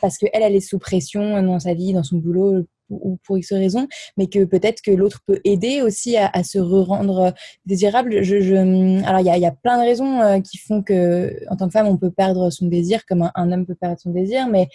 parce 0.00 0.18
qu'elle, 0.18 0.30
elle 0.42 0.54
est 0.54 0.60
sous 0.60 0.78
pression 0.78 1.42
dans 1.42 1.60
sa 1.60 1.74
vie, 1.74 1.92
dans 1.92 2.02
son 2.02 2.16
boulot 2.16 2.66
ou 2.90 3.18
pour 3.24 3.38
X 3.38 3.52
raison, 3.52 3.88
mais 4.16 4.26
que 4.28 4.44
peut-être 4.44 4.80
que 4.80 4.90
l'autre 4.90 5.20
peut 5.26 5.40
aider 5.44 5.82
aussi 5.82 6.16
à, 6.16 6.44
se 6.44 6.58
rendre 6.58 7.34
désirable. 7.64 8.22
Je, 8.22 8.54
Alors, 9.04 9.20
il 9.20 9.26
y 9.26 9.46
a, 9.46 9.50
plein 9.50 9.78
de 9.78 9.84
raisons 9.84 10.20
euh, 10.20 10.40
qui 10.40 10.58
font 10.58 10.82
que, 10.82 11.36
en 11.50 11.56
tant 11.56 11.66
que 11.66 11.72
femme, 11.72 11.86
on 11.86 11.96
peut 11.96 12.10
perdre 12.10 12.50
son 12.50 12.66
désir, 12.66 13.04
comme 13.06 13.30
un, 13.34 13.52
homme 13.52 13.66
peut 13.66 13.74
perdre 13.74 13.98
son 13.98 14.10
désir, 14.10 14.48
mais 14.48 14.68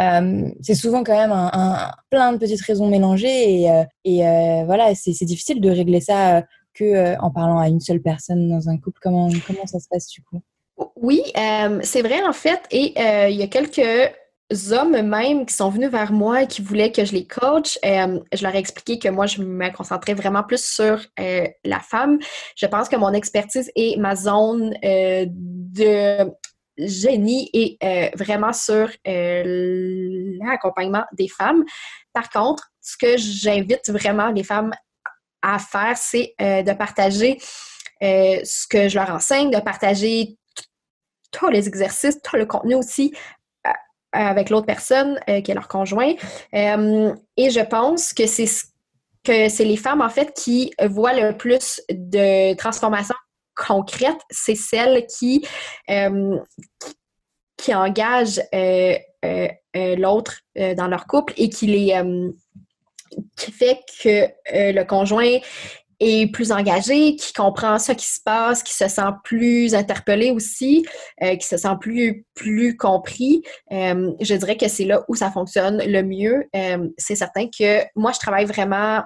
euh, 0.00 0.48
c'est 0.60 0.74
souvent 0.74 1.04
quand 1.04 1.16
même 1.16 1.32
un, 1.32 1.90
plein 2.10 2.32
de 2.32 2.38
petites 2.38 2.62
raisons 2.62 2.88
mélangées 2.88 3.62
et, 3.62 3.70
euh, 3.70 3.84
et 4.04 4.18
voilà, 4.64 4.94
c'est 4.94 5.24
difficile 5.24 5.60
de 5.60 5.70
régler 5.70 6.00
ça 6.00 6.44
que 6.74 7.18
en 7.20 7.30
parlant 7.30 7.58
à 7.58 7.68
une 7.68 7.80
seule 7.80 8.00
personne 8.00 8.48
dans 8.48 8.68
un 8.68 8.78
couple. 8.78 8.98
Comment, 9.00 9.28
comment 9.46 9.66
ça 9.66 9.78
se 9.78 9.86
passe 9.88 10.08
du 10.08 10.22
coup? 10.22 10.42
Oui, 10.96 11.22
c'est 11.82 12.02
vrai 12.02 12.22
en 12.24 12.32
fait, 12.32 12.60
et 12.70 12.94
il 13.30 13.36
y 13.36 13.42
a 13.42 13.46
quelques 13.46 14.12
hommes 14.50 15.00
même 15.02 15.46
qui 15.46 15.54
sont 15.54 15.70
venus 15.70 15.90
vers 15.90 16.12
moi 16.12 16.42
et 16.42 16.46
qui 16.46 16.62
voulaient 16.62 16.92
que 16.92 17.04
je 17.04 17.12
les 17.12 17.26
coach, 17.26 17.78
euh, 17.84 18.20
je 18.32 18.42
leur 18.42 18.54
ai 18.54 18.58
expliqué 18.58 18.98
que 18.98 19.08
moi, 19.08 19.26
je 19.26 19.42
me 19.42 19.74
concentrais 19.74 20.14
vraiment 20.14 20.42
plus 20.42 20.64
sur 20.64 21.00
euh, 21.18 21.48
la 21.64 21.80
femme. 21.80 22.18
Je 22.56 22.66
pense 22.66 22.88
que 22.88 22.96
mon 22.96 23.12
expertise 23.12 23.70
et 23.74 23.96
ma 23.98 24.16
zone 24.16 24.74
euh, 24.84 25.26
de 25.28 26.30
génie 26.76 27.50
est 27.52 28.16
vraiment 28.16 28.52
sur 28.52 28.90
l'accompagnement 29.04 31.04
des 31.12 31.28
femmes. 31.28 31.64
Par 32.12 32.30
contre, 32.30 32.72
ce 32.80 32.96
que 32.96 33.16
j'invite 33.16 33.88
vraiment 33.90 34.30
les 34.30 34.42
femmes 34.42 34.72
à 35.40 35.60
faire, 35.60 35.96
c'est 35.96 36.34
de 36.40 36.72
partager 36.72 37.38
ce 38.00 38.66
que 38.66 38.88
je 38.88 38.98
leur 38.98 39.10
enseigne, 39.10 39.52
de 39.52 39.60
partager 39.60 40.36
tous 41.30 41.48
les 41.48 41.68
exercices, 41.68 42.20
tout 42.20 42.36
le 42.36 42.46
contenu 42.46 42.74
aussi 42.74 43.14
avec 44.14 44.50
l'autre 44.50 44.66
personne 44.66 45.18
euh, 45.28 45.40
qui 45.40 45.50
est 45.50 45.54
leur 45.54 45.68
conjoint. 45.68 46.12
Euh, 46.54 47.14
et 47.36 47.50
je 47.50 47.60
pense 47.60 48.12
que 48.12 48.26
c'est 48.26 48.48
que 49.24 49.48
c'est 49.48 49.64
les 49.64 49.78
femmes 49.78 50.02
en 50.02 50.10
fait 50.10 50.34
qui 50.34 50.72
voient 50.86 51.14
le 51.14 51.36
plus 51.36 51.80
de 51.90 52.54
transformations 52.56 53.14
concrètes, 53.56 54.20
c'est 54.30 54.54
celles 54.54 55.06
qui, 55.06 55.46
euh, 55.88 56.36
qui 57.56 57.74
engagent 57.74 58.42
l'autre 59.74 60.40
dans 60.54 60.88
leur 60.88 61.06
couple 61.06 61.32
et 61.38 61.48
qui 61.48 61.68
les 61.68 62.02
qui 63.36 63.52
fait 63.52 63.80
que 64.02 64.26
le 64.50 64.82
conjoint 64.82 65.38
est 66.04 66.26
plus 66.26 66.52
engagé, 66.52 67.16
qui 67.16 67.32
comprend 67.32 67.78
ce 67.78 67.92
qui 67.92 68.06
se 68.06 68.20
passe, 68.24 68.62
qui 68.62 68.74
se 68.74 68.88
sent 68.88 69.10
plus 69.22 69.74
interpellé 69.74 70.30
aussi, 70.30 70.84
euh, 71.22 71.36
qui 71.36 71.46
se 71.46 71.56
sent 71.56 71.76
plus, 71.80 72.26
plus 72.34 72.76
compris. 72.76 73.42
Euh, 73.72 74.12
je 74.20 74.34
dirais 74.34 74.56
que 74.56 74.68
c'est 74.68 74.84
là 74.84 75.04
où 75.08 75.14
ça 75.14 75.30
fonctionne 75.30 75.82
le 75.84 76.02
mieux. 76.02 76.44
Euh, 76.54 76.88
c'est 76.98 77.16
certain 77.16 77.46
que 77.46 77.82
moi, 77.96 78.12
je 78.12 78.18
travaille 78.18 78.44
vraiment 78.44 79.02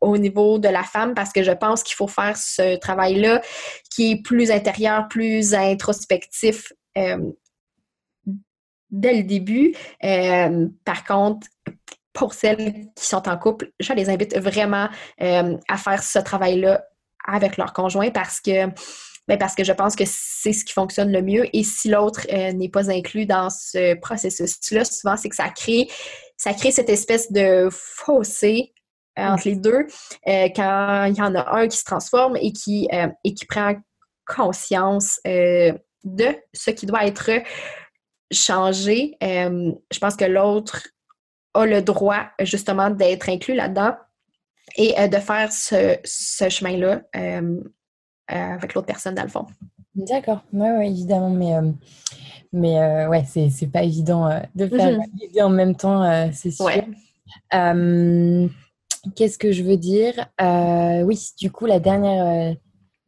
au 0.00 0.18
niveau 0.18 0.58
de 0.58 0.68
la 0.68 0.82
femme 0.82 1.14
parce 1.14 1.32
que 1.32 1.44
je 1.44 1.52
pense 1.52 1.84
qu'il 1.84 1.94
faut 1.94 2.08
faire 2.08 2.36
ce 2.36 2.76
travail-là 2.80 3.40
qui 3.94 4.10
est 4.10 4.20
plus 4.20 4.50
intérieur, 4.50 5.06
plus 5.06 5.54
introspectif 5.54 6.72
dès 8.90 9.14
le 9.14 9.22
début. 9.22 9.72
par 10.84 11.04
contre, 11.04 11.46
pour 12.12 12.34
celles 12.34 12.88
qui 12.94 13.06
sont 13.06 13.28
en 13.28 13.38
couple, 13.38 13.70
je 13.80 13.92
les 13.92 14.10
invite 14.10 14.36
vraiment 14.36 14.88
euh, 15.20 15.56
à 15.68 15.76
faire 15.76 16.02
ce 16.02 16.18
travail-là 16.18 16.84
avec 17.26 17.56
leur 17.56 17.72
conjoint 17.72 18.10
parce 18.10 18.40
que 18.40 18.66
ben 19.28 19.38
parce 19.38 19.54
que 19.54 19.62
je 19.62 19.72
pense 19.72 19.94
que 19.94 20.02
c'est 20.04 20.52
ce 20.52 20.64
qui 20.64 20.72
fonctionne 20.72 21.12
le 21.12 21.22
mieux. 21.22 21.44
Et 21.56 21.62
si 21.62 21.88
l'autre 21.88 22.26
euh, 22.32 22.52
n'est 22.52 22.68
pas 22.68 22.90
inclus 22.90 23.24
dans 23.24 23.50
ce 23.50 23.94
processus-là, 24.00 24.84
souvent, 24.84 25.16
c'est 25.16 25.28
que 25.28 25.36
ça 25.36 25.48
crée, 25.48 25.88
ça 26.36 26.52
crée 26.54 26.72
cette 26.72 26.90
espèce 26.90 27.30
de 27.30 27.68
fossé 27.70 28.74
euh, 29.18 29.22
entre 29.22 29.48
les 29.48 29.54
deux 29.54 29.86
quand 30.26 31.04
il 31.04 31.16
y 31.16 31.22
en 31.22 31.36
a 31.36 31.56
un 31.56 31.68
qui 31.68 31.76
se 31.76 31.84
transforme 31.84 32.36
et 32.36 32.52
qui, 32.52 32.88
et 33.22 33.34
qui 33.34 33.46
prend 33.46 33.74
conscience 34.26 35.20
de 35.24 36.36
ce 36.52 36.70
qui 36.72 36.86
doit 36.86 37.06
être 37.06 37.30
changé. 38.32 39.16
je 39.20 39.98
pense 40.00 40.16
que 40.16 40.24
l'autre 40.24 40.88
a 41.54 41.66
le 41.66 41.82
droit 41.82 42.24
justement 42.40 42.90
d'être 42.90 43.28
inclus 43.28 43.54
là-dedans 43.54 43.94
et 44.76 44.98
euh, 44.98 45.08
de 45.08 45.16
faire 45.16 45.52
ce, 45.52 45.98
chemin-là 46.04 47.02
euh, 47.16 47.60
euh, 48.30 48.34
avec 48.34 48.74
l'autre 48.74 48.86
personne 48.86 49.14
dans 49.14 49.22
le 49.22 49.28
fond. 49.28 49.46
D'accord, 49.94 50.42
oui, 50.52 50.68
ouais, 50.70 50.88
évidemment, 50.88 51.30
mais, 51.30 51.52
mais 52.52 53.06
ouais, 53.06 53.24
c'est 53.26 53.66
pas 53.70 53.82
évident 53.82 54.40
de 54.54 54.66
faire 54.68 54.98
mm 54.98 55.42
en 55.42 55.50
même 55.50 55.76
temps, 55.76 56.30
c'est 56.32 56.50
sûr. 56.50 56.70
Qu'est-ce 59.16 59.36
que 59.36 59.52
je 59.52 59.62
veux 59.62 59.76
dire? 59.76 60.28
Oui, 61.04 61.32
du 61.38 61.50
coup, 61.50 61.66
la 61.66 61.78
dernière, 61.78 62.56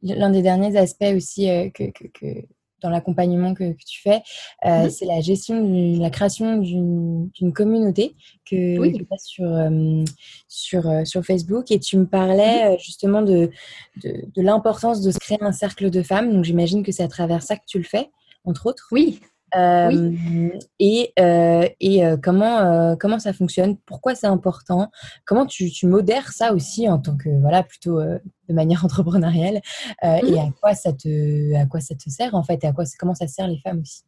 l'un 0.02 0.30
des 0.30 0.42
derniers 0.42 0.76
aspects 0.76 1.14
aussi 1.16 1.46
que, 1.72 1.84
que 1.90 2.44
dans 2.84 2.90
l'accompagnement 2.90 3.54
que, 3.54 3.72
tu 3.72 4.02
fais, 4.02 4.22
euh, 4.66 4.90
c'est 4.90 5.06
la 5.06 5.20
gestion, 5.20 5.98
la 5.98 6.10
création 6.10 6.58
d'une 6.58 7.52
communauté 7.54 8.14
que, 8.48 8.94
tu 8.94 9.06
sur, 9.18 9.44
euh, 9.46 10.04
sur, 10.48 10.88
euh, 10.88 11.04
sur 11.04 11.24
Facebook. 11.24 11.70
Et 11.70 11.80
tu 11.80 11.96
me 11.96 12.04
parlais 12.04 12.76
justement 12.78 13.22
de, 13.22 13.50
de, 13.96 14.42
l'importance 14.42 15.00
de 15.00 15.10
se 15.10 15.18
créer 15.18 15.38
un 15.40 15.52
cercle 15.52 15.88
de 15.88 16.02
femmes. 16.02 16.30
Donc 16.30 16.44
j'imagine 16.44 16.82
que 16.82 16.92
c'est 16.92 17.02
à 17.02 17.08
travers 17.08 17.42
ça 17.42 17.56
que 17.56 17.64
tu 17.66 17.78
le 17.78 17.84
fais, 17.84 18.10
entre 18.44 18.66
autres. 18.66 18.86
Oui. 18.92 19.20
Oui. 19.54 20.52
Et, 20.78 21.12
et 21.80 22.02
comment, 22.22 22.96
comment 22.96 23.18
ça 23.18 23.32
fonctionne? 23.32 23.76
Pourquoi 23.86 24.14
c'est 24.14 24.26
important? 24.26 24.90
Comment 25.24 25.46
tu, 25.46 25.70
tu, 25.70 25.86
modères 25.86 26.32
ça 26.32 26.52
aussi 26.52 26.88
en 26.88 26.98
tant 26.98 27.16
que, 27.16 27.28
voilà, 27.40 27.62
plutôt 27.62 28.00
de 28.00 28.54
manière 28.54 28.84
entrepreneuriale? 28.84 29.60
Et 30.02 30.06
mmh. 30.06 30.38
à 30.38 30.48
quoi, 30.60 30.74
ça 30.74 30.92
te, 30.92 31.54
à 31.54 31.66
quoi 31.66 31.80
ça 31.80 31.94
te 31.94 32.08
sert 32.10 32.34
en 32.34 32.42
fait 32.42 32.62
Et 32.64 32.66
à 32.66 32.72
quoi, 32.72 32.84
comment 32.98 33.14
ça 33.14 33.26
sert 33.26 33.48
les 33.48 33.58
femmes 33.58 33.80
aussi? 33.80 34.02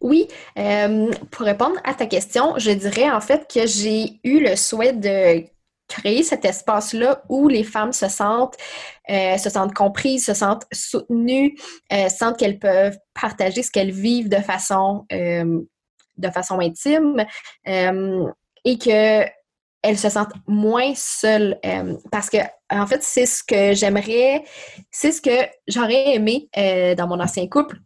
Oui, 0.00 0.28
pour 1.30 1.46
répondre 1.46 1.76
à 1.84 1.94
ta 1.94 2.06
question, 2.06 2.58
je 2.58 2.70
dirais 2.70 3.10
en 3.10 3.20
fait 3.20 3.50
que 3.52 3.66
j'ai 3.66 4.20
eu 4.24 4.40
le 4.40 4.56
souhait 4.56 4.92
de 4.92 5.46
créer 5.88 6.22
cet 6.22 6.44
espace-là 6.44 7.22
où 7.28 7.48
les 7.48 7.64
femmes 7.64 7.92
se 7.92 8.08
sentent, 8.08 8.56
euh, 9.10 9.36
se 9.38 9.50
sentent 9.50 9.74
comprises, 9.74 10.26
se 10.26 10.34
sentent 10.34 10.66
soutenues, 10.72 11.56
euh, 11.92 12.08
sentent 12.08 12.38
qu'elles 12.38 12.58
peuvent 12.58 12.98
partager 13.14 13.62
ce 13.62 13.70
qu'elles 13.70 13.92
vivent 13.92 14.28
de 14.28 14.36
façon, 14.36 15.04
euh, 15.12 15.60
de 16.16 16.30
façon 16.30 16.60
intime 16.60 17.24
et 17.64 18.78
qu'elles 18.78 19.98
se 19.98 20.08
sentent 20.08 20.32
moins 20.46 20.92
seules. 20.94 21.58
parce 22.10 22.30
que, 22.30 22.38
en 22.70 22.86
fait, 22.86 23.02
c'est 23.02 23.26
ce 23.26 23.44
que 23.44 23.74
j'aimerais, 23.74 24.42
c'est 24.90 25.12
ce 25.12 25.20
que 25.20 25.46
j'aurais 25.68 26.14
aimé 26.14 26.48
dans 26.96 27.06
mon 27.06 27.20
ancien 27.20 27.46
couple 27.48 27.76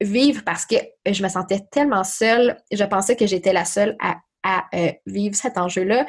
vivre 0.00 0.42
parce 0.44 0.66
que 0.66 0.76
je 1.06 1.22
me 1.22 1.28
sentais 1.28 1.60
tellement 1.72 2.04
seule. 2.04 2.58
Je 2.70 2.84
pensais 2.84 3.16
que 3.16 3.26
j'étais 3.26 3.52
la 3.52 3.64
seule 3.64 3.96
à 4.02 4.68
vivre 5.06 5.34
cet 5.34 5.56
enjeu-là. 5.56 6.06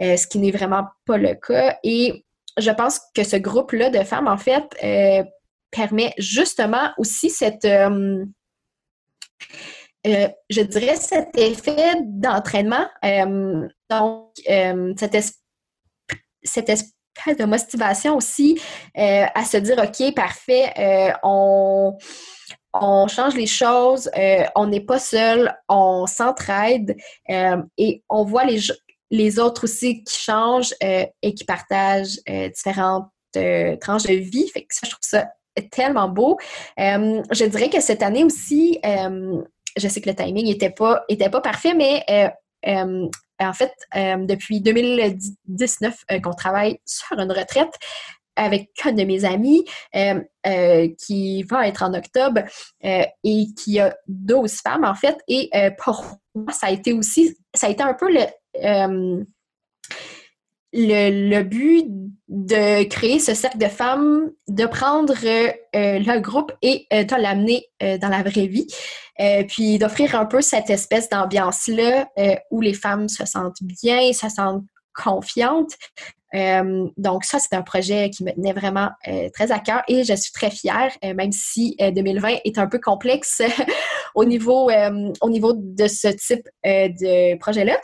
Euh, 0.00 0.16
ce 0.16 0.28
qui 0.28 0.38
n'est 0.38 0.52
vraiment 0.52 0.84
pas 1.06 1.18
le 1.18 1.34
cas. 1.34 1.76
Et 1.82 2.24
je 2.56 2.70
pense 2.70 3.00
que 3.14 3.24
ce 3.24 3.34
groupe-là 3.34 3.90
de 3.90 4.04
femmes, 4.04 4.28
en 4.28 4.36
fait, 4.36 4.64
euh, 4.84 5.24
permet 5.72 6.14
justement 6.18 6.90
aussi 6.98 7.30
cette, 7.30 7.64
euh, 7.64 8.24
je 10.04 10.60
dirais, 10.60 10.94
cet 10.96 11.36
effet 11.36 11.94
d'entraînement. 12.04 12.86
donc, 13.90 14.30
cette, 14.96 15.16
cette 16.44 16.68
espèce 16.68 17.36
de 17.36 17.44
motivation 17.44 18.16
aussi 18.16 18.60
à 18.94 19.44
se 19.44 19.56
dire, 19.56 19.78
OK, 19.78 20.14
parfait, 20.14 21.14
on 21.22 21.98
on 22.74 23.08
change 23.08 23.34
les 23.34 23.46
choses, 23.46 24.08
on 24.54 24.66
n'est 24.66 24.84
pas 24.84 25.00
seul, 25.00 25.52
on 25.68 26.06
s'entraide 26.06 26.96
et 27.28 28.02
on 28.08 28.24
voit 28.24 28.44
les, 28.44 28.60
les 29.10 29.38
autres 29.38 29.64
aussi 29.64 30.02
qui 30.04 30.20
changent 30.20 30.74
euh, 30.82 31.06
et 31.22 31.34
qui 31.34 31.44
partagent 31.44 32.20
euh, 32.28 32.48
différentes 32.48 33.10
euh, 33.36 33.76
tranches 33.76 34.04
de 34.04 34.14
vie. 34.14 34.48
Fait 34.48 34.62
que 34.62 34.74
ça, 34.74 34.80
je 34.84 34.90
trouve 34.90 35.00
ça 35.02 35.28
tellement 35.72 36.08
beau. 36.08 36.38
je 36.76 37.44
dirais 37.44 37.68
que 37.68 37.80
cette 37.80 38.02
année 38.02 38.22
aussi, 38.22 38.78
je 38.84 39.88
sais 39.88 40.00
que 40.00 40.08
le 40.08 40.14
timing 40.14 40.46
n'était 40.46 40.70
pas, 40.70 41.04
était 41.08 41.30
pas 41.30 41.40
parfait, 41.40 41.74
mais 41.74 42.04
en 42.64 43.52
fait, 43.54 43.72
depuis 43.92 44.60
2019 44.60 46.04
qu'on 46.22 46.32
travaille 46.32 46.78
sur 46.86 47.18
une 47.18 47.32
retraite, 47.32 47.74
avec 48.36 48.70
un 48.84 48.92
de 48.92 49.02
mes 49.02 49.24
amis 49.24 49.64
qui 51.04 51.42
va 51.42 51.66
être 51.66 51.82
en 51.82 51.92
octobre 51.92 52.42
et 52.80 53.46
qui 53.58 53.80
a 53.80 53.96
12 54.06 54.60
femmes 54.62 54.84
en 54.84 54.94
fait. 54.94 55.18
Et 55.26 55.50
pour 55.76 56.06
moi, 56.36 56.52
ça 56.52 56.68
a 56.68 56.70
été 56.70 56.92
aussi, 56.92 57.36
ça 57.52 57.66
a 57.66 57.70
été 57.70 57.82
un 57.82 57.94
peu 57.94 58.12
le, 58.12 58.26
euh, 58.64 59.24
le, 60.72 61.42
but 61.42 61.86
de 62.28 62.84
créer 62.84 63.18
ce 63.18 63.34
cercle 63.34 63.58
de 63.58 63.68
femmes, 63.68 64.30
de 64.48 64.66
prendre 64.66 65.14
euh, 65.24 65.52
le 65.72 66.20
groupe 66.20 66.52
et 66.62 66.86
euh, 66.92 67.04
de 67.04 67.14
l'amener 67.16 67.64
dans 67.80 68.08
la 68.08 68.22
vraie 68.22 68.46
vie, 68.46 68.66
puis 69.48 69.78
d'offrir 69.78 70.14
un 70.14 70.26
peu 70.26 70.42
cette 70.42 70.70
espèce 70.70 71.08
d'ambiance-là 71.08 72.08
où 72.50 72.60
les 72.60 72.74
femmes 72.74 73.08
se 73.08 73.24
sentent 73.24 73.62
bien, 73.62 74.12
se 74.12 74.28
sentent 74.28 74.64
confiantes, 74.94 75.72
donc 76.96 77.24
ça, 77.24 77.38
c'est 77.38 77.54
un 77.54 77.62
projet 77.62 78.10
qui 78.10 78.24
me 78.24 78.32
tenait 78.32 78.52
vraiment 78.52 78.90
très 79.32 79.50
à 79.50 79.58
cœur 79.58 79.82
et 79.88 80.04
je 80.04 80.14
suis 80.14 80.32
très 80.32 80.50
fière, 80.50 80.92
même 81.02 81.32
si 81.32 81.76
2020 81.80 82.38
est 82.44 82.58
un 82.58 82.66
peu 82.66 82.78
complexe 82.78 83.40
au, 84.18 84.24
niveau, 84.24 84.70
au 85.20 85.30
niveau 85.30 85.52
de 85.54 85.86
ce 85.86 86.08
type 86.08 86.48
de 86.64 87.36
projet-là. 87.38 87.78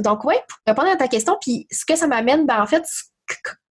donc 0.00 0.24
oui, 0.24 0.34
pour 0.48 0.58
répondre 0.66 0.88
à 0.88 0.96
ta 0.96 1.08
question, 1.08 1.36
puis 1.40 1.66
ce 1.70 1.84
que 1.84 1.96
ça 1.96 2.06
m'amène, 2.06 2.46
ben, 2.46 2.62
en 2.62 2.66
fait, 2.66 2.84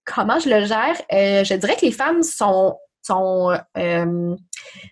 comment 0.05 0.39
je 0.39 0.49
le 0.49 0.65
gère, 0.65 0.95
je 1.09 1.53
dirais 1.55 1.75
que 1.75 1.85
les 1.85 1.91
femmes 1.91 2.23
sont 2.23 2.75
sont, 3.03 3.57
euh, 3.77 4.35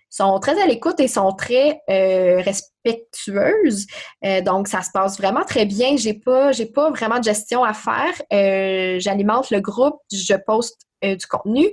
sont 0.09 0.39
très 0.39 0.61
à 0.61 0.65
l'écoute 0.67 0.99
et 0.99 1.07
sont 1.07 1.31
très 1.31 1.81
euh, 1.89 2.41
respectueuses. 2.41 3.87
Euh, 4.25 4.41
donc, 4.41 4.67
ça 4.67 4.81
se 4.81 4.91
passe 4.93 5.17
vraiment 5.17 5.43
très 5.43 5.65
bien. 5.65 5.95
J'ai 5.97 6.13
pas, 6.13 6.51
pas 6.73 6.89
vraiment 6.91 7.19
de 7.19 7.23
gestion 7.23 7.63
à 7.63 7.73
faire. 7.73 8.99
J'alimente 8.99 9.49
le 9.49 9.61
groupe, 9.61 9.99
je 10.11 10.35
poste 10.35 10.81
du 11.01 11.25
contenu. 11.27 11.67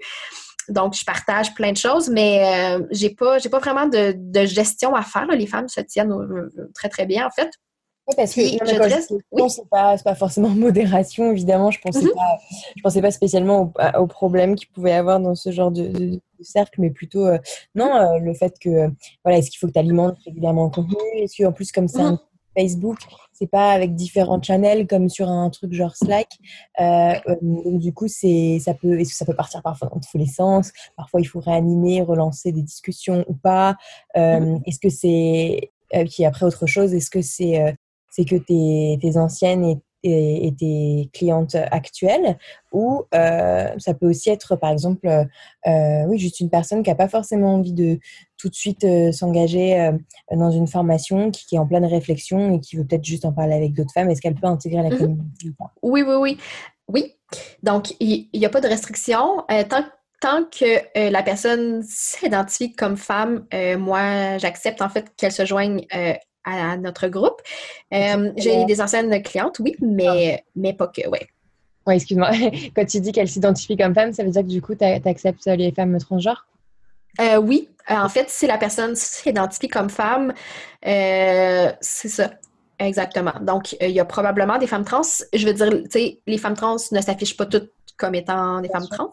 Donc, 0.69 0.95
je 0.95 1.05
partage 1.05 1.55
plein 1.55 1.73
de 1.73 1.77
choses, 1.77 2.11
mais 2.11 2.79
j'ai 2.91 3.11
pas, 3.11 3.39
j'ai 3.39 3.49
pas 3.49 3.59
vraiment 3.59 3.87
de, 3.87 4.15
de, 4.17 4.47
gestion 4.47 4.95
à 4.95 5.03
faire. 5.03 5.27
Les 5.27 5.47
femmes 5.47 5.69
se 5.69 5.81
tiennent 5.81 6.15
très, 6.75 6.89
très 6.89 7.07
bien, 7.07 7.27
en 7.27 7.31
fait. 7.31 7.51
Oui, 8.09 8.15
parce 8.17 8.35
que 8.35 8.41
je 8.41 9.49
c'est 9.49 9.69
pas, 9.69 9.99
pas, 9.99 10.15
forcément 10.15 10.49
modération, 10.49 11.31
évidemment. 11.31 11.71
Je 11.71 11.79
pensais, 11.81 12.01
mm-hmm. 12.01 12.15
pas, 12.15 12.39
je 12.75 12.83
pensais 12.83 13.03
pas 13.03 13.11
spécialement 13.11 13.73
aux, 13.97 14.07
problèmes 14.07 14.55
qu'il 14.55 14.69
pouvait 14.69 14.91
y 14.91 14.95
avoir 14.95 15.21
dans 15.21 15.35
ce 15.35 15.51
genre 15.51 15.71
de, 15.71 16.19
cercle, 16.41 16.81
mais 16.81 16.91
plutôt, 16.91 17.27
euh, 17.27 17.39
non, 17.75 17.95
euh, 17.95 18.19
le 18.19 18.33
fait 18.33 18.55
que, 18.59 18.71
euh, 18.71 18.89
voilà, 19.25 19.39
est-ce 19.39 19.51
qu'il 19.51 19.59
faut 19.59 19.67
que 19.67 19.73
tu 19.73 19.79
alimentes 19.79 20.17
régulièrement 20.25 20.65
le 20.65 20.71
contenu? 20.71 20.97
Est-ce 21.17 21.43
qu'en 21.43 21.53
plus, 21.53 21.71
comme 21.71 21.85
mm-hmm. 21.85 22.19
Facebook, 22.59 22.99
c'est 23.33 23.47
pas 23.47 23.73
avec 23.73 23.95
différents 23.95 24.43
channels 24.43 24.87
comme 24.87 25.09
sur 25.09 25.29
un 25.29 25.49
truc 25.51 25.73
genre 25.73 25.95
Slack. 25.97 26.29
donc 26.79 27.79
du 27.79 27.93
coup, 27.93 28.09
c'est 28.09 28.59
ça 28.61 28.75
peut 28.75 29.05
ça 29.05 29.25
peut 29.25 29.35
partir 29.35 29.63
parfois 29.63 29.89
dans 29.89 30.01
tous 30.01 30.19
les 30.19 30.27
sens. 30.27 30.73
Parfois, 30.97 31.21
il 31.21 31.27
faut 31.27 31.41
réanimer, 31.41 32.03
relancer 32.03 32.53
des 32.53 32.63
discussions 32.63 33.25
ou 33.29 33.35
pas. 33.35 33.77
Mm-hmm. 34.17 34.63
Est-ce 34.67 34.81
que 34.81 34.89
c'est 34.89 35.71
puis 35.91 36.25
après 36.25 36.47
autre 36.47 36.67
chose, 36.67 36.95
est-ce 36.95 37.11
que 37.11 37.23
c'est 37.23 37.77
c'est 38.11 38.25
que 38.25 38.37
tes, 38.37 38.99
tes 39.01 39.17
anciennes 39.17 39.65
et, 39.65 39.79
et, 40.03 40.55
tes 40.59 41.11
clientes 41.13 41.57
actuelles, 41.71 42.39
ou 42.73 43.05
euh, 43.15 43.69
ça 43.79 43.95
peut 43.95 44.09
aussi 44.09 44.31
être, 44.31 44.57
par 44.57 44.71
exemple, 44.71 45.09
euh, 45.09 46.05
oui, 46.07 46.19
juste 46.19 46.41
une 46.41 46.51
personne 46.51 46.83
qui 46.83 46.91
n'a 46.91 46.97
pas 46.97 47.09
forcément 47.09 47.55
envie 47.55 47.73
de 47.73 47.99
tout 48.37 48.49
de 48.49 48.55
suite 48.55 48.85
euh, 48.85 49.13
s'engager 49.13 49.91
dans 50.31 50.51
une 50.51 50.67
formation, 50.67 51.31
qui, 51.31 51.57
est 51.57 51.59
en 51.59 51.67
pleine 51.67 51.85
réflexion 51.85 52.55
et 52.55 52.61
qui 52.61 52.77
veut 52.77 52.85
peut-être 52.85 53.05
juste 53.05 53.25
en 53.25 53.33
parler 53.33 53.55
avec 53.55 53.73
d'autres 53.73 53.93
femmes. 53.93 54.11
Est-ce 54.11 54.21
qu'elle 54.21 54.35
peut 54.35 54.47
intégrer 54.47 54.83
la 54.83 54.91
mhm. 54.91 54.99
communauté 54.99 55.53
Oui, 55.83 56.03
oui, 56.07 56.15
oui. 56.19 56.39
Oui. 56.89 57.15
Donc, 57.63 57.95
il 58.01 58.29
n'y 58.33 58.47
a 58.47 58.51
pas 58.51 58.61
de 58.61 58.69
restriction. 58.69 59.45
tant 59.69 59.85
tant 60.21 60.45
que 60.47 61.11
la 61.11 61.23
personne 61.23 61.81
s'identifie 61.85 62.73
comme 62.73 62.97
femme, 62.97 63.47
moi, 63.79 64.39
j'accepte 64.39 64.83
en 64.83 64.89
fait 64.89 65.13
qu'elle 65.17 65.31
se 65.31 65.45
joigne 65.45 65.87
à, 66.49 66.77
notre 66.77 67.09
groupe. 67.09 67.41
Euh, 67.93 68.33
j'ai 68.37 68.65
des 68.65 68.81
anciennes 68.81 69.23
clientes, 69.23 69.59
oui, 69.61 69.77
mais, 69.81 70.41
ah. 70.41 70.51
mais 70.57 70.73
pas 70.73 70.89
que, 70.89 71.03
oui. 71.09 71.19
Oui, 71.87 71.95
excuse-moi. 71.95 72.31
Quand 72.77 72.85
tu 72.85 73.01
dis 73.01 73.13
qu'elle 73.13 73.29
s'identifie 73.29 73.77
comme 73.77 73.95
femme, 73.95 74.13
ça 74.13 74.23
veut 74.23 74.31
dire 74.31 74.43
que 74.43 74.49
du 74.49 74.61
coup, 74.61 74.75
tu 74.75 74.85
acceptes 74.85 75.47
les 75.47 75.73
femmes 75.73 75.99
transgenres? 75.99 76.47
Euh, 77.21 77.39
oui, 77.39 77.69
en 77.89 78.09
fait, 78.09 78.29
si 78.29 78.47
la 78.47 78.59
personne 78.59 78.95
s'identifie 78.95 79.69
comme 79.69 79.91
femme, 79.91 80.33
euh, 80.87 81.73
c'est 81.81 82.09
ça. 82.09 82.31
Exactement. 82.79 83.33
Donc, 83.41 83.77
il 83.81 83.91
y 83.91 83.99
a 83.99 84.05
probablement 84.05 84.59
des 84.59 84.69
femmes 84.69 84.85
trans. 84.85 85.03
Je 85.33 85.47
veux 85.47 85.55
dire, 85.55 85.71
tu 85.71 85.91
sais, 85.91 86.21
les 86.27 86.39
femmes 86.39 86.55
trans 86.55 86.77
ne 86.93 87.01
s'affichent 87.01 87.37
pas 87.37 87.47
toutes 87.47 87.73
comme 87.99 88.15
étant 88.15 88.61
des 88.61 88.69
femmes 88.69 88.89
trans. 88.89 89.11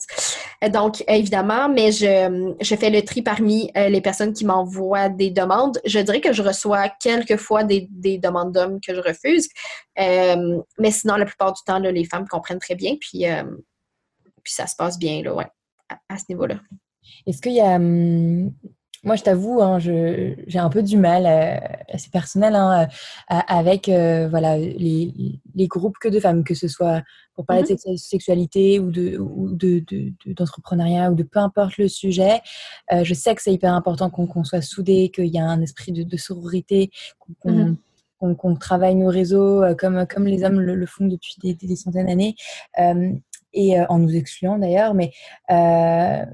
Euh, 0.63 0.69
donc, 0.69 1.03
évidemment, 1.07 1.67
mais 1.67 1.91
je, 1.91 2.53
je 2.61 2.75
fais 2.75 2.89
le 2.89 3.01
tri 3.03 3.21
parmi 3.21 3.71
euh, 3.75 3.89
les 3.89 4.01
personnes 4.01 4.33
qui 4.33 4.45
m'envoient 4.45 5.09
des 5.09 5.31
demandes. 5.31 5.79
Je 5.85 5.99
dirais 5.99 6.21
que 6.21 6.33
je 6.33 6.41
reçois 6.41 6.89
quelques 6.89 7.37
fois 7.37 7.63
des, 7.63 7.87
des 7.91 8.17
demandes 8.17 8.53
d'hommes 8.53 8.79
que 8.79 8.95
je 8.95 9.01
refuse. 9.01 9.49
Euh, 9.99 10.61
mais 10.79 10.91
sinon, 10.91 11.15
la 11.15 11.25
plupart 11.25 11.53
du 11.53 11.61
temps, 11.65 11.79
là, 11.79 11.91
les 11.91 12.05
femmes 12.05 12.27
comprennent 12.27 12.59
très 12.59 12.75
bien. 12.75 12.95
Puis, 12.99 13.25
puis 14.43 14.53
ça 14.53 14.67
se 14.67 14.75
passe 14.75 14.97
bien 14.97 15.21
là, 15.23 15.33
ouais, 15.33 15.47
à, 16.09 16.17
ce 16.17 16.25
niveau-là. 16.29 16.55
Est-ce 17.27 17.41
qu'il 17.41 17.53
y 17.53 17.61
a 17.61 17.75
hum, 17.75 18.51
moi, 19.05 19.15
je 19.15 19.23
t'avoue, 19.23 19.61
hein, 19.61 19.77
j'ai 19.77 20.35
un 20.55 20.69
peu 20.69 20.81
du 20.81 20.97
mal, 20.97 21.27
euh, 21.27 21.57
c'est 21.95 22.11
personnel, 22.11 22.55
hein, 22.55 22.87
avec 23.27 23.87
euh, 23.87 24.27
voilà, 24.27 24.57
les, 24.57 25.39
les, 25.53 25.67
groupes 25.67 25.99
que 26.01 26.09
de 26.09 26.19
femmes, 26.19 26.43
que 26.43 26.55
ce 26.55 26.67
soit 26.67 27.03
pour 27.35 27.45
parler 27.45 27.61
de 27.61 27.67
mm-hmm. 27.67 27.97
sexualité 27.97 28.79
ou 28.79 28.91
d'entrepreneuriat 28.91 31.05
de, 31.05 31.11
ou, 31.11 31.15
de, 31.15 31.21
ou 31.21 31.23
de 31.23 31.25
peu 31.29 31.39
importe 31.39 31.77
le 31.77 31.87
sujet. 31.87 32.41
Euh, 32.91 33.03
je 33.03 33.13
sais 33.13 33.35
que 33.35 33.43
c'est 33.43 33.53
hyper 33.53 33.73
important 33.73 34.09
qu'on 34.09 34.43
soit 34.43 34.61
soudés, 34.61 35.11
qu'il 35.13 35.27
y 35.27 35.37
a 35.37 35.45
un 35.45 35.61
esprit 35.61 35.91
de, 35.91 36.17
sororité, 36.17 36.89
mm-hmm. 37.45 37.75
qu'on 38.37 38.55
travaille 38.55 38.95
nos 38.95 39.09
réseaux 39.09 39.61
comme, 39.77 40.07
comme 40.07 40.25
les 40.25 40.43
hommes 40.43 40.59
le, 40.59 40.85
font 40.87 41.05
depuis 41.05 41.35
des, 41.43 41.53
des 41.53 41.75
centaines 41.75 42.07
d'années. 42.07 42.33
Et 43.55 43.79
en 43.89 43.97
nous 43.97 44.15
excluant 44.15 44.59
d'ailleurs. 44.59 44.93
Mais 44.93 45.11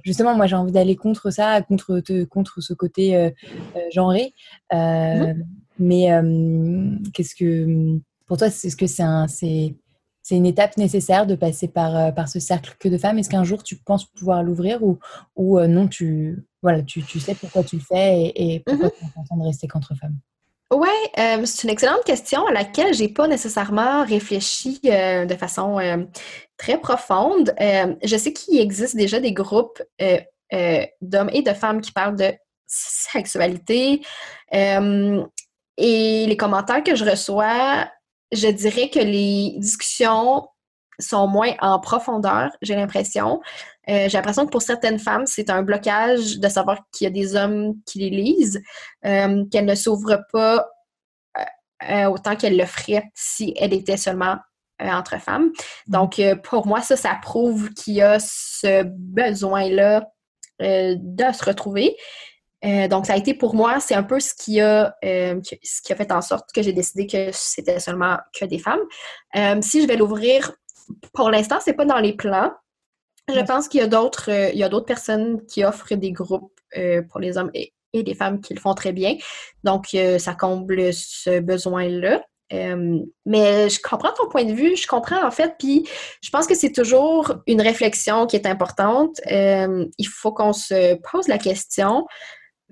justement, 0.04 0.36
moi, 0.36 0.48
j'ai 0.48 0.56
envie 0.56 0.72
d'aller 0.72 0.96
contre 0.96 1.30
ça, 1.30 1.62
contre, 1.62 2.02
contre 2.26 2.62
ce 2.62 2.74
côté 2.74 3.34
genré. 3.92 4.34
Mhm. 4.74 5.46
Mais 5.80 6.08
qu'est-ce 7.14 7.36
que 7.36 8.00
pour 8.28 8.38
toi, 8.38 8.48
est-ce 8.48 8.76
que 8.76 8.88
c'est 8.88 9.04
un, 9.04 9.28
c'est, 9.28 9.76
une 10.30 10.46
étape 10.46 10.78
nécessaire 10.78 11.28
de 11.28 11.36
passer 11.36 11.68
par, 11.68 12.14
par 12.14 12.30
ce 12.30 12.40
cercle 12.40 12.76
que 12.80 12.90
de 12.90 12.98
femmes? 12.98 13.18
Est-ce 13.20 13.30
qu'un 13.30 13.44
jour 13.44 13.64
tu 13.64 13.76
penses 13.78 14.06
pouvoir 14.06 14.44
l'ouvrir 14.44 14.84
ou, 14.84 15.00
ou 15.36 15.60
non, 15.62 15.88
tu, 15.88 16.46
voilà, 16.62 16.82
tu, 16.84 17.04
tu, 17.04 17.20
sais 17.20 17.36
pourquoi 17.36 17.64
tu 17.64 17.78
le 17.78 17.82
fais 17.82 18.22
et, 18.22 18.56
et 18.56 18.60
pourquoi 18.62 18.88
mhm. 18.88 18.92
tu 18.98 19.06
es 19.06 19.10
content 19.14 19.38
de 19.38 19.44
rester 19.44 19.68
qu'entre 19.68 19.96
femmes? 19.96 20.18
Oui, 20.72 20.88
euh, 21.20 21.46
c'est 21.46 21.64
une 21.64 21.70
excellente 21.70 22.06
question 22.06 22.48
à 22.48 22.52
laquelle 22.54 22.94
j'ai 22.94 23.10
pas 23.10 23.28
nécessairement 23.28 24.06
réfléchi 24.06 24.80
euh, 24.86 25.26
de 25.26 25.36
façon 25.36 25.80
euh, 25.80 25.98
très 26.58 26.80
profonde. 26.80 27.54
je 27.60 28.18
sais 28.18 28.32
qu'il 28.32 28.60
existe 28.60 28.96
déjà 28.96 29.20
des 29.20 29.34
groupes 29.34 29.84
d'hommes 31.02 31.30
et 31.34 31.42
de 31.42 31.54
femmes 31.54 31.82
qui 31.82 31.92
parlent 31.92 32.16
de 32.16 32.32
sexualité. 32.68 34.02
et 34.54 35.26
les 35.78 36.38
commentaires 36.38 36.84
que 36.84 36.96
je 36.96 37.04
reçois, 37.04 37.90
je 38.32 38.48
dirais 38.48 38.90
que 38.90 39.00
les 39.00 39.56
discussions 39.58 40.48
sont 41.02 41.28
moins 41.28 41.54
en 41.60 41.80
profondeur, 41.80 42.52
j'ai 42.62 42.76
l'impression. 42.76 43.42
Euh, 43.90 44.08
j'ai 44.08 44.18
l'impression 44.18 44.46
que 44.46 44.52
pour 44.52 44.62
certaines 44.62 45.00
femmes, 45.00 45.26
c'est 45.26 45.50
un 45.50 45.64
blocage 45.64 46.40
de 46.40 46.48
savoir 46.48 46.82
qu'il 46.92 47.06
y 47.06 47.08
a 47.08 47.12
des 47.12 47.36
hommes 47.36 47.74
qui 47.86 48.00
les 48.00 48.10
lisent, 48.10 48.62
euh, 49.06 49.44
qu'elles 49.52 49.66
ne 49.66 49.76
s'ouvrent 49.76 50.22
pas 50.32 50.68
euh, 51.90 52.06
autant 52.06 52.36
qu'elles 52.36 52.58
le 52.58 52.66
feraient 52.66 53.10
si 53.16 53.56
elles 53.58 53.74
étaient 53.74 53.98
seulement 53.98 54.38
entre 54.80 55.20
femmes. 55.20 55.52
Mm. 55.88 55.92
Donc, 55.92 56.22
pour 56.44 56.68
moi, 56.68 56.82
ça, 56.82 56.96
ça 56.96 57.18
prouve 57.22 57.70
qu'il 57.74 57.96
y 57.96 58.02
a 58.02 58.18
ce 58.20 58.84
besoin-là 58.86 60.08
de 60.60 61.34
se 61.34 61.44
retrouver. 61.44 61.98
donc, 62.64 63.08
ça 63.08 63.14
a 63.14 63.18
été 63.18 63.34
pour 63.34 63.56
moi, 63.56 63.80
c'est 63.80 63.96
un 63.96 64.04
peu 64.04 64.20
ce 64.20 64.36
qui 64.36 64.62
a, 64.62 64.96
ce 65.02 65.82
qui 65.84 65.92
a 65.92 65.96
fait 65.96 66.12
en 66.12 66.22
sorte 66.22 66.52
que 66.54 66.62
j'ai 66.62 66.74
décidé 66.74 67.08
que 67.08 67.30
c'était 67.34 67.80
seulement 67.80 68.18
que 68.40 68.46
des 68.46 68.60
femmes. 68.60 69.62
si 69.62 69.82
je 69.82 69.88
vais 69.88 69.98
l'ouvrir, 69.98 70.52
pour 71.14 71.30
l'instant, 71.30 71.58
c'est 71.62 71.74
pas 71.74 71.86
dans 71.86 72.00
les 72.00 72.14
plans. 72.14 72.52
Je 73.28 73.42
pense 73.42 73.68
qu'il 73.68 73.80
y 73.80 73.84
a 73.84 73.88
d'autres 73.88 74.32
euh, 74.32 74.50
il 74.52 74.60
y 74.60 74.64
a 74.64 74.70
d'autres 74.70 74.86
personnes 74.86 75.46
qui 75.46 75.64
offrent 75.64 75.96
des 75.96 76.12
groupes 76.12 76.60
euh, 76.78 77.02
pour 77.04 77.20
les 77.20 77.38
hommes 77.38 77.52
et, 77.54 77.74
et, 77.94 78.04
des 78.04 78.16
femmes 78.16 78.42
qui 78.42 78.54
le 78.54 78.60
font 78.60 78.74
très 78.74 78.94
bien. 78.94 79.16
Donc, 79.64 79.94
euh, 79.94 80.18
ça 80.18 80.34
comble 80.34 80.94
ce 80.94 81.40
besoin-là. 81.40 82.24
mais 83.26 83.70
je 83.70 83.82
comprends 83.82 84.12
ton 84.14 84.28
point 84.30 84.44
de 84.44 84.54
vue, 84.54 84.76
je 84.76 84.88
comprends 84.88 85.26
en 85.26 85.32
fait, 85.32 85.56
puis 85.58 85.88
je 86.22 86.30
pense 86.30 86.48
que 86.48 86.56
c'est 86.56 86.72
toujours 86.72 87.34
une 87.48 87.62
réflexion 87.62 88.28
qui 88.28 88.36
est 88.36 88.46
importante. 88.46 89.22
il 89.28 90.08
faut 90.08 90.34
qu'on 90.34 90.54
se 90.54 90.96
pose 91.12 91.28
la 91.28 91.38
question. 91.38 92.06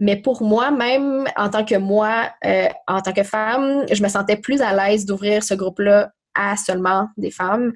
Mais 0.02 0.16
pour 0.16 0.44
moi, 0.44 0.72
même 0.72 1.26
en 1.36 1.50
tant 1.50 1.66
que 1.66 1.76
moi, 1.76 2.32
en 2.88 3.02
tant 3.02 3.14
que 3.14 3.24
femme, 3.24 3.86
je 3.92 4.02
me 4.02 4.10
sentais 4.10 4.38
plus 4.38 4.62
à 4.62 4.74
l'aise 4.74 5.06
d'ouvrir 5.06 5.44
ce 5.44 5.54
groupe-là 5.54 6.12
à 6.40 6.56
seulement 6.56 7.10
des 7.18 7.32
femmes 7.32 7.74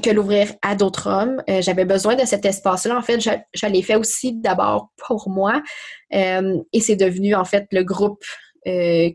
que 0.00 0.10
l'ouvrir 0.10 0.52
à 0.62 0.74
d'autres 0.74 1.08
hommes. 1.08 1.42
Euh, 1.48 1.62
j'avais 1.62 1.84
besoin 1.84 2.16
de 2.16 2.24
cet 2.24 2.44
espace-là. 2.44 2.96
En 2.96 3.02
fait, 3.02 3.20
je, 3.20 3.66
l'ai 3.66 3.82
fait 3.82 3.96
aussi 3.96 4.34
d'abord 4.34 4.90
pour 4.96 5.28
moi. 5.28 5.62
Euh, 6.14 6.58
et 6.72 6.80
c'est 6.80 6.96
devenu, 6.96 7.34
en 7.34 7.44
fait, 7.44 7.66
le 7.72 7.82
groupe 7.82 8.24
euh, 8.66 9.10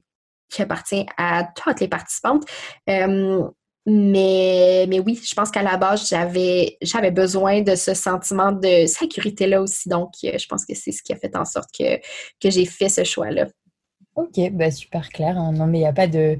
qui 0.49 0.61
appartient 0.61 1.05
à 1.18 1.47
toutes 1.55 1.80
les 1.80 1.88
participantes. 1.88 2.43
mais, 2.88 4.86
mais 4.88 4.99
oui, 4.99 5.20
je 5.24 5.36
pense 5.36 5.51
qu'à 5.51 5.61
la 5.61 5.78
base, 5.78 6.09
j'avais, 6.09 6.78
j'avais 6.82 7.11
besoin 7.11 7.61
de 7.61 7.76
ce 7.76 7.93
sentiment 7.93 8.51
de 8.51 8.86
sécurité-là 8.88 9.61
aussi. 9.61 9.89
Donc, 9.89 10.11
je 10.24 10.45
pense 10.47 10.66
que 10.66 10.74
c'est 10.76 10.91
ce 10.91 11.03
qui 11.03 11.13
a 11.13 11.18
fait 11.18 11.36
en 11.36 11.45
sorte 11.45 11.70
que, 11.78 11.97
que 12.41 12.49
j'ai 12.49 12.66
fait 12.66 12.89
ce 12.89 13.03
choix-là. 13.03 13.47
Ok, 14.16 14.39
bah 14.53 14.72
super 14.72 15.09
clair. 15.09 15.38
Hein. 15.38 15.51
Non, 15.51 15.68
mais 15.68 15.80
il 15.80 15.82
n'y 15.82 15.88
a 15.88 15.93
pas 15.93 16.07
de. 16.07 16.38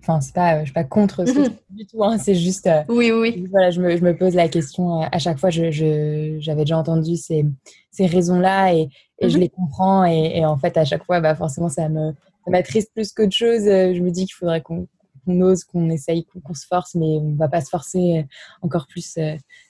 Enfin, 0.00 0.20
c'est 0.20 0.34
pas, 0.34 0.60
je 0.60 0.64
suis 0.64 0.72
pas 0.72 0.82
contre 0.82 1.24
ce 1.24 1.32
tu 1.32 1.50
du 1.70 1.86
tout. 1.86 2.02
Hein. 2.02 2.18
C'est 2.18 2.34
juste. 2.34 2.66
Euh, 2.66 2.82
oui, 2.88 3.12
oui. 3.12 3.46
Voilà, 3.48 3.70
je 3.70 3.80
me, 3.80 3.96
je 3.96 4.02
me, 4.02 4.16
pose 4.16 4.34
la 4.34 4.48
question 4.48 5.02
euh, 5.02 5.06
à 5.10 5.20
chaque 5.20 5.38
fois. 5.38 5.50
J'avais 5.50 5.70
je, 5.70 6.52
déjà 6.52 6.76
entendu 6.76 7.16
ces, 7.16 7.44
ces 7.92 8.06
raisons-là 8.06 8.74
et, 8.74 8.88
et 9.20 9.28
je 9.28 9.36
mhm. 9.36 9.40
les 9.40 9.48
comprends. 9.50 10.04
Et, 10.04 10.38
et, 10.38 10.44
en 10.44 10.56
fait, 10.58 10.76
à 10.76 10.84
chaque 10.84 11.04
fois, 11.04 11.20
bah, 11.20 11.36
forcément, 11.36 11.68
ça 11.68 11.88
me 11.88 12.12
ça 12.44 12.50
m'attriste 12.50 12.92
plus 12.92 13.12
qu'autre 13.12 13.36
chose. 13.36 13.68
Euh, 13.68 13.94
je 13.94 14.00
me 14.00 14.10
dis 14.10 14.26
qu'il 14.26 14.34
faudrait 14.34 14.60
qu'on 14.60 14.88
ose, 15.28 15.62
qu'on 15.62 15.90
essaye, 15.90 16.24
qu'on 16.24 16.54
se 16.54 16.66
force, 16.66 16.96
mais 16.96 17.06
on 17.06 17.36
va 17.36 17.46
pas 17.46 17.60
se 17.60 17.68
forcer 17.68 18.26
encore 18.62 18.88
plus 18.88 19.16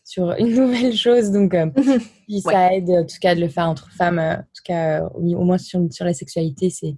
sur 0.05 0.32
une 0.38 0.55
nouvelle 0.57 0.96
chose. 0.96 1.30
Donc, 1.30 1.53
mhm. 1.53 2.40
ça 2.40 2.72
aide 2.72 2.88
en 2.88 3.05
tout 3.05 3.18
cas 3.20 3.34
de 3.34 3.42
le 3.42 3.48
faire 3.48 3.68
entre 3.68 3.90
femmes, 3.90 4.20
en 4.20 4.38
tout 4.38 4.62
cas 4.64 5.03
au, 5.14 5.20
au 5.20 5.44
moins 5.44 5.59
sur, 5.59 5.82
sur 5.90 6.07
la 6.07 6.14
sexualité, 6.14 6.70
c'est 6.70 6.96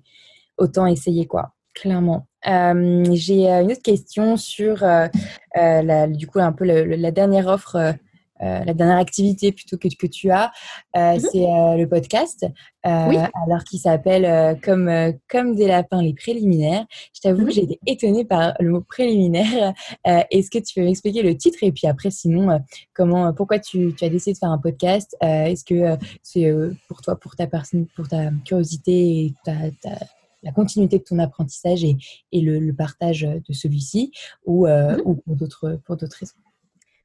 autant 0.59 0.87
essayer 0.87 1.27
quoi, 1.27 1.55
clairement. 1.75 2.27
Euh, 2.47 3.05
j'ai 3.13 3.51
euh, 3.51 3.63
une 3.63 3.73
autre 3.73 3.83
question 3.83 4.37
sur, 4.37 4.83
euh, 4.83 5.09
la, 5.55 6.07
du 6.07 6.27
coup, 6.27 6.41
un 6.41 6.53
peu 6.53 6.65
la 6.65 7.11
dernière 7.11 7.47
offre. 7.47 7.95
la 8.41 8.75
dernière 8.75 8.99
activité 8.99 9.53
plutôt 9.53 9.79
que, 9.79 9.89
que 9.89 10.07
tu 10.07 10.31
as, 10.31 10.51
mhm. 10.95 11.19
c'est 11.19 11.47
le 11.79 11.87
podcast, 11.87 12.45
alors 12.83 13.65
qui 13.65 13.79
s'appelle 13.79 14.59
comme, 14.61 14.91
comme 15.31 15.55
des 15.55 15.67
lapins, 15.67 16.03
les 16.03 16.13
préliminaires. 16.13 16.85
Je 17.15 17.21
t'avoue 17.23 17.43
que 17.43 17.45
mhm. 17.45 17.53
j'ai 17.53 17.63
été 17.63 17.81
étonnée 17.87 18.27
par 18.27 18.53
le 18.61 18.71
mot 18.71 18.83
préliminaire. 18.83 19.73
Est-ce 20.05 20.51
que 20.51 20.59
tu 20.59 20.75
peux 20.75 20.85
m'expliquer 20.85 21.23
le 21.23 21.35
titre 21.39 21.59
et 21.63 21.73
puis 21.73 21.87
après, 21.87 22.11
sinon, 22.11 22.61
comment, 22.93 23.33
pourquoi 23.33 23.61
tu, 23.61 23.95
tu, 23.95 24.05
as 24.05 24.11
décidé 24.11 24.35
de 24.35 24.39
faire 24.39 24.51
un 24.51 24.59
podcast 24.59 25.17
Est-ce 25.23 25.65
que 25.65 25.97
c'est 26.23 26.53
pour 26.89 27.01
toi, 27.01 27.17
pour 27.17 27.37
ta 27.37 27.47
personne, 27.47 27.87
pour 27.97 28.09
ta 28.09 28.31
curiosité 28.45 29.25
et 29.25 29.35
ta, 29.45 29.55
ta 29.81 29.97
la 30.45 30.53
continuité 30.53 30.99
de 30.99 31.05
ton 31.05 31.19
apprentissage 31.19 31.83
et, 31.85 31.97
et 32.33 32.41
le, 32.41 32.73
partage 32.73 33.23
de 33.23 33.53
celui-ci 33.53 34.13
ou, 34.45 34.67
euh, 34.67 34.97
mhm. 34.97 35.03
ou 35.05 35.15
pour 35.15 35.37
d'autres 35.37 35.81
pour 35.85 35.97
d'autres 35.97 36.17
raisons? 36.19 36.35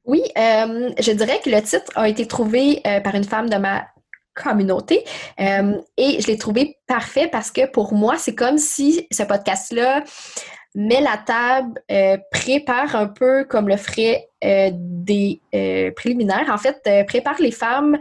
Oui, 0.04 0.22
euh, 0.36 0.90
je 0.98 1.12
dirais 1.12 1.40
que 1.44 1.50
le 1.50 1.60
titre 1.62 1.90
a 1.94 2.08
été 2.08 2.26
trouvé 2.26 2.80
euh, 2.86 3.00
par 3.00 3.14
une 3.14 3.24
femme 3.24 3.48
de 3.48 3.56
ma 3.56 3.86
communauté 4.34 5.04
et 5.38 6.20
je 6.20 6.26
l'ai 6.26 6.38
trouvé 6.38 6.78
parfait 6.86 7.28
parce 7.30 7.50
que 7.50 7.66
pour 7.70 7.92
moi, 7.92 8.16
c'est 8.16 8.34
comme 8.34 8.58
si 8.58 9.06
ce 9.10 9.24
podcast-là 9.24 10.02
met 10.74 11.00
la 11.00 11.18
table, 11.18 11.82
prépare 12.30 12.94
un 12.94 13.08
peu 13.08 13.44
comme 13.44 13.68
le 13.68 13.76
ferait 13.76 14.30
des 14.40 15.40
préliminaires. 15.94 16.48
En 16.48 16.58
fait, 16.58 16.80
prépare 17.06 17.40
les 17.40 17.50
femmes 17.50 17.98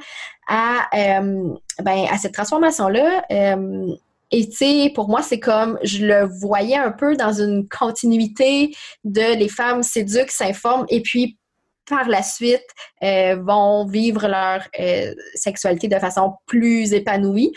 à, 0.48 0.88
ben, 0.94 2.06
à 2.10 2.18
cette 2.18 2.36
transformation-là 2.36 3.26
et 4.32 4.48
tu 4.48 4.58
sais, 4.58 4.92
pour 4.94 5.10
moi, 5.10 5.22
c'est 5.22 5.40
comme 5.40 5.80
je 5.84 6.06
le 6.06 6.26
voyais 6.26 6.78
un 6.78 6.92
peu 6.92 7.16
dans 7.16 7.34
une 7.34 7.68
continuité 7.68 8.76
de 9.04 9.36
les 9.38 9.50
femmes 9.50 9.82
s'éduquent, 9.82 10.32
s'informent 10.32 10.86
et 10.90 11.02
puis 11.02 11.38
par 11.90 12.08
la 12.08 12.22
suite 12.22 12.66
euh, 13.04 13.36
vont 13.42 13.86
vivre 13.88 14.28
leur 14.28 14.68
euh, 14.80 15.14
sexualité 15.34 15.88
de 15.88 15.98
façon 15.98 16.36
plus 16.46 16.94
épanouie. 16.94 17.52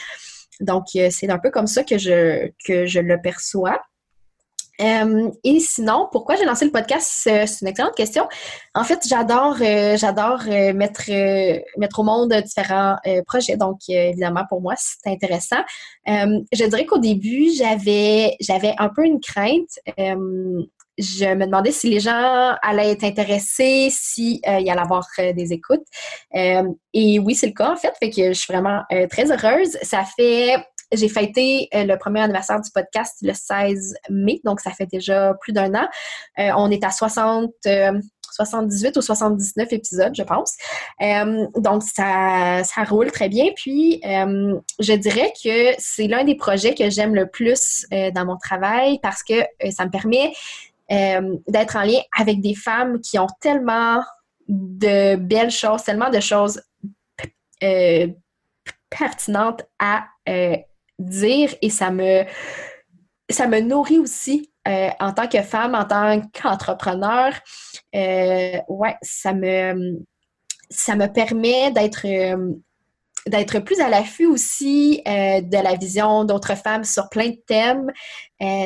Donc, 0.61 0.85
euh, 0.97 1.09
c'est 1.11 1.29
un 1.29 1.39
peu 1.39 1.51
comme 1.51 1.67
ça 1.67 1.85
que 1.85 1.99
je, 1.99 2.49
que 2.67 2.87
je 2.87 3.01
le 3.01 3.21
perçois. 3.21 3.81
Euh, 4.81 5.31
et 5.45 5.61
sinon, 5.61 6.09
pourquoi 6.11 6.37
j'ai 6.37 6.45
lancé 6.45 6.65
le 6.65 6.71
podcast? 6.71 7.09
C'est 7.25 7.61
une 7.61 7.69
excellente 7.69 7.95
question. 7.95 8.27
En 8.75 8.85
fait, 8.85 9.01
j'adore 9.07 9.57
euh, 9.61 9.97
j'adore 9.97 10.41
euh, 10.49 10.73
mettre, 10.73 11.11
mettre 11.77 12.01
au 12.01 12.03
monde 12.03 12.33
différents 12.33 12.97
projets. 13.27 13.57
Donc, 13.57 13.81
évidemment, 13.89 14.45
pour 14.49 14.61
moi, 14.61 14.75
c'est 14.77 15.11
intéressant. 15.11 15.63
je 16.07 16.65
dirais 16.67 16.87
qu'au 16.87 16.99
début, 16.99 17.51
j'avais 17.55 18.37
j'avais 18.41 18.75
un 18.79 18.89
peu 18.89 19.05
une 19.05 19.21
crainte. 19.21 19.79
je 20.99 21.35
me 21.35 21.47
demandais 21.47 21.73
si 21.73 21.89
les 21.89 22.01
gens 22.01 22.55
allaient 22.63 22.93
être 22.93 23.05
intéressés, 23.05 23.89
s'il 23.91 24.41
y 24.45 24.47
allait 24.47 24.81
avoir 24.81 25.07
des 25.19 25.53
écoutes. 25.53 25.87
et 26.33 27.19
oui, 27.19 27.35
c'est 27.35 27.47
le 27.47 27.53
cas, 27.53 27.73
en 27.73 27.77
fait. 27.77 27.93
Fait 27.99 28.11
que 28.11 28.33
je 28.33 28.39
suis 28.39 28.53
vraiment 28.53 28.83
très 29.11 29.31
heureuse. 29.31 29.77
Ça 29.83 30.05
fait 30.17 30.57
j'ai 30.93 31.09
fêté 31.09 31.69
euh, 31.75 31.85
le 31.85 31.97
premier 31.97 32.21
anniversaire 32.21 32.61
du 32.61 32.71
podcast 32.71 33.17
le 33.23 33.33
16 33.33 33.95
mai, 34.11 34.41
donc 34.45 34.61
ça 34.61 34.71
fait 34.71 34.87
déjà 34.87 35.35
plus 35.41 35.53
d'un 35.53 35.75
an. 35.75 35.89
Euh, 36.39 36.51
on 36.57 36.71
est 36.71 36.85
à 36.85 36.91
60, 36.91 37.51
78 38.31 38.97
euh, 38.97 38.99
ou 38.99 39.03
79 39.03 39.73
épisodes, 39.73 40.15
je 40.15 40.23
pense. 40.23 40.55
donc, 41.57 41.83
ça, 41.83 42.63
ça 42.65 42.85
roule 42.85 43.11
très 43.11 43.29
bien. 43.29 43.47
Puis, 43.57 44.01
je 44.03 44.93
dirais 44.95 45.33
que 45.43 45.75
c'est 45.79 46.07
l'un 46.07 46.25
des 46.25 46.35
projets 46.35 46.75
que 46.75 46.91
j'aime 46.91 47.15
le 47.15 47.27
plus 47.27 47.87
dans 47.91 48.25
mon 48.25 48.37
travail 48.37 48.99
parce 49.03 49.23
que 49.23 49.35
ça 49.71 49.87
me 49.87 49.91
permet 49.91 50.33
d'être 51.49 51.77
en 51.77 51.83
lien 51.83 52.01
avec 52.19 52.41
des 52.41 52.55
femmes 52.55 53.01
qui 53.01 53.19
ont 53.19 53.29
tellement 53.41 54.03
de 54.49 55.17
belles 55.17 55.51
choses, 55.51 55.83
tellement 55.85 56.11
de 56.11 56.21
choses 56.21 56.63
pertinentes 58.91 59.63
à 59.79 60.07
dire 61.03 61.55
et 61.63 61.71
ça 61.71 61.91
me, 61.91 62.25
ça 63.31 63.47
me 63.47 63.61
nourrit 63.61 63.99
aussi 63.99 64.51
en 64.67 65.13
tant 65.13 65.27
que 65.27 65.43
femme, 65.43 65.75
en 65.75 65.85
tant 65.85 66.21
qu'entrepreneur, 66.33 67.33
ouais, 67.93 68.97
ça 69.03 69.35
me 69.35 69.99
ça 70.71 70.97
me 70.97 71.07
permet 71.07 71.71
d'être 71.73 72.07
d'être 73.27 73.59
plus 73.61 73.81
à 73.81 73.89
l'affût 73.89 74.27
aussi 74.27 75.03
de 75.05 75.63
la 75.63 75.75
vision 75.75 76.25
d'autres 76.25 76.57
femmes 76.57 76.85
sur 76.85 77.09
plein 77.09 77.31
de 77.31 77.43
thèmes. 77.47 77.91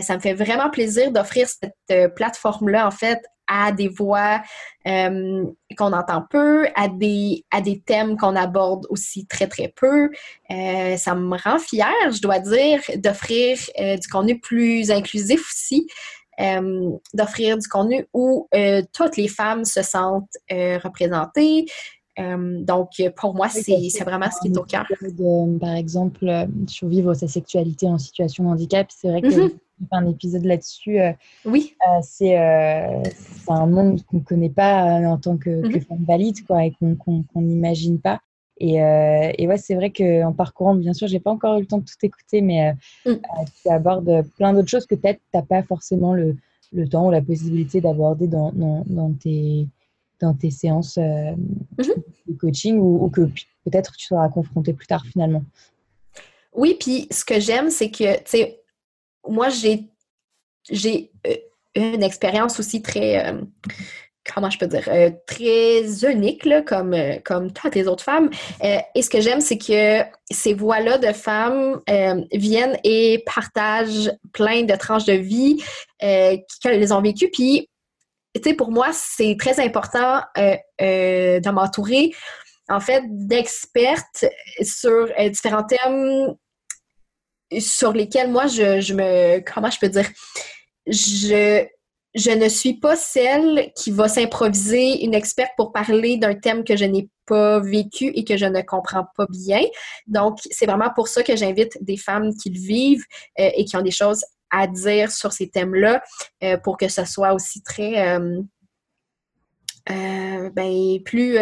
ça 0.03 0.16
me 0.16 0.20
fait 0.20 0.34
vraiment 0.34 0.70
plaisir 0.70 1.11
d'offrir 1.11 1.49
cette 1.49 2.14
plateforme-là, 2.14 2.87
en 2.87 2.91
fait, 2.91 3.22
à 3.47 3.72
des 3.72 3.88
voix 3.88 4.42
euh, 4.86 5.44
qu'on 5.76 5.92
entend 5.92 6.24
peu, 6.28 6.66
à 6.74 6.88
des, 6.88 7.44
à 7.51 7.61
des 7.61 7.80
thèmes 7.80 8.16
qu'on 8.16 8.36
aborde 8.36 8.86
aussi 8.90 9.26
très, 9.26 9.47
très 9.47 9.68
peu. 9.68 10.11
Euh, 10.51 10.97
ça 10.97 11.14
me 11.14 11.36
rend 11.36 11.59
fière, 11.59 12.12
je 12.12 12.20
dois 12.20 12.38
dire, 12.38 12.80
d'offrir 12.97 13.59
euh, 13.80 13.97
du 13.97 14.09
contenu 14.09 14.38
plus 14.38 14.90
inclusif 14.90 15.40
aussi, 15.40 15.86
d'offrir 17.14 17.57
du 17.57 17.66
contenu 17.66 18.07
où 18.12 18.47
toutes 18.92 19.16
les 19.16 19.28
femmes 19.28 19.64
se 19.64 19.80
sentent 19.80 20.36
représentées. 20.51 21.64
donc, 22.18 22.90
pour 23.16 23.34
moi, 23.34 23.49
c'est 23.49 24.05
vraiment 24.05 24.30
ce 24.30 24.40
qui 24.42 24.53
est 24.53 24.59
au 24.59 24.64
cœur. 24.64 24.84
par 25.59 25.74
exemple, 25.74 26.47
survivre 26.66 27.14
sa 27.14 27.26
sexualité 27.26 27.86
en 27.86 27.97
situation 27.97 28.44
de 28.44 28.49
handicap, 28.51 28.86
c'est 28.90 29.09
vrai 29.09 29.22
que 29.22 29.28
mm-hmm 29.28 29.59
un 29.91 30.07
épisode 30.07 30.45
là-dessus. 30.45 31.01
Euh, 31.01 31.12
oui. 31.45 31.74
Euh, 31.89 31.99
euh, 31.99 32.01
c'est 32.03 33.53
un 33.53 33.66
monde 33.66 34.03
qu'on 34.07 34.18
ne 34.18 34.22
connaît 34.22 34.51
pas 34.51 34.85
en 35.07 35.18
tant 35.18 35.37
que, 35.37 35.51
mhm. 35.51 35.81
femme 35.83 36.05
valide 36.07 36.45
quoi, 36.47 36.64
et 36.64 36.72
qu'on 36.79 37.24
n'imagine 37.37 38.01
pas. 38.01 38.20
Et, 38.59 38.77
et, 38.77 39.47
ouais, 39.47 39.59
c'est 39.59 39.74
vrai 39.74 39.91
qu'en 39.91 40.33
parcourant, 40.33 40.74
bien 40.74 40.95
sûr, 40.95 41.09
j'ai 41.09 41.20
pas 41.20 41.31
encore 41.31 41.59
eu 41.59 41.61
le 41.61 41.66
temps 41.66 41.77
de 41.77 41.85
tout 41.85 41.93
écouter, 42.03 42.41
mais 42.41 42.72
mm. 43.05 43.12
tu 43.62 43.68
abordes 43.68 44.24
plein 44.39 44.55
d'autres 44.55 44.70
choses 44.70 44.87
que 44.87 44.95
peut-être 44.95 45.20
tu 45.31 45.37
n'as 45.37 45.43
pas 45.43 45.62
forcément 45.62 46.14
le, 46.14 46.39
le, 46.72 46.89
temps 46.89 47.07
ou 47.07 47.11
la 47.11 47.20
possibilité 47.20 47.83
d'aborder 47.83 48.29
dans, 48.29 48.53
dans, 48.53 48.83
dans, 48.87 49.12
tes, 49.12 49.68
dans 50.22 50.33
tes 50.33 50.51
séances 50.51 50.97
mhm. 50.97 51.37
de 52.29 52.33
coaching 52.33 52.79
ou, 52.79 53.05
ou 53.05 53.11
que 53.11 53.29
peut-être 53.66 53.93
tu 53.95 54.07
seras 54.07 54.31
confronté 54.31 54.72
plus 54.72 54.87
tard 54.87 55.05
finalement. 55.05 55.43
Oui, 56.55 56.79
puis 56.81 57.07
ce 57.11 57.27
que 57.27 57.39
j'aime, 57.39 57.68
c'est 57.68 57.91
que, 57.91 58.16
tu 58.16 58.22
sais, 58.24 58.61
moi, 59.29 59.49
j'ai, 59.49 59.89
j'ai 60.70 61.11
euh, 61.27 61.35
une 61.74 62.03
expérience 62.03 62.59
aussi 62.59 62.83
très, 62.83 63.27
euh, 63.27 63.41
comment 64.35 64.51
je 64.51 64.59
peux 64.59 64.66
dire, 64.66 64.89
euh, 64.89 65.11
très 65.27 66.05
unique, 66.11 66.45
là, 66.45 66.62
comme, 66.62 66.97
comme 67.24 67.53
toutes 67.53 67.74
les 67.74 67.87
autres 67.87 68.05
femmes. 68.05 68.31
et 68.62 69.03
ce 69.03 69.11
que 69.11 69.20
j'aime, 69.20 69.41
c'est 69.41 69.59
que 69.59 70.03
ces 70.31 70.55
voix-là 70.55 70.99
de 70.99 71.12
femmes 71.12 71.81
viennent 72.33 72.79
et 72.83 73.22
partagent 73.27 74.11
plein 74.33 74.62
de 74.62 74.74
tranches 74.74 75.05
de 75.05 75.12
vie 75.12 75.62
qu'elles 76.01 76.95
ont 76.95 77.03
vécues. 77.03 77.31
Puis, 77.31 77.68
tu 78.35 78.43
sais, 78.43 78.55
pour 78.55 78.70
moi, 78.70 78.89
c'est 78.93 79.37
très 79.39 79.61
important 79.61 80.20
de 80.37 81.51
m'entourer, 81.51 82.12
en 82.68 82.81
fait, 82.81 83.03
d'expertes 83.07 84.27
sur 84.62 85.09
différents 85.31 85.64
thèmes 85.64 86.35
sur 87.59 87.92
lesquels 87.92 88.30
moi 88.30 88.47
je, 88.47 88.92
me 88.92 89.40
comment 89.40 89.70
je 89.70 89.78
peux 89.78 89.88
dire 89.88 90.07
je 92.16 92.30
ne 92.30 92.49
suis 92.49 92.74
pas 92.74 92.97
celle 92.97 93.72
qui 93.76 93.90
va 93.90 94.09
s'improviser 94.09 95.05
une 95.05 95.14
experte 95.14 95.53
pour 95.57 95.70
parler 95.70 96.16
d'un 96.16 96.34
thème 96.34 96.64
que 96.64 96.74
je 96.74 96.86
n'ai 96.86 97.11
pas 97.26 97.61
vécu 97.61 98.07
et 98.14 98.24
que 98.24 98.38
je 98.38 98.47
ne 98.47 98.62
comprends 98.62 99.05
pas 99.16 99.26
bien. 99.28 99.61
Donc, 100.07 100.38
c'est 100.51 100.64
vraiment 100.64 100.90
pour 100.94 101.09
ça 101.09 101.22
que 101.22 101.36
j'invite 101.36 101.76
des 101.84 101.99
femmes 101.99 102.34
qui 102.34 102.49
le 102.51 102.59
vivent 102.59 103.05
euh, 103.38 103.51
et 103.55 103.66
qui 103.66 103.76
ont 103.76 103.82
des 103.82 103.90
choses 103.90 104.24
à 104.51 104.66
dire 104.66 105.11
sur 105.11 105.32
ces 105.32 105.51
thèmes-là 105.51 106.03
euh, 106.42 106.57
pour 106.57 106.78
que 106.78 106.88
ce 106.88 107.05
soit 107.05 107.34
aussi 107.34 107.62
très 107.62 108.16
euh, 108.16 108.40
ben, 110.51 111.03
plus, 111.05 111.36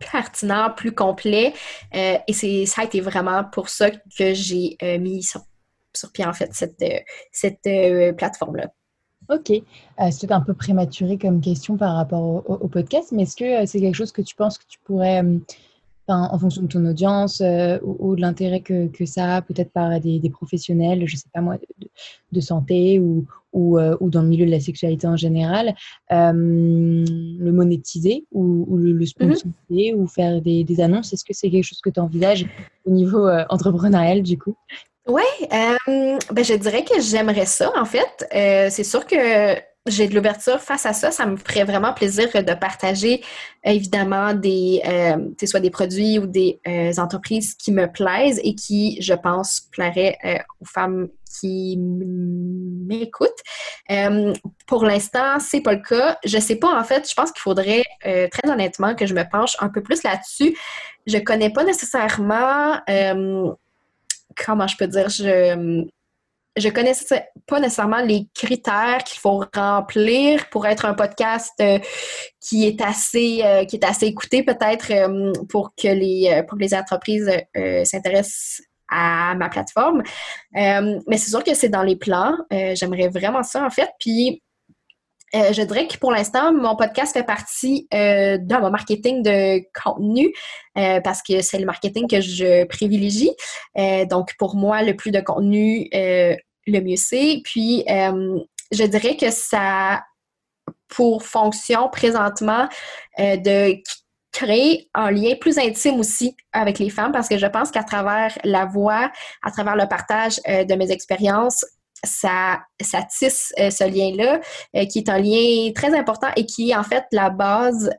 pertinent, 0.00 0.70
plus 0.74 0.92
complet. 0.92 1.52
Euh, 1.94 2.16
et 2.26 2.32
c'est 2.32 2.66
ça 2.66 2.82
a 2.82 2.84
été 2.84 3.00
vraiment 3.00 3.44
pour 3.44 3.68
ça 3.68 3.90
que 3.90 4.34
j'ai 4.34 4.76
euh, 4.82 4.98
mis 4.98 5.22
sur, 5.22 5.42
pied, 6.12 6.24
en 6.24 6.32
fait, 6.32 6.50
cette, 6.52 6.82
euh, 6.82 6.98
cette 7.30 8.16
plateforme-là. 8.16 8.68
Ok. 9.28 9.52
c'est 10.10 10.32
un 10.32 10.40
peu 10.40 10.54
prématuré 10.54 11.16
comme 11.16 11.40
question 11.40 11.76
par 11.76 11.94
rapport 11.94 12.42
au 12.50 12.66
podcast, 12.66 13.12
mais 13.12 13.22
est-ce 13.22 13.36
que 13.36 13.64
c'est 13.64 13.78
quelque 13.78 13.94
chose 13.94 14.10
que 14.10 14.22
tu 14.22 14.34
penses 14.34 14.58
que 14.58 14.64
tu 14.66 14.80
pourrais 14.80 15.22
en 16.08 16.38
fonction 16.38 16.62
de 16.62 16.68
ton 16.68 16.84
audience 16.86 17.40
euh, 17.40 17.78
ou, 17.82 18.16
de 18.16 18.20
l'intérêt 18.20 18.60
que, 18.60 18.88
que, 18.88 19.06
ça 19.06 19.36
a, 19.36 19.42
peut-être 19.42 19.70
par 19.70 20.00
des, 20.00 20.20
professionnels, 20.30 21.06
je 21.06 21.14
ne 21.14 21.18
sais 21.18 21.28
pas 21.32 21.40
moi, 21.40 21.56
de, 22.32 22.40
santé 22.40 22.98
ou, 22.98 23.26
ou, 23.52 23.78
euh, 23.78 23.96
ou, 24.00 24.10
dans 24.10 24.22
le 24.22 24.28
milieu 24.28 24.46
de 24.46 24.50
la 24.50 24.60
sexualité 24.60 25.06
en 25.06 25.16
général, 25.16 25.74
euh, 26.12 26.32
le 26.32 27.50
monétiser 27.52 28.24
ou, 28.32 28.76
le, 28.76 28.92
le, 28.92 29.06
sponsoriser 29.06 29.94
ou 29.94 30.06
faire 30.06 30.40
des, 30.40 30.64
des 30.64 30.80
annonces. 30.80 31.12
Est-ce 31.12 31.24
que 31.24 31.34
c'est 31.34 31.50
quelque 31.50 31.64
chose 31.64 31.80
que 31.80 31.90
tu 31.90 32.00
envisages 32.00 32.46
au 32.84 32.90
niveau 32.90 33.28
entrepreneurial 33.48 34.22
du 34.22 34.38
coup? 34.38 34.56
Oui, 35.06 35.22
ben 35.48 36.44
je 36.44 36.56
dirais 36.56 36.84
que 36.84 37.00
j'aimerais 37.00 37.46
ça, 37.46 37.72
en 37.76 37.84
fait. 37.84 38.26
c'est 38.70 38.84
sûr 38.84 39.06
que 39.06 39.56
j'ai 39.86 40.08
de 40.08 40.14
l'ouverture 40.14 40.60
face 40.60 40.84
à 40.84 40.92
ça. 40.92 41.10
Ça 41.10 41.26
me 41.26 41.36
ferait 41.36 41.64
vraiment 41.64 41.94
plaisir 41.94 42.28
de 42.32 42.54
partager 42.54 43.22
évidemment 43.64 44.34
des, 44.34 44.82
euh, 44.86 45.46
soit 45.46 45.60
des 45.60 45.70
produits 45.70 46.18
ou 46.18 46.26
des 46.26 46.60
euh, 46.66 46.92
entreprises 46.98 47.54
qui 47.54 47.72
me 47.72 47.90
plaisent 47.90 48.40
et 48.44 48.54
qui, 48.54 49.00
je 49.00 49.14
pense, 49.14 49.62
plairaient 49.72 50.18
euh, 50.24 50.38
aux 50.60 50.66
femmes 50.66 51.08
qui 51.40 51.78
m'écoutent. 51.78 53.30
Euh, 53.90 54.34
pour 54.66 54.84
l'instant, 54.84 55.38
c'est 55.40 55.62
pas 55.62 55.72
le 55.72 55.82
cas. 55.82 56.18
Je 56.24 56.38
sais 56.38 56.56
pas, 56.56 56.78
en 56.78 56.84
fait, 56.84 57.08
je 57.08 57.14
pense 57.14 57.32
qu'il 57.32 57.40
faudrait 57.40 57.84
très 58.02 58.50
honnêtement 58.50 58.94
que 58.94 59.06
je 59.06 59.14
me 59.14 59.28
penche 59.28 59.56
un 59.60 59.68
peu 59.68 59.82
plus 59.82 60.02
là-dessus. 60.02 60.56
Je 61.06 61.18
connais 61.18 61.50
pas 61.50 61.64
nécessairement 61.64 62.80
comment 64.44 64.66
je 64.66 64.76
peux 64.76 64.86
dire, 64.86 65.08
je 65.08 65.86
je 66.56 66.68
connais 66.68 66.92
pas 67.46 67.60
nécessairement 67.60 68.02
les 68.02 68.28
critères 68.34 69.04
qu'il 69.04 69.20
faut 69.20 69.44
remplir 69.54 70.48
pour 70.50 70.66
être 70.66 70.84
un 70.84 70.94
podcast 70.94 71.52
euh, 71.60 71.78
qui 72.40 72.66
est 72.66 72.80
assez 72.80 73.40
euh, 73.44 73.64
qui 73.64 73.76
est 73.76 73.84
assez 73.84 74.06
écouté 74.06 74.42
peut-être 74.42 74.90
euh, 74.90 75.32
pour 75.48 75.74
que 75.74 75.88
les 75.88 76.42
pour 76.48 76.58
les 76.58 76.74
entreprises 76.74 77.30
s'intéressent 77.84 78.62
à 78.88 79.34
ma 79.36 79.48
plateforme. 79.48 80.02
mais 80.52 81.16
c'est 81.16 81.30
sûr 81.30 81.44
que 81.44 81.54
c'est 81.54 81.68
dans 81.68 81.84
les 81.84 81.96
plans. 81.96 82.34
J'aimerais 82.50 83.08
vraiment 83.08 83.42
ça 83.42 83.64
en 83.64 83.70
fait. 83.70 83.88
Puis 84.00 84.42
je 85.32 85.62
dirais 85.62 85.86
que 85.86 85.96
pour 85.98 86.12
l'instant, 86.12 86.52
mon 86.52 86.76
podcast 86.76 87.12
fait 87.12 87.24
partie 87.24 87.86
de 87.92 88.60
mon 88.60 88.70
marketing 88.70 89.22
de 89.22 89.62
contenu 89.80 90.32
parce 90.74 91.22
que 91.22 91.40
c'est 91.40 91.58
le 91.58 91.66
marketing 91.66 92.08
que 92.08 92.20
je 92.20 92.64
privilégie. 92.64 93.30
donc, 94.08 94.34
pour 94.38 94.56
moi, 94.56 94.82
le 94.82 94.96
plus 94.96 95.10
de 95.10 95.20
contenu, 95.20 95.88
le 96.66 96.80
mieux 96.80 96.96
c'est. 96.96 97.40
Puis, 97.44 97.84
euh, 97.88 98.38
je 98.72 98.84
dirais 98.84 99.16
que 99.16 99.30
ça 99.30 100.02
pour 100.88 101.24
fonction 101.24 101.88
présentement 101.88 102.68
euh, 103.18 103.36
de 103.36 103.76
créer 104.32 104.88
un 104.94 105.10
lien 105.10 105.34
plus 105.40 105.58
intime 105.58 105.98
aussi 105.98 106.36
avec 106.52 106.78
les 106.78 106.90
femmes 106.90 107.10
parce 107.12 107.28
que 107.28 107.36
je 107.36 107.46
pense 107.46 107.70
qu'à 107.70 107.82
travers 107.82 108.36
la 108.44 108.64
voix, 108.64 109.10
à 109.42 109.50
travers 109.50 109.76
le 109.76 109.88
partage 109.88 110.40
euh, 110.48 110.64
de 110.64 110.74
mes 110.74 110.92
expériences, 110.92 111.64
ça, 112.04 112.60
tisse 113.18 113.52
ce 113.56 113.84
lien-là, 113.84 114.40
qui 114.86 114.98
est 114.98 115.08
un 115.08 115.18
lien 115.18 115.72
très 115.74 115.96
important 115.96 116.28
et 116.36 116.46
qui 116.46 116.70
est 116.70 116.76
en 116.76 116.84
fait 116.84 117.04
la 117.12 117.30
base 117.30 117.90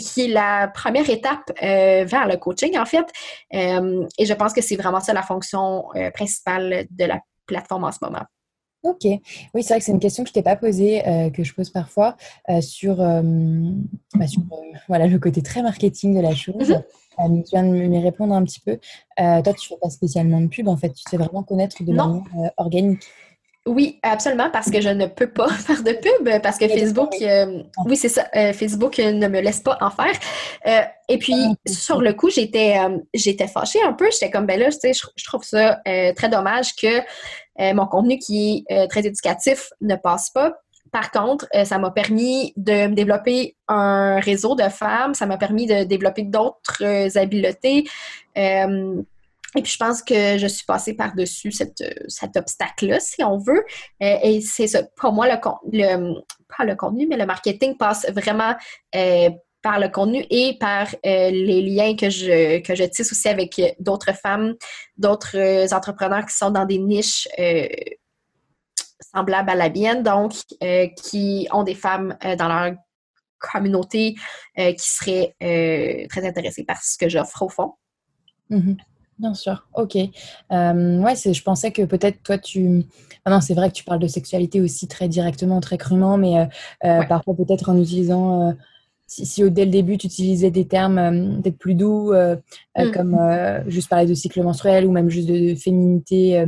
qui 0.00 0.22
est 0.22 0.28
la 0.28 0.68
première 0.68 1.08
étape 1.10 1.50
euh, 1.62 2.04
vers 2.04 2.26
le 2.26 2.36
coaching, 2.36 2.78
en 2.78 2.86
fait. 2.86 3.06
Euh, 3.54 4.06
et 4.18 4.26
je 4.26 4.34
pense 4.34 4.52
que 4.52 4.62
c'est 4.62 4.76
vraiment 4.76 5.00
ça 5.00 5.12
la 5.12 5.22
fonction 5.22 5.84
euh, 5.94 6.10
principale 6.10 6.86
de 6.90 7.04
la 7.04 7.20
plateforme 7.46 7.84
en 7.84 7.92
ce 7.92 7.98
moment. 8.02 8.24
Ok, 8.82 9.04
oui, 9.04 9.62
c'est 9.62 9.68
vrai 9.74 9.78
que 9.78 9.84
c'est 9.84 9.92
une 9.92 10.00
question 10.00 10.24
que 10.24 10.28
je 10.28 10.34
t'ai 10.34 10.42
pas 10.42 10.56
posée, 10.56 11.02
que 11.34 11.44
je 11.44 11.54
pose 11.54 11.70
parfois 11.70 12.16
sur, 12.60 12.96
bah, 12.96 14.26
sur 14.26 14.42
voilà, 14.88 15.06
le 15.06 15.18
côté 15.18 15.40
très 15.40 15.62
marketing 15.62 16.16
de 16.16 16.20
la 16.20 16.34
chose. 16.34 16.74
Mm-hmm. 17.18 17.44
tu 17.44 17.50
viens 17.50 17.62
de 17.62 17.68
m'y 17.68 17.98
répondre 18.00 18.34
un 18.34 18.42
petit 18.42 18.60
peu. 18.60 18.78
toi, 19.16 19.54
tu 19.54 19.68
fais 19.68 19.76
pas 19.80 19.88
spécialement 19.88 20.40
de 20.40 20.48
pub, 20.48 20.66
en 20.66 20.76
fait, 20.76 20.90
tu 20.90 21.04
sais 21.08 21.16
vraiment 21.16 21.44
connaître 21.44 21.82
de 21.84 21.92
manière 21.92 22.24
organique. 22.56 23.04
Oui, 23.64 24.00
absolument, 24.02 24.50
parce 24.50 24.70
que 24.72 24.80
je 24.80 24.88
ne 24.88 25.06
peux 25.06 25.30
pas 25.30 25.48
faire 25.52 25.84
de 25.84 25.92
pub, 25.92 26.42
parce 26.42 26.58
que 26.58 26.66
Facebook, 26.66 27.14
euh, 27.22 27.62
oui, 27.86 27.96
c'est 27.96 28.08
ça, 28.08 28.26
euh, 28.34 28.52
Facebook 28.52 28.98
ne 28.98 29.28
me 29.28 29.40
laisse 29.40 29.60
pas 29.60 29.78
en 29.80 29.90
faire. 29.90 30.18
Euh, 30.66 30.80
et 31.08 31.18
puis, 31.18 31.34
ah, 31.36 31.54
sur 31.70 32.00
le 32.00 32.12
coup, 32.12 32.28
j'étais 32.28 32.76
j'étais 33.14 33.46
fâchée 33.46 33.78
un 33.84 33.92
peu. 33.92 34.10
J'étais 34.10 34.30
comme, 34.30 34.46
ben 34.46 34.58
là, 34.58 34.70
tu 34.72 34.78
sais, 34.80 34.92
je, 34.92 35.24
trouve 35.24 35.44
ça 35.44 35.80
très 35.84 36.28
dommage 36.28 36.74
que 36.74 37.02
mon 37.74 37.86
contenu 37.86 38.18
qui 38.18 38.64
est 38.68 38.88
très 38.88 39.06
éducatif 39.06 39.70
ne 39.80 39.94
passe 39.94 40.30
pas. 40.30 40.54
Par 40.90 41.10
contre, 41.10 41.46
ça 41.64 41.78
m'a 41.78 41.90
permis 41.90 42.52
de 42.56 42.88
me 42.88 42.94
développer 42.94 43.56
un 43.68 44.20
réseau 44.20 44.54
de 44.54 44.68
femmes, 44.68 45.14
ça 45.14 45.26
m'a 45.26 45.38
permis 45.38 45.66
de 45.66 45.84
développer 45.84 46.22
d'autres 46.22 47.18
habiletés 47.18 47.84
et 49.54 49.62
puis, 49.62 49.72
je 49.72 49.76
pense 49.76 50.02
que 50.02 50.38
je 50.38 50.46
suis 50.46 50.64
passée 50.64 50.94
par-dessus 50.94 51.52
cette, 51.52 51.82
cet 52.08 52.36
obstacle-là, 52.36 53.00
si 53.00 53.22
on 53.22 53.36
veut. 53.36 53.64
Euh, 54.02 54.16
et 54.22 54.40
c'est 54.40 54.66
ça. 54.66 54.82
Pour 54.96 55.12
moi, 55.12 55.26
le, 55.28 55.36
le, 55.72 56.20
pas 56.56 56.64
le 56.64 56.74
contenu, 56.74 57.06
mais 57.06 57.16
le 57.16 57.26
marketing 57.26 57.76
passe 57.76 58.06
vraiment 58.10 58.54
euh, 58.94 59.30
par 59.60 59.78
le 59.78 59.88
contenu 59.88 60.24
et 60.30 60.56
par 60.58 60.88
euh, 61.04 61.30
les 61.30 61.60
liens 61.62 61.94
que 61.96 62.08
je, 62.08 62.60
que 62.60 62.74
je 62.74 62.84
tisse 62.84 63.12
aussi 63.12 63.28
avec 63.28 63.60
d'autres 63.78 64.14
femmes, 64.14 64.54
d'autres 64.96 65.72
entrepreneurs 65.74 66.24
qui 66.24 66.34
sont 66.34 66.50
dans 66.50 66.64
des 66.64 66.78
niches 66.78 67.28
semblables 69.14 69.50
à 69.50 69.54
la 69.54 69.68
mienne, 69.68 70.02
donc 70.02 70.32
qui 70.96 71.46
ont 71.52 71.62
des 71.62 71.74
femmes 71.74 72.16
dans 72.38 72.48
leur 72.48 72.72
communauté 73.38 74.14
qui 74.56 74.74
seraient 74.78 75.36
très 76.08 76.26
intéressées 76.26 76.64
par 76.64 76.82
ce 76.82 76.96
que 76.96 77.08
j'offre 77.08 77.42
au 77.42 77.48
fond. 77.48 77.74
Mm-hmm. 78.50 78.76
Bien 79.22 79.34
sûr, 79.34 79.68
ok. 79.74 79.96
Euh, 80.50 80.98
ouais, 80.98 81.14
je 81.14 81.42
pensais 81.44 81.70
que 81.70 81.82
peut-être 81.82 82.24
toi 82.24 82.38
tu. 82.38 82.84
Ah 83.24 83.30
non, 83.30 83.40
c'est 83.40 83.54
vrai 83.54 83.68
que 83.70 83.74
tu 83.74 83.84
parles 83.84 84.00
de 84.00 84.08
sexualité 84.08 84.60
aussi 84.60 84.88
très 84.88 85.06
directement, 85.06 85.60
très 85.60 85.78
crûment, 85.78 86.16
mais 86.18 86.40
euh, 86.40 86.46
euh, 86.84 87.04
parfois 87.04 87.36
peut-être 87.36 87.68
en 87.70 87.78
utilisant 87.80 88.52
si, 89.12 89.50
dès 89.50 89.64
le 89.66 89.70
début 89.70 89.98
tu 89.98 90.06
utilisais 90.06 90.50
des 90.50 90.66
termes 90.66 90.98
euh, 90.98 91.40
peut-être 91.42 91.58
plus 91.58 91.74
doux, 91.74 92.12
euh, 92.12 92.36
euh, 92.78 92.88
mm. 92.88 92.92
comme 92.92 93.18
juste 93.66 93.88
parler 93.90 94.06
de 94.06 94.14
cycle 94.14 94.42
menstruel 94.42 94.86
ou 94.86 94.92
même 94.92 95.10
juste 95.10 95.28
de, 95.28 95.54
féminité 95.54 96.44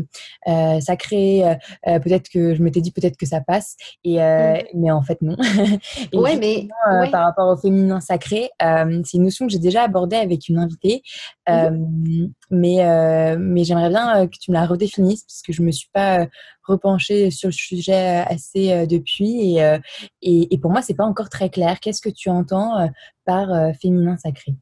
sacrée, 0.80 1.42
peut-être 1.84 2.28
que 2.30 2.54
je 2.54 2.62
m'étais 2.62 2.80
dit 2.80 2.90
peut-être 2.90 3.16
que 3.16 3.26
ça 3.26 3.40
passe, 3.40 3.76
et, 4.04 4.18
mm. 4.18 4.62
mais 4.74 4.90
en 4.90 5.02
fait 5.02 5.20
non. 5.20 5.36
Oui, 6.14 6.38
mais 6.38 6.68
par 7.10 7.24
rapport 7.24 7.52
au 7.52 7.56
féminin 7.56 8.00
sacré, 8.00 8.50
c'est 8.60 9.16
une 9.16 9.24
notion 9.24 9.46
que 9.46 9.52
j'ai 9.52 9.58
déjà 9.58 9.82
abordée 9.82 10.16
avec 10.16 10.48
une 10.48 10.58
invitée, 10.58 11.02
mais, 12.50 13.36
mais 13.38 13.64
j'aimerais 13.64 13.90
bien 13.90 14.26
que 14.26 14.38
tu 14.40 14.50
me 14.50 14.54
la 14.54 14.66
redéfinisses 14.66 15.24
parce 15.24 15.42
que 15.42 15.52
je 15.52 15.62
me 15.62 15.70
suis 15.70 15.88
pas 15.92 16.26
repencher 16.64 17.30
sur 17.30 17.48
le 17.48 17.52
sujet 17.52 18.22
euh, 18.22 18.32
assez 18.34 18.72
euh, 18.72 18.86
depuis 18.86 19.60
euh, 19.60 19.78
et, 20.22 20.52
et, 20.54 20.58
pour 20.58 20.70
moi, 20.70 20.82
c'est 20.82 20.94
pas 20.94 21.04
encore 21.04 21.28
très 21.28 21.50
clair. 21.50 21.80
Qu'est-ce 21.80 22.00
que 22.00 22.08
tu 22.08 22.28
entends 22.30 22.88
par 23.24 23.48
féminin 23.80 24.16
sacré? 24.16 24.54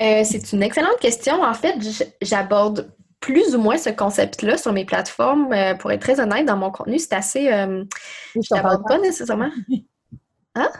C'est 0.00 0.52
une 0.52 0.62
excellente 0.62 0.98
question. 1.00 1.42
En 1.42 1.54
fait, 1.54 1.74
j'aborde 2.22 2.92
plus 3.20 3.56
ou 3.56 3.60
moins 3.60 3.78
ce 3.78 3.90
concept-là 3.90 4.56
sur 4.56 4.72
mes 4.72 4.84
plateformes. 4.84 5.48
pour 5.80 5.90
être 5.90 6.00
très 6.00 6.20
honnête, 6.20 6.46
dans 6.46 6.56
mon 6.56 6.70
contenu, 6.70 6.98
c'est 6.98 7.14
assez. 7.14 7.46
je 7.46 8.48
t'aborde 8.48 8.84
pas 8.86 8.98
nécessairement. 8.98 9.50
Hein? 10.54 10.70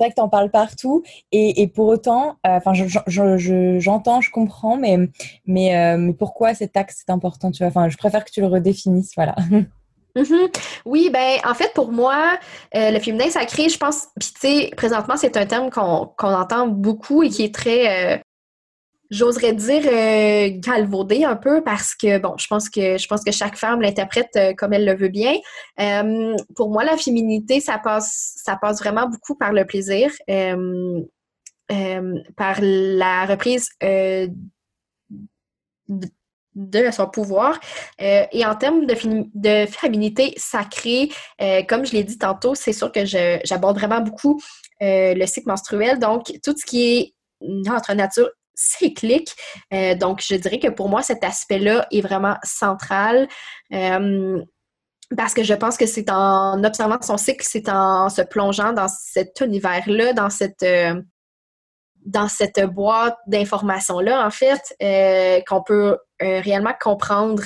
C'est 0.00 0.04
vrai 0.04 0.10
que 0.12 0.16
tu 0.16 0.22
en 0.22 0.30
parles 0.30 0.50
partout 0.50 1.02
et, 1.30 1.66
pour 1.68 1.88
autant, 1.88 2.36
enfin, 2.42 2.72
j'entends, 3.06 4.22
je, 4.22 4.30
comprends, 4.30 4.78
mais, 4.78 4.96
mais, 5.44 5.98
mais, 5.98 6.14
pourquoi 6.14 6.54
cet 6.54 6.74
axe 6.74 7.04
est 7.06 7.12
important 7.12 7.50
tu 7.50 7.58
vois? 7.58 7.66
Enfin, 7.66 7.90
je 7.90 7.98
préfère 7.98 8.24
que 8.24 8.30
tu 8.30 8.40
le 8.40 8.46
redéfinisses, 8.46 9.12
voilà. 9.14 9.36
Mm-hmm. 10.16 10.52
Oui, 10.86 11.08
ben 11.12 11.38
en 11.48 11.54
fait 11.54 11.72
pour 11.72 11.92
moi, 11.92 12.36
le 12.74 12.98
féminin 12.98 13.30
sacré, 13.30 13.68
je 13.68 13.78
pense, 13.78 14.08
puis 14.18 14.32
tu 14.32 14.40
sais, 14.40 14.70
présentement 14.76 15.16
c'est 15.16 15.36
un 15.36 15.46
terme 15.46 15.70
qu'on 15.70 16.10
entend 16.20 16.66
beaucoup 16.66 17.22
et 17.22 17.28
qui 17.28 17.44
est 17.44 17.54
très 17.54 18.20
j'oserais 19.10 19.52
dire 19.52 19.82
euh, 19.86 20.50
un 21.26 21.36
peu 21.36 21.62
parce 21.62 21.94
que 21.94 22.18
bon, 22.18 22.34
je 22.38 22.46
pense 22.46 22.68
que 22.70 22.96
je 22.96 23.06
pense 23.08 23.24
que 23.24 23.32
chaque 23.32 23.56
femme 23.56 23.80
l'interprète 23.80 24.30
euh, 24.36 24.54
comme 24.54 24.72
elle 24.72 24.84
le 24.84 24.94
veut 24.94 25.08
bien. 25.08 25.34
Euh, 25.80 26.36
pour 26.54 26.70
moi, 26.70 26.84
la 26.84 26.96
féminité, 26.96 27.60
ça 27.60 27.78
passe 27.78 28.34
ça 28.36 28.56
passe 28.56 28.78
vraiment 28.78 29.08
beaucoup 29.08 29.34
par 29.34 29.52
le 29.52 29.64
plaisir, 29.64 30.10
euh, 30.28 31.02
par 32.36 32.58
la 32.60 33.26
reprise 33.26 33.70
de 36.56 36.90
son 36.90 37.06
pouvoir. 37.08 37.58
et 37.98 38.44
en 38.44 38.54
termes 38.56 38.86
de, 38.86 39.66
féminité 39.66 40.34
sacrée, 40.36 41.10
comme 41.68 41.86
je 41.86 41.92
l'ai 41.92 42.04
dit 42.04 42.18
tantôt, 42.18 42.54
c'est 42.54 42.72
sûr 42.72 42.90
que 42.92 43.04
j'aborde 43.04 43.78
vraiment 43.78 44.00
beaucoup 44.00 44.40
le 44.80 45.26
cycle 45.26 45.48
menstruel. 45.48 45.98
Donc, 45.98 46.32
tout 46.42 46.54
ce 46.56 46.64
qui 46.66 46.82
est 46.82 47.14
notre 47.40 47.94
nature 47.94 48.30
cyclique. 48.60 49.34
Euh, 49.72 49.94
donc, 49.94 50.22
je 50.22 50.34
dirais 50.34 50.58
que 50.58 50.68
pour 50.68 50.88
moi, 50.88 51.02
cet 51.02 51.24
aspect-là 51.24 51.86
est 51.90 52.00
vraiment 52.00 52.36
central. 52.44 53.28
Euh, 53.72 54.42
parce 55.16 55.34
que 55.34 55.42
je 55.42 55.54
pense 55.54 55.76
que 55.76 55.86
c'est 55.86 56.10
en 56.10 56.62
observant 56.62 57.00
son 57.02 57.16
cycle, 57.16 57.44
c'est 57.44 57.68
en 57.68 58.08
se 58.10 58.22
plongeant 58.22 58.72
dans 58.72 58.86
cet 58.86 59.40
univers-là, 59.40 60.12
dans 60.12 60.30
cette 60.30 60.62
euh, 60.62 61.00
dans 62.06 62.28
cette 62.28 62.60
boîte 62.64 63.18
d'informations-là, 63.26 64.26
en 64.26 64.30
fait, 64.30 64.62
qu'on 65.46 65.62
peut 65.62 65.98
réellement 66.18 66.72
comprendre 66.80 67.42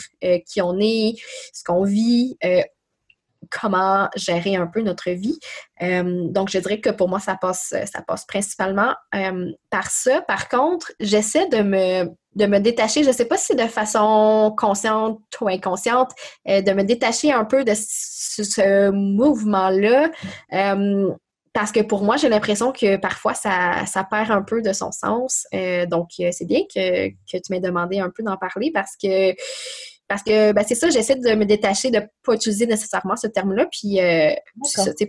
qui 0.46 0.62
on 0.62 0.78
est, 0.78 1.14
ce 1.52 1.64
qu'on 1.64 1.82
vit, 1.82 2.38
comment 3.50 4.08
gérer 4.16 4.56
un 4.56 4.66
peu 4.66 4.80
notre 4.80 5.10
vie. 5.10 5.38
Euh, 5.82 6.28
donc, 6.28 6.50
je 6.50 6.58
dirais 6.58 6.80
que 6.80 6.90
pour 6.90 7.08
moi, 7.08 7.20
ça 7.20 7.36
passe, 7.36 7.74
ça 7.92 8.02
passe 8.02 8.24
principalement 8.24 8.94
euh, 9.14 9.50
par 9.70 9.90
ça. 9.90 10.22
Par 10.22 10.48
contre, 10.48 10.92
j'essaie 11.00 11.48
de 11.48 11.62
me, 11.62 12.58
détacher, 12.58 13.02
je 13.02 13.08
ne 13.08 13.14
sais 13.14 13.26
pas 13.26 13.36
si 13.36 13.54
de 13.54 13.66
façon 13.66 14.54
consciente 14.56 15.20
ou 15.40 15.48
inconsciente, 15.48 16.10
euh, 16.48 16.62
de 16.62 16.72
me 16.72 16.82
détacher 16.82 17.32
un 17.32 17.44
peu 17.44 17.64
de 17.64 17.72
ce, 17.74 18.90
mouvement-là. 18.90 20.10
parce 21.52 21.70
que 21.70 21.80
pour 21.80 22.02
moi, 22.02 22.16
j'ai 22.16 22.28
l'impression 22.28 22.72
que 22.72 22.96
parfois, 22.96 23.34
ça, 23.34 23.86
ça, 23.86 24.04
perd 24.04 24.30
un 24.30 24.42
peu 24.42 24.62
de 24.62 24.72
son 24.72 24.90
sens. 24.92 25.46
donc, 25.88 26.08
c'est 26.16 26.46
bien 26.46 26.62
que, 26.62 27.08
que 27.10 27.36
tu 27.38 27.50
m'aies 27.50 27.60
demandé 27.60 28.00
un 28.00 28.10
peu 28.10 28.22
d'en 28.22 28.36
parler 28.36 28.70
parce 28.72 28.96
que 28.96 29.34
parce 30.08 30.22
que 30.22 30.52
ben, 30.52 30.64
c'est 30.66 30.74
ça, 30.74 30.90
j'essaie 30.90 31.16
de 31.16 31.34
me 31.34 31.44
détacher 31.44 31.90
de 31.90 31.98
ne 31.98 32.04
pas 32.22 32.34
utiliser 32.34 32.66
nécessairement 32.66 33.16
ce 33.16 33.26
terme-là. 33.26 33.66
Puis 33.70 34.00
euh, 34.00 34.30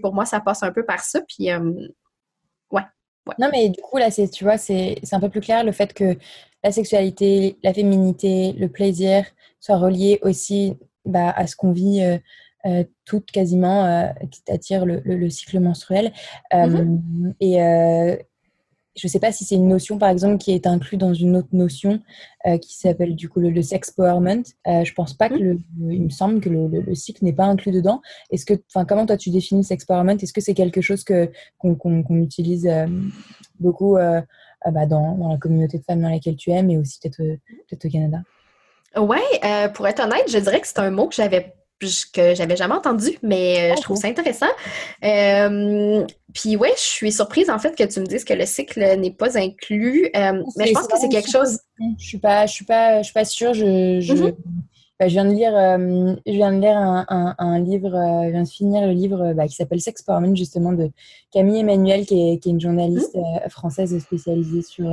pour 0.01 0.13
moi, 0.13 0.25
ça 0.25 0.39
passe 0.39 0.63
un 0.63 0.71
peu 0.71 0.85
par 0.85 1.01
ça. 1.01 1.21
Puis 1.27 1.51
euh, 1.51 1.59
ouais, 2.71 2.81
Non, 3.39 3.49
mais 3.51 3.69
du 3.69 3.81
coup, 3.81 3.97
là, 3.97 4.09
c'est, 4.09 4.29
tu 4.29 4.43
vois, 4.43 4.57
c'est, 4.57 4.95
un 5.11 5.19
peu 5.19 5.29
plus 5.29 5.41
clair 5.41 5.63
le 5.63 5.71
fait 5.71 5.93
que 5.93 6.17
la 6.63 6.71
sexualité, 6.71 7.57
la 7.61 7.73
féminité, 7.73 8.53
le 8.53 8.69
plaisir 8.69 9.25
soient 9.59 9.77
reliés 9.77 10.19
aussi 10.21 10.77
bah, 11.03 11.31
à 11.35 11.45
ce 11.45 11.55
qu'on 11.55 11.71
vit 11.71 12.01
euh, 12.01 12.17
euh 12.65 12.83
toutes 13.03 13.29
quasiment, 13.29 14.11
c'est-à-dire 14.31 14.85
le, 14.85 15.29
cycle 15.29 15.59
menstruel. 15.59 16.11
Mm-hmm. 16.51 17.33
Et 17.39 18.25
je 18.95 19.07
ne 19.07 19.09
sais 19.09 19.19
pas 19.19 19.31
si 19.31 19.43
c'est 19.43 19.55
une 19.55 19.67
notion, 19.67 19.97
par 19.97 20.09
exemple, 20.09 20.37
qui 20.37 20.51
est 20.51 20.65
inclue 20.67 20.97
dans 20.97 21.13
une 21.13 21.35
autre 21.35 21.49
notion 21.51 21.99
euh, 22.47 22.57
qui 22.57 22.77
s'appelle 22.77 23.15
du 23.15 23.27
coup 23.27 23.41
le, 23.41 23.61
sex 23.61 23.93
empowerment. 23.97 24.43
Euh, 24.67 24.85
je 24.85 24.93
pense 24.93 25.13
pas 25.13 25.27
que 25.27 25.35
le, 25.35 25.57
il 25.89 26.03
me 26.03 26.09
semble 26.09 26.39
que 26.39 26.49
le, 26.49 26.95
cycle 26.95 27.25
n'est 27.25 27.33
pas 27.33 27.43
inclus 27.43 27.71
dedans. 27.71 28.01
Est-ce 28.31 28.45
que, 28.45 28.53
enfin, 28.73 28.85
comment 28.85 29.05
toi 29.05 29.17
tu 29.17 29.31
définis 29.31 29.61
le 29.61 29.65
sex 29.65 29.83
empowerment 29.83 30.17
Est-ce 30.21 30.31
que 30.31 30.41
c'est 30.41 30.53
quelque 30.53 30.79
chose 30.79 31.03
que 31.03 31.29
qu'on 31.57 32.03
utilise 32.09 32.67
euh, 32.67 32.87
beaucoup 33.59 33.97
euh, 33.97 34.21
bah, 34.71 34.85
dans, 34.85 35.29
la 35.29 35.37
communauté 35.37 35.77
de 35.77 35.83
femmes 35.83 36.01
dans 36.01 36.09
laquelle 36.09 36.37
tu 36.37 36.51
es, 36.51 36.63
mais 36.63 36.77
aussi 36.77 36.99
peut-être 36.99 37.17
peut 37.69 37.77
au 37.83 37.89
Canada? 37.89 38.19
Ouais, 38.95 39.69
pour 39.73 39.87
être 39.87 40.01
honnête, 40.01 40.23
je 40.29 40.37
dirais 40.37 40.61
que 40.61 40.67
c'est 40.67 40.79
un 40.79 40.89
mot 40.89 41.09
que 41.09 41.15
j'avais 41.15 41.53
que 42.13 42.35
j'avais 42.35 42.55
jamais 42.55 42.73
entendu, 42.73 43.17
mais 43.21 43.71
euh, 43.71 43.75
je 43.75 43.81
trouve 43.81 43.97
ça 43.97 44.07
intéressant. 44.07 44.47
Euh, 45.03 46.05
puis 46.33 46.55
ouais, 46.55 46.73
je 46.75 46.81
suis 46.81 47.11
surprise 47.11 47.49
en 47.49 47.59
fait 47.59 47.75
que 47.75 47.83
tu 47.83 47.99
me 47.99 48.05
dises 48.05 48.23
que 48.23 48.33
le 48.33 48.45
cycle 48.45 48.79
n'est 48.97 49.11
pas 49.11 49.37
inclus, 49.37 50.09
euh, 50.15 50.43
mais 50.57 50.67
je 50.67 50.73
pense 50.73 50.87
que 50.87 50.97
c'est 50.97 51.09
quelque 51.09 51.29
chose. 51.29 51.59
Je 51.99 52.05
suis 52.05 52.17
pas, 52.17 52.45
je 52.45 52.53
suis 52.53 52.65
pas, 52.65 52.99
je 52.99 53.03
suis 53.03 53.13
pas 53.13 53.25
sûre. 53.25 53.53
Je, 53.53 53.99
je, 53.99 54.13
mm-hmm. 54.13 54.35
bah, 54.99 55.07
je 55.07 55.13
viens 55.13 55.25
de 55.25 55.33
lire, 55.33 55.51
je 56.25 56.31
viens 56.31 56.53
de 56.53 56.61
lire 56.61 56.77
un, 56.77 57.35
un, 57.37 57.59
livre, 57.59 57.91
je 58.25 58.31
viens 58.31 58.43
de 58.43 58.49
finir 58.49 58.87
le 58.87 58.93
livre 58.93 59.33
bah, 59.33 59.47
qui 59.47 59.55
s'appelle 59.55 59.81
Sex 59.81 60.01
Powerman 60.01 60.35
justement 60.35 60.71
de 60.71 60.89
Camille 61.31 61.59
Emmanuel, 61.59 62.05
qui 62.05 62.31
est, 62.31 62.39
qui 62.39 62.49
est 62.49 62.51
une 62.53 62.61
journaliste 62.61 63.15
mm-hmm. 63.15 63.49
française 63.49 63.97
spécialisée 63.99 64.61
sur 64.61 64.89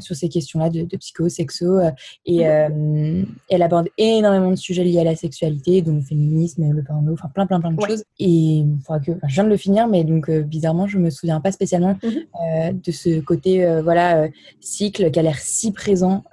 sur 0.00 0.16
ces 0.16 0.28
questions-là 0.28 0.70
de, 0.70 0.96
psycho, 0.96 1.28
sexo. 1.28 1.78
Euh, 1.78 1.90
et 2.26 2.46
euh, 2.46 3.22
elle 3.48 3.62
aborde 3.62 3.88
énormément 3.98 4.50
de 4.50 4.56
sujets 4.56 4.84
liés 4.84 5.00
à 5.00 5.04
la 5.04 5.16
sexualité, 5.16 5.82
donc 5.82 5.96
le 5.96 6.02
féminisme, 6.02 6.70
le 6.70 6.82
porno, 6.82 7.12
enfin 7.12 7.28
plein, 7.32 7.46
plein, 7.46 7.60
plein 7.60 7.72
de 7.72 7.80
choses. 7.80 8.04
Et 8.18 8.64
je 8.98 9.34
viens 9.34 9.44
de 9.44 9.48
le 9.48 9.56
finir, 9.56 9.88
mais 9.88 10.04
donc 10.04 10.30
bizarrement, 10.30 10.86
je 10.86 10.98
me 10.98 11.10
souviens 11.10 11.40
pas 11.40 11.52
spécialement 11.52 11.96
mhm. 12.02 12.80
de 12.80 12.92
ce 12.92 13.20
côté, 13.20 13.80
voilà, 13.82 14.28
cycle 14.60 15.10
qui 15.10 15.18
a 15.18 15.22
l'air 15.22 15.38
si 15.38 15.72
présent 15.72 16.24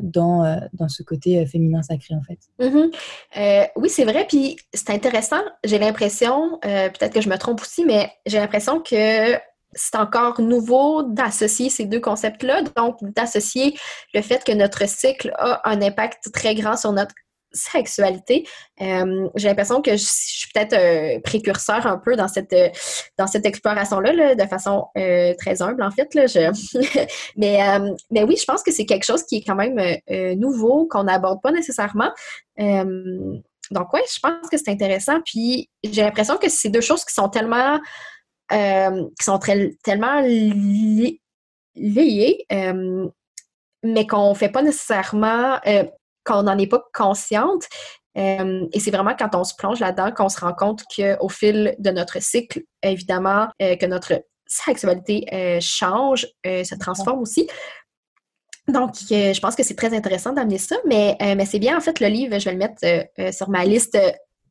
dans, 0.00 0.60
dans 0.72 0.88
ce 0.88 1.02
côté 1.02 1.44
féminin 1.46 1.82
sacré, 1.82 2.14
en 2.14 2.22
fait. 2.22 2.38
Mhm. 2.60 2.90
oui, 3.76 3.88
c'est 3.88 4.04
vrai. 4.04 4.26
Puis 4.28 4.56
c'est 4.72 4.90
intéressant. 4.90 5.42
J'ai 5.64 5.78
l'impression, 5.78 6.58
peut-être 6.62 7.12
que 7.12 7.20
je 7.20 7.28
me 7.28 7.36
trompe 7.36 7.60
aussi, 7.60 7.84
mais 7.84 8.10
j'ai 8.26 8.38
l'impression 8.38 8.80
que 8.80 9.36
c'est 9.74 9.96
encore 9.96 10.40
nouveau 10.40 11.02
d'associer 11.02 11.70
ces 11.70 11.86
deux 11.86 12.00
concepts-là, 12.00 12.62
donc 12.76 12.96
d'associer 13.00 13.78
le 14.14 14.22
fait 14.22 14.44
que 14.44 14.52
notre 14.52 14.88
cycle 14.88 15.32
a 15.36 15.68
un 15.68 15.80
impact 15.82 16.32
très 16.32 16.54
grand 16.54 16.76
sur 16.76 16.92
notre 16.92 17.14
sexualité. 17.54 18.46
Euh, 18.80 19.28
j'ai 19.34 19.48
l'impression 19.48 19.82
que 19.82 19.92
je, 19.92 20.04
suis 20.04 20.50
peut-être 20.52 21.22
précurseur 21.22 21.86
un 21.86 21.98
peu 21.98 22.16
dans 22.16 22.28
cette, 22.28 22.54
dans 23.18 23.26
cette 23.26 23.46
exploration-là, 23.46 24.34
de 24.34 24.48
façon 24.48 24.86
très 24.94 25.60
humble, 25.60 25.82
en 25.82 25.90
fait. 25.90 26.14
Là, 26.14 26.24
mais, 27.36 27.60
mais 28.10 28.24
oui, 28.24 28.36
je 28.36 28.44
pense 28.44 28.62
que 28.62 28.72
c'est 28.72 28.86
quelque 28.86 29.04
chose 29.04 29.22
qui 29.24 29.36
est 29.36 29.44
quand 29.46 29.54
même 29.54 29.78
nouveau, 30.38 30.86
qu'on 30.90 31.04
n'aborde 31.04 31.40
pas 31.42 31.52
nécessairement. 31.52 32.10
donc, 32.58 33.92
oui, 33.92 34.00
je 34.12 34.18
pense 34.20 34.48
que 34.50 34.56
c'est 34.56 34.70
intéressant. 34.70 35.20
Puis, 35.24 35.68
j'ai 35.84 36.02
l'impression 36.02 36.36
que 36.38 36.48
c'est 36.48 36.70
deux 36.70 36.80
choses 36.80 37.04
qui 37.04 37.14
sont 37.14 37.28
tellement 37.28 37.78
euh, 38.52 39.04
qui 39.18 39.24
sont 39.24 39.38
très, 39.38 39.74
tellement 39.82 40.20
liées, 40.20 41.20
euh, 42.52 43.08
mais 43.82 44.06
qu'on 44.06 44.30
ne 44.30 44.34
fait 44.34 44.50
pas 44.50 44.62
nécessairement, 44.62 45.58
euh, 45.66 45.84
qu'on 46.24 46.42
n'en 46.42 46.58
est 46.58 46.66
pas 46.66 46.82
consciente. 46.92 47.64
et 48.14 48.78
c'est 48.78 48.90
vraiment 48.90 49.14
quand 49.18 49.34
on 49.34 49.44
se 49.44 49.54
plonge 49.56 49.80
là-dedans 49.80 50.12
qu'on 50.12 50.28
se 50.28 50.38
rend 50.38 50.52
compte 50.52 50.82
qu'au 50.94 51.28
fil 51.30 51.74
de 51.78 51.90
notre 51.90 52.20
cycle, 52.20 52.60
évidemment, 52.82 53.48
que 53.58 53.86
notre 53.86 54.22
sexualité 54.46 55.58
change, 55.60 56.26
se 56.44 56.74
transforme 56.78 57.20
aussi. 57.20 57.48
Donc, 58.68 58.94
je 59.08 59.40
pense 59.40 59.56
que 59.56 59.62
c'est 59.62 59.74
très 59.74 59.96
intéressant 59.96 60.34
d'amener 60.34 60.58
ça, 60.58 60.76
mais, 60.86 61.16
mais 61.20 61.46
c'est 61.46 61.58
bien, 61.58 61.76
en 61.76 61.80
fait, 61.80 62.00
le 62.00 62.08
livre, 62.08 62.38
je 62.38 62.44
vais 62.44 62.52
le 62.52 62.58
mettre 62.58 63.34
sur 63.34 63.48
ma 63.48 63.64
liste 63.64 63.96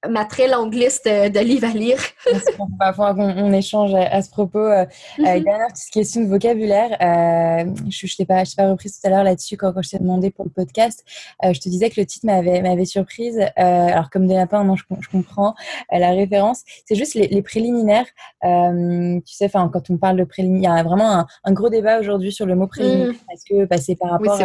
ma 0.10 0.26
très 0.26 0.48
longue 0.48 0.74
liste 0.74 1.06
de 1.06 1.40
livres 1.40 1.68
à 1.68 1.74
lire. 1.74 2.00
on 2.60 2.68
va 2.80 3.16
on, 3.18 3.54
échange 3.54 3.94
à, 3.94 4.22
ce 4.22 4.30
propos. 4.30 4.60
Euh, 4.60 4.86
mm 5.20 5.42
dernière 5.42 5.68
petite 5.68 5.92
question 5.92 6.22
de 6.22 6.28
vocabulaire. 6.28 6.92
Euh, 7.02 7.72
je 7.90 8.06
ne 8.06 8.16
t'ai 8.16 8.26
pas, 8.26 8.44
pas 8.58 8.70
reprise 8.70 9.00
tout 9.00 9.08
à 9.08 9.10
l'heure 9.10 9.24
là-dessus 9.24 9.58
quand, 9.58 9.74
quand, 9.74 9.82
je 9.82 9.90
t'ai 9.90 10.00
demandé 10.00 10.30
pour 10.32 10.46
le 10.46 10.52
podcast. 10.52 11.04
Euh, 11.44 11.54
je 11.54 11.60
te 11.60 11.70
disais 11.70 11.90
que 11.90 12.00
le 12.00 12.06
titre 12.06 12.26
m'avait 12.26 12.86
surprise. 12.86 13.40
alors, 13.56 14.10
comme 14.10 14.28
des 14.28 14.34
lapins, 14.34 14.64
non, 14.64 14.76
je, 14.76 14.84
je 15.00 15.10
comprends 15.10 15.54
la 15.92 16.12
référence. 16.12 16.62
C'est 16.86 16.96
juste 16.96 17.16
les, 17.16 17.42
préliminaires. 17.42 18.06
tu 18.44 19.34
sais, 19.34 19.50
quand 19.50 19.90
on 19.90 19.98
parle 19.98 20.18
de 20.18 20.24
préliminaires, 20.24 20.74
il 20.74 20.78
y 20.78 20.80
a 20.80 20.84
vraiment 20.84 21.26
un, 21.44 21.54
gros 21.54 21.70
débat 21.70 22.00
aujourd'hui 22.00 22.32
sur 22.32 22.46
le 22.46 22.56
mot 22.56 22.68
préliminaire. 22.68 23.14
Mm. 23.14 23.26
Parce 23.28 23.44
que 23.44 23.66
bah, 23.66 23.78
c'est 23.78 23.96
par 23.96 24.12
rapport 24.12 24.40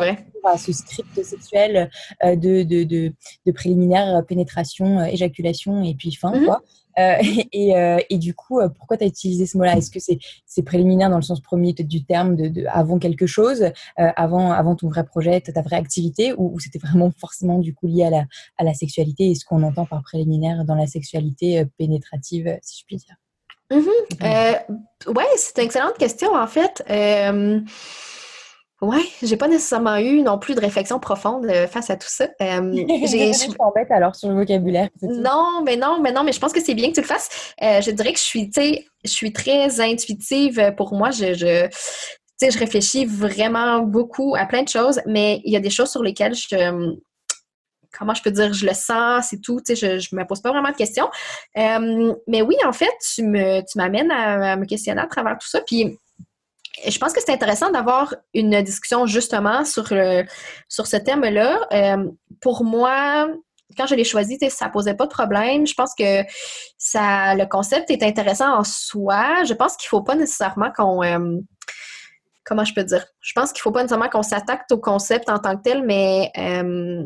à, 0.45 0.59
ce 0.59 0.73
script 0.73 1.23
sexuel 1.25 1.91
de, 2.23 2.63
de, 2.63 2.85
de, 2.85 3.13
de 3.47 3.53
préliminaire, 3.53 4.23
pénétration, 4.27 5.05
éjaculation 5.05 5.46
et 5.83 5.95
puis 5.95 6.15
fin, 6.15 6.33
mhm. 6.33 6.47
quoi. 6.47 6.63
Euh, 6.99 7.17
et, 7.53 7.77
euh, 7.77 7.99
et, 8.11 8.19
du 8.19 8.35
coup, 8.35 8.61
euh, 8.61 8.69
pourquoi 8.69 8.97
tu 8.97 9.05
as 9.05 9.07
utilisé 9.07 9.47
ce 9.47 9.57
mot-là? 9.59 9.77
Est-ce 9.77 9.91
que 9.91 10.01
c'est 10.01 10.63
préliminaire 10.63 11.11
dans 11.11 11.17
le 11.17 11.23
sens 11.23 11.41
premier 11.41 11.73
du 11.73 12.05
terme, 12.05 12.37
de, 12.37 12.65
avant 12.69 12.99
quelque 12.99 13.27
chose, 13.27 13.71
avant, 13.97 14.53
avant 14.53 14.77
ton 14.77 14.89
vrai 14.89 15.05
projet, 15.05 15.41
ta 15.41 15.63
vraie 15.63 15.77
activité, 15.77 16.33
ou, 16.37 16.59
c'était 16.61 16.79
vraiment 16.79 17.11
forcément 17.11 17.59
du 17.59 17.75
coup 17.75 17.87
lié 17.87 18.05
à 18.05 18.11
la, 18.11 18.25
à 18.59 18.65
la 18.65 18.75
sexualité 18.75 19.31
et 19.31 19.35
ce 19.35 19.45
qu'on 19.45 19.63
entend 19.63 19.87
par 19.87 20.03
préliminaire 20.03 20.65
dans 20.65 20.75
la 20.75 20.87
sexualité 20.87 21.65
pénétrative, 21.79 22.59
si 22.63 22.81
je 22.81 22.85
puis 22.87 22.97
dire? 22.97 23.17
Mmh. 23.71 25.11
Ouais, 25.11 25.25
c'est 25.37 25.59
une 25.59 25.65
excellente 25.65 25.99
question 25.99 26.35
en 26.35 26.47
fait. 26.47 26.83
Ouais, 28.87 29.03
j'ai 29.21 29.37
pas 29.37 29.49
nécessairement 29.49 29.97
eu 29.97 30.23
non 30.23 30.39
plus 30.39 30.55
de 30.55 30.61
réflexion 30.61 31.01
profonde 31.01 31.47
euh, 31.47 31.67
face 31.67 31.91
à 31.91 31.97
tout 31.97 32.09
ça. 32.09 32.29
Euh, 32.41 32.73
j'ai, 33.05 33.33
je 33.33 33.51
t'embête 33.57 33.91
alors 33.91 34.15
sur 34.15 34.29
le 34.29 34.37
vocabulaire. 34.37 34.91
Non, 35.03 35.63
mais 35.65 35.77
non, 35.77 36.01
mais 36.01 36.13
non, 36.13 36.23
mais 36.23 36.31
je 36.31 36.39
pense 36.39 36.53
que 36.53 36.63
c'est 36.63 36.75
bien 36.75 36.91
que 36.91 36.95
tu 36.95 37.01
le 37.01 37.07
fasses. 37.07 37.53
Euh, 37.63 37.81
je 37.81 37.91
dirais 37.91 38.13
que 38.13 38.19
je 38.19 38.25
suis, 38.25 38.49
tu 38.49 38.61
sais, 38.61 38.87
je 39.05 39.11
suis 39.11 39.33
très 39.33 39.81
intuitive. 39.81 40.73
Pour 40.77 40.95
moi, 40.95 41.11
je, 41.11 41.35
je, 41.35 41.69
sais, 42.37 42.53
je 42.53 42.59
réfléchis 42.61 43.07
vraiment 43.07 43.81
beaucoup 43.81 44.37
à 44.37 44.47
plein 44.47 44.63
de 44.63 44.69
choses, 44.69 45.01
mais 45.05 45.41
il 45.45 45.53
y 45.53 45.57
a 45.57 45.61
des 45.61 45.71
choses 45.71 45.91
sur 45.91 46.05
lesquelles 46.05 46.37
je, 46.37 46.97
comment 47.99 48.15
je 48.15 48.23
peux 48.23 48.31
dire, 48.31 48.53
je 48.53 48.67
le 48.67 48.75
sens, 48.75 49.27
c'est 49.31 49.41
tout, 49.41 49.61
tu 49.67 49.75
sais, 49.75 49.99
je, 49.99 49.99
je 49.99 50.15
me 50.15 50.25
pose 50.25 50.41
pas 50.41 50.51
vraiment 50.51 50.71
de 50.71 50.77
questions. 50.77 51.09
mais 51.57 52.43
oui, 52.43 52.55
en 52.65 52.73
fait, 52.73 52.93
tu 53.15 53.25
me, 53.25 53.63
tu 53.63 53.79
m'amènes 53.79 54.13
à, 54.13 54.53
à, 54.53 54.57
me 54.57 54.65
questionner 54.65 55.01
à 55.01 55.07
travers 55.09 55.37
tout 55.39 55.49
ça, 55.49 55.61
puis 55.67 55.99
je 56.87 56.99
pense 56.99 57.13
que 57.13 57.21
c'est 57.21 57.33
intéressant 57.33 57.71
d'avoir 57.71 58.15
une 58.35 58.61
discussion 58.63 59.07
justement 59.07 59.65
sur, 59.65 59.93
sur 60.69 60.87
ce 60.87 60.97
thème-là. 60.97 61.59
Euh, 61.73 62.11
pour 62.41 62.65
moi, 62.65 63.29
quand 63.77 63.87
je 63.87 63.95
l'ai 63.95 64.05
choisi, 64.05 64.39
ça 64.51 64.69
posait 64.69 64.95
pas 64.95 65.07
de 65.07 65.11
problème. 65.11 65.67
Je 65.67 65.75
pense 65.75 65.95
que 65.95 66.23
ça, 66.79 67.35
le 67.35 67.47
concept 67.47 67.91
est 67.91 68.03
intéressant 68.03 68.59
en 68.59 68.65
soi. 68.65 69.45
Je 69.45 69.55
pense 69.55 69.77
qu'il 69.77 69.89
faut 69.89 70.03
pas 70.03 70.15
nécessairement 70.15 70.71
qu'on... 70.75 71.03
Euh, 71.03 71.39
comment 72.45 72.65
je 72.65 72.75
peux 72.75 72.85
dire? 72.85 73.05
Je 73.21 73.33
pense 73.35 73.53
qu'il 73.53 73.63
faut 73.63 73.73
pas 73.73 73.83
nécessairement 73.83 74.09
qu'on 74.09 74.23
s'attaque 74.23 74.63
au 74.71 74.79
concept 74.79 75.29
en 75.29 75.39
tant 75.39 75.57
que 75.57 75.63
tel, 75.63 75.83
mais 75.85 76.31
euh, 76.39 77.03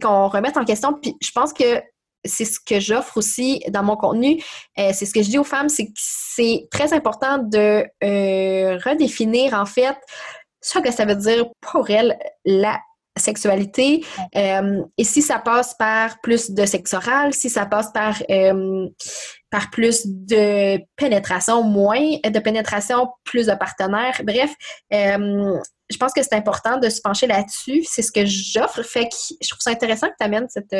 qu'on 0.00 0.28
remette 0.28 0.56
en 0.56 0.64
question. 0.64 0.94
Puis 0.94 1.14
je 1.20 1.30
pense 1.32 1.52
que 1.52 1.82
c'est 2.26 2.44
ce 2.44 2.58
que 2.60 2.80
j'offre 2.80 3.16
aussi 3.16 3.62
dans 3.68 3.82
mon 3.82 3.96
contenu. 3.96 4.42
Euh, 4.78 4.90
c'est 4.92 5.06
ce 5.06 5.12
que 5.12 5.22
je 5.22 5.30
dis 5.30 5.38
aux 5.38 5.44
femmes, 5.44 5.68
c'est 5.68 5.86
que 5.86 5.92
c'est 5.96 6.68
très 6.70 6.92
important 6.92 7.38
de 7.38 7.86
euh, 8.04 8.78
redéfinir 8.84 9.54
en 9.54 9.66
fait 9.66 9.96
ce 10.60 10.78
que 10.78 10.90
ça 10.90 11.04
veut 11.04 11.14
dire 11.14 11.46
pour 11.60 11.90
elles 11.90 12.18
la 12.44 12.78
sexualité. 13.18 14.04
Euh, 14.36 14.82
et 14.98 15.04
si 15.04 15.22
ça 15.22 15.38
passe 15.38 15.74
par 15.74 16.20
plus 16.20 16.50
de 16.50 16.66
sexe 16.66 16.92
oral, 16.92 17.32
si 17.32 17.48
ça 17.48 17.64
passe 17.64 17.90
par, 17.92 18.14
par 19.50 19.70
plus 19.70 20.02
de 20.04 20.78
pénétration, 20.96 21.62
moins 21.62 22.18
de 22.22 22.38
pénétration, 22.40 23.08
plus 23.24 23.46
de 23.46 23.54
partenaires. 23.54 24.20
Bref, 24.24 24.52
je 24.90 25.96
pense 25.98 26.12
que 26.12 26.22
c'est 26.22 26.34
important 26.34 26.78
de 26.78 26.88
se 26.88 27.00
pencher 27.00 27.26
là-dessus. 27.26 27.84
C'est 27.88 28.02
ce 28.02 28.12
que 28.12 28.26
j'offre. 28.26 28.82
Fait 28.82 29.08
que 29.08 29.16
je 29.40 29.48
trouve 29.48 29.60
ça 29.60 29.70
intéressant 29.70 30.08
que 30.08 30.16
tu 30.18 30.24
amènes 30.24 30.48
cette 30.50 30.74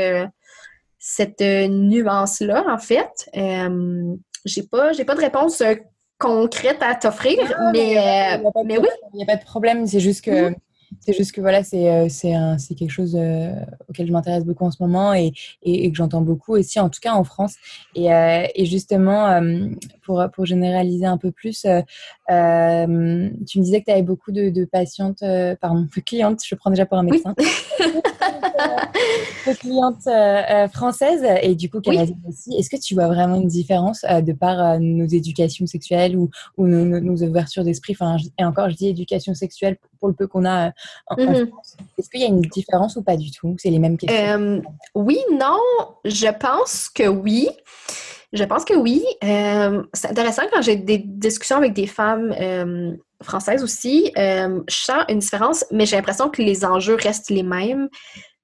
cette 1.09 1.40
euh, 1.40 1.68
nuance-là, 1.68 2.64
en 2.68 2.78
fait. 2.78 3.30
Euh, 3.36 4.16
j'ai 4.44 4.64
pas, 4.64 4.92
j'ai 4.92 5.04
pas 5.04 5.14
de 5.14 5.20
réponse 5.20 5.61
euh, 5.61 5.76
concrète 6.18 6.78
à 6.80 6.96
t'offrir, 6.96 7.38
mais, 7.72 8.40
mais, 8.64 8.78
oui. 8.78 8.88
Il 9.12 9.18
n'y 9.18 9.22
a 9.22 9.26
pas 9.26 9.36
de 9.36 9.44
problème, 9.44 9.86
c'est 9.86 10.00
juste 10.00 10.24
que. 10.24 10.50
Mm-hmm. 10.50 10.57
C'est 11.01 11.12
juste 11.12 11.32
que 11.32 11.41
voilà, 11.41 11.62
c'est 11.62 12.09
c'est 12.09 12.74
quelque 12.74 12.91
chose 12.91 13.16
auquel 13.89 14.07
je 14.07 14.12
m'intéresse 14.12 14.45
beaucoup 14.45 14.64
en 14.64 14.70
ce 14.70 14.82
moment 14.82 15.14
et, 15.14 15.32
et, 15.62 15.91
que 15.91 15.97
j'entends 15.97 16.22
beaucoup 16.22 16.55
aussi, 16.55 16.78
en 16.80 16.89
tout 16.89 17.01
cas 17.01 17.12
en 17.12 17.24
France. 17.24 17.55
Et, 17.95 18.07
et 18.55 18.66
justement, 18.66 19.41
pour, 20.03 20.24
pour 20.34 20.47
généraliser 20.47 21.07
un 21.07 21.18
peu 21.18 21.30
plus, 21.30 21.62
tu 21.62 21.68
me 22.28 23.62
disais 23.62 23.80
que 23.80 23.87
tu 23.87 23.93
avais 23.93 24.03
beaucoup 24.03 24.32
de, 24.32 24.51
de 24.51 24.64
patientes, 24.64 25.22
pardon, 25.61 25.82
de 25.95 26.01
clientes, 26.01 26.41
je 26.45 26.55
prends 26.55 26.70
déjà 26.70 26.87
pour 26.87 26.99
un 26.99 27.03
médecin. 27.03 27.34
de 29.47 29.53
clientes 29.55 30.07
euh, 30.07 30.43
euh, 30.64 30.68
françaises 30.68 31.24
et 31.43 31.55
du 31.55 31.70
coup 31.70 31.80
canadiennes 31.80 32.22
aussi. 32.28 32.55
Est-ce 32.55 32.70
que 32.70 32.76
tu 32.76 32.95
vois 32.95 33.07
vraiment 33.09 33.37
une 33.37 33.49
différence 33.49 34.05
euh, 34.11 34.20
de 34.20 34.32
par 34.32 34.78
nos 34.80 35.07
éducations 35.07 35.66
sexuelles 35.66 36.16
ou, 36.16 36.30
ou 36.57 36.66
nos, 36.66 37.22
ouvertures 37.22 37.64
d'esprit? 37.64 37.95
Enfin, 37.99 38.16
Et 38.39 38.45
encore, 38.45 38.70
je 38.70 38.76
dis 38.76 38.89
éducation 38.89 39.34
sexuelle 39.34 39.76
pour 40.07 40.09
le 40.09 40.14
peu 40.14 40.26
qu'on 40.26 40.44
a 40.44 40.72
en, 41.07 41.16
mm-hmm. 41.16 41.48
France. 41.48 41.76
Est-ce 41.98 42.09
qu'il 42.11 42.20
y 42.20 42.24
a 42.24 42.28
une 42.28 42.42
différence 42.42 42.96
ou 42.96 43.02
pas 43.02 43.16
du 43.16 43.30
tout? 43.30 43.57
C'est 43.59 43.70
les 43.70 43.78
mêmes 43.78 43.96
questions? 43.96 44.62
oui, 44.94 45.18
non, 45.32 45.59
je 46.04 46.28
pense 46.38 46.88
que 46.88 47.09
oui. 47.09 47.48
Je 48.32 48.44
pense 48.44 48.64
que 48.64 48.74
oui. 48.74 49.04
c'est 49.20 50.09
intéressant 50.11 50.42
quand 50.52 50.62
j'ai 50.62 50.76
des 50.76 50.98
discussions 50.98 51.57
avec 51.57 51.72
des 51.72 51.86
femmes 51.86 52.34
françaises 53.22 53.62
aussi. 53.62 54.12
je 54.16 54.62
sens 54.68 55.04
une 55.09 55.20
différence, 55.20 55.64
mais 55.70 55.86
j'ai 55.86 55.96
l'impression 55.96 56.28
que 56.28 56.42
les 56.42 56.64
enjeux 56.64 56.96
restent 56.96 57.30
les 57.30 57.42
mêmes. 57.42 57.88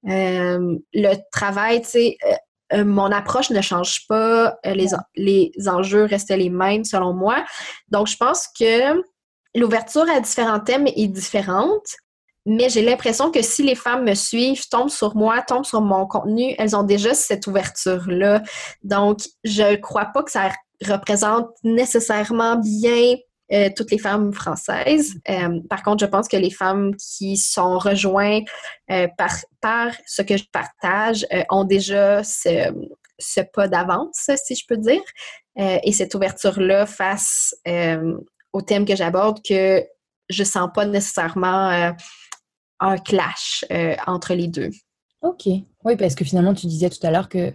Euh, 0.08 0.78
le 0.92 1.14
travail, 1.30 1.82
tu 1.82 1.88
sais, 1.88 2.16
euh, 2.26 2.78
euh, 2.78 2.84
mon 2.84 3.12
approche 3.12 3.50
ne 3.50 3.60
change 3.60 4.06
pas, 4.08 4.58
les, 4.64 4.88
les 5.16 5.52
enjeux 5.68 6.04
restent 6.04 6.30
les 6.30 6.50
mêmes 6.50 6.84
selon 6.84 7.12
moi. 7.12 7.44
Donc, 7.88 8.08
je 8.08 8.16
pense 8.16 8.48
que 8.48 9.02
l'ouverture 9.54 10.08
à 10.10 10.20
différents 10.20 10.60
thèmes 10.60 10.86
est 10.86 11.08
différente, 11.08 11.96
mais 12.44 12.68
j'ai 12.68 12.82
l'impression 12.82 13.30
que 13.30 13.42
si 13.42 13.62
les 13.62 13.74
femmes 13.74 14.04
me 14.04 14.14
suivent, 14.14 14.68
tombent 14.68 14.90
sur 14.90 15.14
moi, 15.16 15.42
tombent 15.42 15.64
sur 15.64 15.80
mon 15.80 16.06
contenu, 16.06 16.54
elles 16.58 16.74
ont 16.74 16.82
déjà 16.82 17.14
cette 17.14 17.46
ouverture-là. 17.46 18.42
Donc, 18.82 19.20
je 19.44 19.62
ne 19.62 19.76
crois 19.76 20.06
pas 20.06 20.22
que 20.22 20.30
ça 20.30 20.50
représente 20.84 21.50
nécessairement 21.62 22.56
bien 22.56 23.14
euh, 23.52 23.68
toutes 23.76 23.92
les 23.92 23.98
femmes 23.98 24.32
françaises. 24.32 25.14
Euh, 25.28 25.60
par 25.70 25.82
contre, 25.84 26.04
je 26.04 26.10
pense 26.10 26.26
que 26.26 26.36
les 26.36 26.50
femmes 26.50 26.96
qui 26.96 27.36
sont 27.36 27.78
rejointes 27.78 28.48
euh, 28.90 29.06
par, 29.16 29.92
ce 30.06 30.22
que 30.22 30.36
je 30.36 30.44
partage 30.50 31.24
ont 31.50 31.64
déjà 31.64 32.24
ce, 32.24 32.72
ce 33.18 33.40
pas 33.52 33.68
d'avance, 33.68 34.30
si 34.42 34.56
je 34.56 34.66
peux 34.66 34.78
dire, 34.78 35.02
et 35.56 35.92
cette 35.92 36.14
ouverture-là 36.14 36.86
face 36.86 37.54
au 38.52 38.62
thème 38.62 38.84
que 38.84 38.96
j'aborde 38.96 39.40
que 39.42 39.84
je 40.28 40.44
sens 40.44 40.68
pas 40.74 40.86
nécessairement 40.86 41.94
un 42.80 42.98
clash 42.98 43.64
entre 44.06 44.34
les 44.34 44.48
deux. 44.48 44.70
Ok. 45.22 45.46
Oui, 45.84 45.96
parce 45.96 46.14
que 46.14 46.24
finalement, 46.24 46.54
tu 46.54 46.66
disais 46.66 46.90
tout 46.90 47.04
à 47.06 47.10
l'heure 47.10 47.28
que 47.28 47.52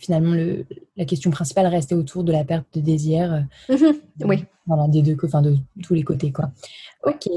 finalement, 0.00 0.32
le, 0.32 0.66
la 0.96 1.04
question 1.04 1.30
principale 1.30 1.66
restait 1.66 1.94
autour 1.94 2.24
de 2.24 2.32
la 2.32 2.44
perte 2.44 2.66
de 2.74 2.80
désir. 2.80 3.46
Mhm. 3.68 4.00
oui. 4.24 4.44
Voilà, 4.66 4.88
des 4.88 5.02
deux, 5.02 5.16
enfin, 5.22 5.42
de 5.42 5.56
tous 5.82 5.94
les 5.94 6.02
côtés, 6.02 6.32
quoi. 6.32 6.50
Ok. 7.04 7.28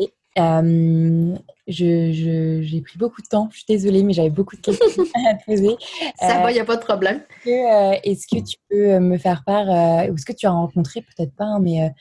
j'ai 1.68 2.82
pris 2.82 2.98
beaucoup 2.98 3.22
de 3.22 3.28
temps. 3.28 3.50
Je 3.52 3.58
suis 3.58 3.66
désolée, 3.68 4.04
mais 4.04 4.14
j'avais 4.14 4.30
beaucoup 4.30 4.56
de 4.56 4.62
questions 4.62 5.04
à 5.30 5.36
poser. 5.46 5.76
Ça 6.20 6.40
va, 6.42 6.52
il 6.52 6.56
n'y 6.56 6.60
a 6.60 6.66
pas 6.66 6.78
de 6.78 6.84
problème. 6.84 7.22
Est-ce 7.46 8.28
que, 8.28 8.42
tu 8.42 8.58
peux 8.70 9.00
me 9.00 9.18
faire 9.18 9.44
part, 9.46 9.68
ou 10.10 10.16
est-ce 10.16 10.26
que 10.26 10.34
tu 10.34 10.46
as 10.46 10.52
rencontré, 10.52 11.02
peut-être 11.02 11.36
pas, 11.36 11.46
hein, 11.46 11.60
mais 11.60 11.92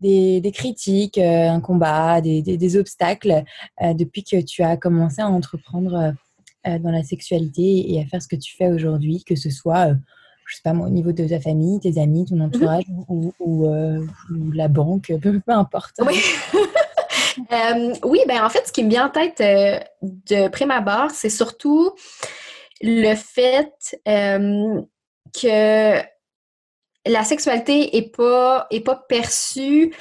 des, 0.00 0.40
des, 0.40 0.52
critiques, 0.52 1.18
un 1.18 1.60
combat, 1.60 2.20
des, 2.20 2.42
des, 2.42 2.76
obstacles 2.76 3.44
depuis 3.80 4.24
que 4.24 4.40
tu 4.40 4.62
as 4.62 4.76
commencé 4.76 5.20
à 5.20 5.28
entreprendre 5.28 6.14
dans 6.64 6.90
la 6.90 7.02
sexualité 7.02 7.92
et 7.92 8.00
à 8.00 8.06
faire 8.06 8.22
ce 8.22 8.28
que 8.28 8.36
tu 8.36 8.56
fais 8.56 8.68
aujourd'hui, 8.68 9.24
que 9.24 9.36
ce 9.36 9.50
soit 9.50 9.94
je 10.48 10.56
sais 10.56 10.62
pas 10.64 10.72
moi, 10.72 10.86
au 10.86 10.90
niveau 10.90 11.12
de 11.12 11.28
ta 11.28 11.38
famille, 11.40 11.78
tes 11.78 12.00
amis, 12.00 12.24
ton 12.24 12.36
mhm. 12.36 12.42
entourage 12.46 12.84
ou, 13.08 13.32
ou, 13.38 14.50
la 14.52 14.68
banque, 14.68 15.12
peu, 15.20 15.40
peu 15.46 15.52
importe. 15.52 15.94
Oui. 16.06 16.20
Euh, 17.52 17.94
oui, 18.02 18.18
ben 18.26 18.44
en 18.44 18.48
fait, 18.48 18.66
ce 18.66 18.72
qui 18.72 18.82
me 18.82 18.90
vient 18.90 19.06
en 19.06 19.10
tête 19.10 19.40
euh, 19.40 19.78
de 20.02 20.48
prime 20.48 20.72
abord, 20.72 21.12
c'est 21.12 21.30
surtout 21.30 21.92
le 22.80 23.14
fait 23.14 23.96
euh, 24.08 24.82
que 25.32 26.00
la 27.08 27.24
sexualité 27.24 27.96
est 27.96 28.14
pas 28.14 28.68
perçue 29.08 29.94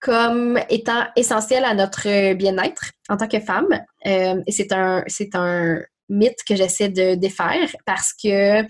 comme 0.00 0.58
étant 0.68 1.04
essentielle 1.16 1.64
à 1.64 1.74
notre 1.74 2.32
bien-être 2.34 2.90
en 3.08 3.16
tant 3.16 3.28
que 3.28 3.40
femme. 3.40 3.68
et 4.04 4.34
c'est 4.48 4.72
un, 4.72 5.82
mythe 6.08 6.44
que 6.46 6.56
j'essaie 6.56 6.90
de 6.90 7.14
défaire 7.14 7.70
parce 7.86 8.12
que, 8.12 8.62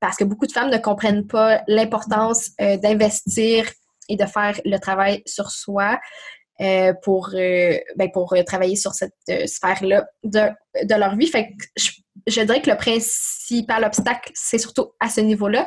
parce 0.00 0.16
que 0.16 0.24
beaucoup 0.24 0.46
de 0.46 0.52
femmes 0.52 0.70
ne 0.70 0.78
comprennent 0.78 1.26
pas 1.26 1.62
l'importance 1.68 2.50
d'investir 2.58 3.70
et 4.08 4.16
de 4.16 4.24
faire 4.24 4.58
le 4.64 4.78
travail 4.78 5.22
sur 5.26 5.50
soi 5.50 5.98
euh, 6.62 6.94
pour, 7.02 7.30
euh, 7.34 7.76
ben, 7.96 8.10
pour 8.10 8.32
euh, 8.32 8.42
travailler 8.42 8.76
sur 8.76 8.92
cette 8.92 9.12
sphère-là 9.46 10.06
de, 10.24 10.48
leur 10.94 11.14
vie. 11.14 11.30
Dirais 12.30 12.62
que 12.62 12.70
le 12.70 12.76
principal 12.76 13.84
obstacle, 13.84 14.30
c'est 14.34 14.58
surtout 14.58 14.92
à 15.00 15.08
ce 15.08 15.20
niveau-là, 15.20 15.66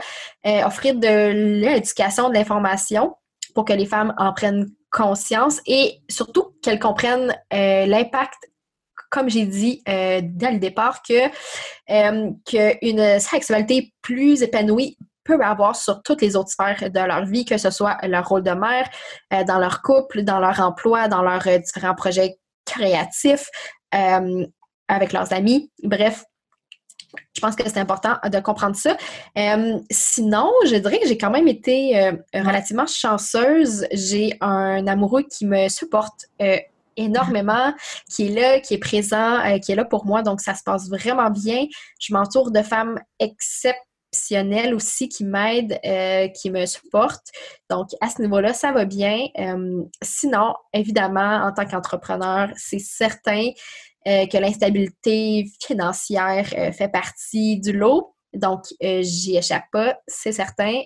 offrir 0.65 0.95
de 0.95 1.31
l'éducation, 1.61 2.29
de 2.29 2.33
l'information 2.33 3.15
pour 3.55 3.65
que 3.65 3.73
les 3.73 3.85
femmes 3.85 4.13
en 4.17 4.33
prennent 4.33 4.67
conscience 4.91 5.61
et 5.65 6.01
surtout 6.09 6.55
qu'elles 6.61 6.79
comprennent 6.79 7.35
l'impact 7.51 8.37
comme 9.11 9.29
j'ai 9.29 9.45
dit 9.45 9.81
dès 9.85 10.51
le 10.51 10.59
départ, 10.59 11.01
que 11.01 11.29
qu'une 12.45 13.19
sexualité 13.19 13.93
plus 14.01 14.43
épanouie 14.43 14.97
peut 15.29 15.43
avoir 15.43 15.75
sur 15.75 16.01
toutes 16.01 16.21
les 16.21 16.35
autres 16.35 16.49
sphères 16.49 16.89
de 16.89 16.99
leur 16.99 17.25
vie, 17.25 17.45
que 17.45 17.57
ce 17.57 17.69
soit 17.69 17.97
leur 18.03 18.27
rôle 18.27 18.43
de 18.43 18.51
mère, 18.51 18.89
euh, 19.33 19.43
dans 19.43 19.59
leur 19.59 19.81
couple, 19.81 20.23
dans 20.23 20.39
leur 20.39 20.59
emploi, 20.59 21.07
dans 21.07 21.21
leurs 21.21 21.47
euh, 21.47 21.59
différents 21.59 21.95
projets 21.95 22.39
créatifs, 22.65 23.47
euh, 23.93 24.45
avec 24.87 25.13
leurs 25.13 25.31
amis. 25.33 25.71
Bref, 25.83 26.23
je 27.33 27.41
pense 27.41 27.55
que 27.55 27.67
c'est 27.67 27.79
important 27.79 28.17
de 28.29 28.39
comprendre 28.39 28.75
ça. 28.75 28.97
sinon, 29.89 30.51
je 30.65 30.75
dirais 30.75 30.99
que 30.99 31.07
j'ai 31.07 31.17
quand 31.17 31.31
même 31.31 31.47
été 31.47 32.11
relativement 32.33 32.85
chanceuse. 32.85 33.85
J'ai 33.91 34.37
un 34.41 34.85
amoureux 34.87 35.23
qui 35.23 35.45
me 35.45 35.69
supporte 35.69 36.25
énormément, 36.97 37.73
qui 38.09 38.27
est 38.27 38.29
là, 38.29 38.59
qui 38.59 38.73
est 38.75 38.79
présent, 38.79 39.39
qui 39.63 39.71
est 39.71 39.75
là 39.75 39.85
pour 39.85 40.05
moi. 40.05 40.21
Donc, 40.21 40.41
ça 40.41 40.53
se 40.53 40.63
passe 40.63 40.89
vraiment 40.89 41.29
bien. 41.29 41.65
Je 41.99 42.13
m'entoure 42.13 42.51
de 42.51 42.61
femmes 42.61 42.99
exceptionnelles 43.19 44.73
aussi 44.73 45.09
qui 45.09 45.23
m'aide, 45.23 45.79
euh, 45.85 46.27
qui 46.29 46.49
me 46.51 46.65
supporte. 46.65 47.27
Donc, 47.69 47.89
à 48.01 48.09
ce 48.09 48.21
niveau-là, 48.21 48.53
ça 48.53 48.71
va 48.71 48.85
bien. 48.85 49.27
Euh, 49.37 49.83
sinon, 50.01 50.53
évidemment, 50.73 51.43
en 51.45 51.53
tant 51.53 51.65
qu'entrepreneur, 51.65 52.49
c'est 52.55 52.79
certain 52.79 53.47
euh, 53.47 53.51
que 54.05 54.37
l'instabilité 54.37 55.45
financière 55.61 56.47
fait 56.47 56.91
partie 56.91 57.59
du 57.59 57.73
lot. 57.73 58.15
Donc, 58.33 58.63
j'y 58.81 59.37
échappe 59.37 59.65
pas, 59.71 59.99
c'est 60.07 60.31
certain. 60.31 60.81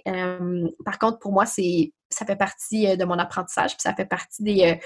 par 0.85 0.99
contre, 0.99 1.19
pour 1.19 1.31
moi, 1.31 1.45
c'est 1.45 1.91
ça 2.09 2.25
fait 2.25 2.35
partie 2.35 2.95
de 2.95 3.05
mon 3.05 3.17
apprentissage, 3.17 3.71
puis 3.71 3.81
ça 3.81 3.93
fait 3.95 4.05
partie 4.05 4.43
des, 4.43 4.79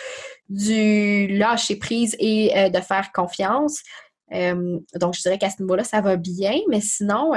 du 0.47 1.27
lâcher 1.27 1.75
prise 1.75 2.15
et 2.19 2.69
de 2.69 2.79
faire 2.79 3.11
confiance. 3.11 3.81
donc, 4.31 5.13
je 5.13 5.21
dirais 5.21 5.37
qu'à 5.37 5.49
ce 5.49 5.61
niveau-là, 5.61 5.83
ça 5.83 6.01
va 6.01 6.15
bien, 6.15 6.59
mais 6.69 6.81
sinon, 6.81 7.33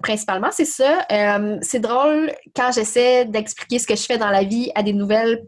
principalement, 0.00 0.50
c'est 0.50 0.64
ça. 0.64 1.04
Euh, 1.10 1.58
c'est 1.60 1.80
drôle 1.80 2.32
quand 2.54 2.72
j'essaie 2.72 3.24
d'expliquer 3.24 3.78
ce 3.78 3.86
que 3.86 3.96
je 3.96 4.02
fais 4.02 4.18
dans 4.18 4.30
la 4.30 4.44
vie 4.44 4.70
à 4.74 4.82
des 4.82 4.92
nouvelles 4.92 5.44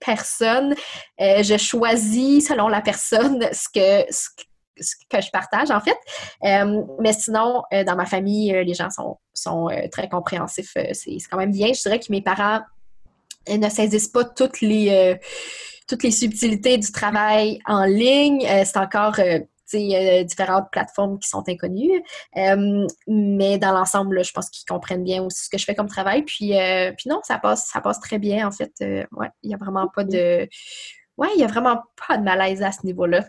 personnes. 0.00 0.74
Euh, 1.20 1.42
je 1.42 1.56
choisis 1.56 2.48
selon 2.48 2.68
la 2.68 2.80
personne 2.80 3.48
ce 3.52 3.68
que, 3.68 5.20
je 5.20 5.30
partage, 5.32 5.70
en 5.70 5.80
fait. 5.80 5.96
Euh, 6.44 6.82
mais 7.00 7.12
sinon, 7.12 7.62
dans 7.72 7.96
ma 7.96 8.06
famille, 8.06 8.52
les 8.64 8.74
gens 8.74 8.90
sont, 8.90 9.18
sont 9.34 9.68
très 9.90 10.08
compréhensifs. 10.08 10.76
c'est 10.92 11.16
quand 11.30 11.36
même 11.36 11.50
bien. 11.50 11.72
Je 11.72 11.82
dirais 11.82 11.98
que 11.98 12.06
mes 12.10 12.22
parents 12.22 12.60
ne 13.48 13.68
saisissent 13.68 14.08
pas 14.08 14.24
toutes 14.24 14.60
les, 14.60 15.16
toutes 15.88 16.04
les 16.04 16.12
subtilités 16.12 16.78
du 16.78 16.92
travail 16.92 17.58
en 17.66 17.84
ligne. 17.84 18.46
c'est 18.64 18.76
encore 18.76 19.18
euh, 19.74 20.24
différentes 20.24 20.70
plateformes 20.70 21.18
qui 21.18 21.28
sont 21.28 21.44
inconnues. 21.48 22.02
Euh, 22.36 22.86
mais 23.06 23.58
dans 23.58 23.72
l'ensemble, 23.72 24.24
je 24.24 24.32
pense 24.32 24.48
qu'ils 24.50 24.66
comprennent 24.66 25.04
bien 25.04 25.22
aussi 25.22 25.44
ce 25.44 25.50
que 25.50 25.58
je 25.58 25.64
fais 25.64 25.74
comme 25.74 25.88
travail. 25.88 26.22
Puis, 26.22 26.56
euh, 26.58 26.92
puis 26.96 27.08
non, 27.08 27.20
ça 27.22 27.38
passe, 27.38 27.66
ça 27.66 27.80
passe 27.80 28.00
très 28.00 28.18
bien, 28.18 28.46
en 28.46 28.50
fait. 28.50 28.72
ouais, 28.80 29.28
il 29.42 29.48
n'y 29.48 29.54
a 29.54 29.58
vraiment 29.58 29.88
pas 29.88 30.04
de. 30.04 30.48
Ouais, 31.16 31.28
il 31.34 31.40
y 31.40 31.44
a 31.44 31.48
vraiment 31.48 31.82
pas 32.08 32.16
de 32.16 32.22
malaise 32.22 32.62
à 32.62 32.72
ce 32.72 32.86
niveau-là. 32.86 33.24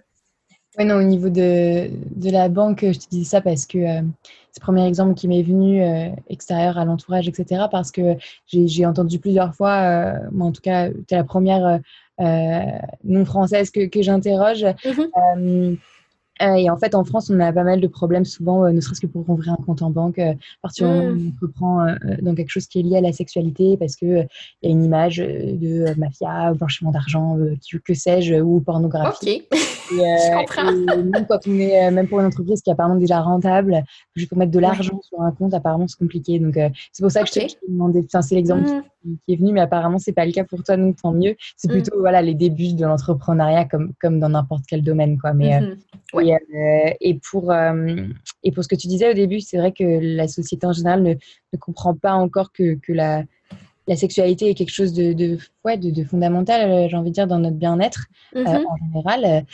Oui, 0.78 0.86
non, 0.86 0.96
au 0.96 1.04
niveau 1.04 1.30
de, 1.30 1.90
de, 2.16 2.30
la 2.30 2.48
banque, 2.48 2.82
je 2.84 3.00
te 3.00 3.10
dis 3.10 3.26
ça 3.26 3.42
parce 3.42 3.66
que 3.66 3.80
c'est 3.80 4.60
le 4.60 4.62
premier 4.62 4.86
exemple 4.86 5.16
qui 5.16 5.28
m'est 5.28 5.42
venu 5.42 5.84
extérieur 6.30 6.78
à 6.78 6.86
l'entourage, 6.86 7.28
etc. 7.28 7.64
Parce 7.72 7.90
que 7.92 8.16
j'ai 8.46 8.86
entendu 8.86 9.18
plusieurs 9.18 9.56
fois, 9.56 10.14
moi 10.32 10.48
en 10.48 10.52
tout 10.52 10.62
cas, 10.62 10.90
tu 10.90 11.04
es 11.10 11.16
la 11.16 11.24
première 11.24 11.80
non 12.20 13.26
française 13.26 13.72
que, 13.72 13.88
que 13.88 14.04
j'interroge. 14.04 14.64
Mm-hmm. 14.64 15.80
Euh, 16.42 16.54
et 16.54 16.70
en 16.70 16.78
fait, 16.78 16.96
en 16.96 17.04
France, 17.04 17.30
on 17.30 17.40
a 17.40 17.52
pas 17.52 17.64
mal 17.64 17.82
de 17.82 17.88
problèmes 17.88 18.26
souvent, 18.26 18.66
euh, 18.66 18.72
ne 18.72 18.80
serait-ce 18.80 19.02
que 19.02 19.08
pour 19.08 19.30
ouvrir 19.30 19.54
un 19.54 19.64
compte 19.64 19.82
en 19.82 19.90
banque, 19.90 20.20
euh, 20.20 20.34
parce 20.62 20.78
qu'on 20.78 21.12
mm. 21.12 21.34
reprend 21.42 21.88
dans 22.22 22.36
quelque 22.36 22.50
chose 22.50 22.68
qui 22.68 22.80
est 22.80 22.84
lié 22.84 22.98
à 22.98 23.02
la 23.02 23.12
sexualité, 23.12 23.78
parce 23.78 23.96
qu'il 23.96 24.28
il 24.62 24.70
y 24.70 24.72
a 24.72 24.72
une 24.72 24.84
image 24.84 25.18
de 25.18 25.94
mafia, 25.98 26.54
blanchiment 26.54 26.92
d'argent, 26.92 27.38
que 27.84 27.94
sais-je, 27.94 28.36
ou 28.36 28.62
pornographie. 28.62 29.44
Ok, 29.52 29.58
je 29.92 30.38
comprends. 30.38 30.72
même 30.96 31.26
quand 31.28 31.40
on 31.48 31.60
est, 31.60 31.92
même 31.92 32.08
pour 32.08 32.20
une 32.20 32.28
entreprise 32.28 32.62
qui 32.62 32.70
est 32.70 32.74
apparemment 32.74 33.00
déjà 33.00 33.22
rentable, 33.22 33.84
juste 34.16 34.30
pour 34.30 34.38
mettre 34.38 34.52
de 34.52 34.60
l'argent 34.60 35.00
sur 35.02 35.22
un 35.22 35.32
compte, 35.32 35.54
apparemment, 35.54 35.88
c'est 35.88 36.00
compliqué. 36.00 36.40
Donc, 36.40 36.58
c'est 36.92 37.04
pour 37.04 37.12
ça 37.12 37.24
que 37.24 37.28
je 37.28 37.34
t'ai 37.34 37.48
demandé, 37.68 38.04
enfin, 38.06 38.22
c'est 38.22 38.36
l'exemple 38.36 38.70
mm. 38.70 39.16
qui, 39.26 39.34
est 39.34 39.38
venu, 39.38 39.52
mais 39.52 39.62
apparemment, 39.62 40.00
c'est 40.00 40.14
pas 40.14 40.26
le 40.26 40.32
cas 40.32 40.44
pour 40.44 40.64
toi, 40.64 40.78
donc 40.78 40.98
tant 41.02 41.12
mieux. 41.12 41.36
C'est 41.58 41.70
mm. 41.70 41.72
plutôt, 41.72 42.00
voilà, 42.00 42.22
les 42.22 42.34
débuts 42.34 42.74
de 42.74 42.86
l'entrepreneuriat 42.86 43.66
comme, 43.66 43.94
comme 44.00 44.20
dans 44.20 44.30
n'importe 44.30 44.64
quel 44.68 44.84
domaine, 44.84 45.18
quoi. 45.18 45.34
Mais, 45.34 45.60
Euh, 46.34 46.92
et, 47.00 47.16
pour, 47.16 47.52
euh, 47.52 48.06
et 48.44 48.52
pour 48.52 48.64
ce 48.64 48.68
que 48.68 48.76
tu 48.76 48.88
disais 48.88 49.10
au 49.10 49.14
début, 49.14 49.40
c'est 49.40 49.58
vrai 49.58 49.72
que 49.72 49.84
la 49.84 50.28
société 50.28 50.66
en 50.66 50.74
général 50.74 51.04
ne, 51.04 51.14
ne 51.14 51.58
comprend 51.60 51.96
pas 51.96 52.14
encore 52.14 52.52
que, 52.52 52.76
que 52.76 52.94
la, 52.94 53.24
la 53.88 53.96
sexualité 53.96 54.50
est 54.50 54.54
quelque 54.54 54.74
chose 54.74 54.94
de, 54.94 55.14
de, 55.14 55.38
ouais, 55.66 55.78
de, 55.78 56.04
fondamental, 56.04 56.70
euh, 56.70 56.88
j'ai 56.90 56.98
envie 56.98 57.10
de 57.10 57.16
dire, 57.16 57.28
dans 57.28 57.40
notre 57.40 57.58
bien-être 57.58 58.06
mm-hmm. 58.36 58.66
en 58.66 58.78
général, 58.94 59.46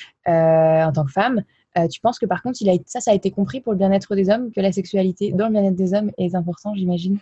en 0.88 0.91
tant 0.91 1.05
que 1.05 1.11
femme. 1.11 1.43
tu 1.91 1.99
penses 2.01 2.19
que 2.19 2.26
par 2.26 2.41
contre, 2.41 2.61
il 2.61 2.69
a, 2.69 2.73
ça, 2.86 2.99
ça 2.99 3.11
a 3.11 3.13
été 3.13 3.32
compris 3.32 3.61
pour 3.61 3.73
le 3.73 3.78
bien-être 3.78 4.15
des 4.15 4.30
hommes, 4.30 4.51
que 4.51 4.61
la 4.61 4.71
sexualité 4.71 5.32
dans 5.32 5.47
le 5.47 5.53
bien-être 5.53 5.76
des 5.76 5.93
hommes 5.93 6.11
est 6.17 6.36
important, 6.36 6.73
j'imagine? 6.76 7.19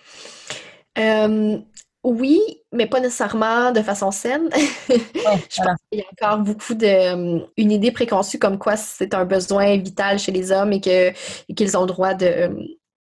Oui, 2.04 2.42
mais 2.74 2.86
pas 2.86 3.00
nécessairement 3.00 3.72
de 3.72 3.82
façon 3.82 4.12
saine. 4.12 4.50
je 4.90 5.64
pense 5.64 5.78
qu'il 5.90 6.00
y 6.00 6.02
a 6.02 6.06
encore 6.12 6.40
beaucoup 6.40 6.74
de 6.74 6.86
euh, 6.86 7.40
une 7.56 7.72
idée 7.72 7.92
préconçue 7.92 8.40
comme 8.40 8.60
quoi 8.60 8.76
c'est 8.76 9.14
un 9.14 9.24
besoin 9.24 9.78
vital 9.78 10.20
chez 10.20 10.34
les 10.34 10.52
hommes 10.52 10.74
et 10.74 10.82
que 10.82 11.12
qu'ils 11.54 11.78
ont 11.78 11.82
le 11.82 11.88
droit 11.88 12.14
de, 12.14 12.50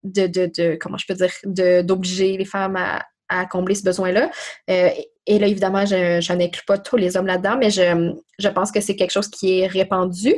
de, 0.03 0.27
de, 0.27 0.77
comment 0.79 0.97
je 0.97 1.07
peux 1.07 1.15
dire 1.15 1.83
d'obliger 1.83 2.37
les 2.37 2.45
femmes 2.45 2.75
à, 2.75 3.03
à, 3.27 3.47
combler 3.47 3.73
ce 3.73 3.83
besoin-là. 3.83 4.29
Euh, 4.69 4.89
et 5.25 5.39
là, 5.39 5.47
évidemment, 5.47 5.85
je, 5.85 6.33
n'inclus 6.33 6.65
pas 6.67 6.77
tous 6.77 6.97
les 6.97 7.17
hommes 7.17 7.27
là-dedans, 7.27 7.57
mais 7.57 7.71
je, 7.71 8.13
je 8.37 8.47
pense 8.49 8.71
que 8.71 8.81
c'est 8.81 8.95
quelque 8.95 9.11
chose 9.11 9.29
qui 9.29 9.61
est 9.61 9.67
répandu. 9.67 10.35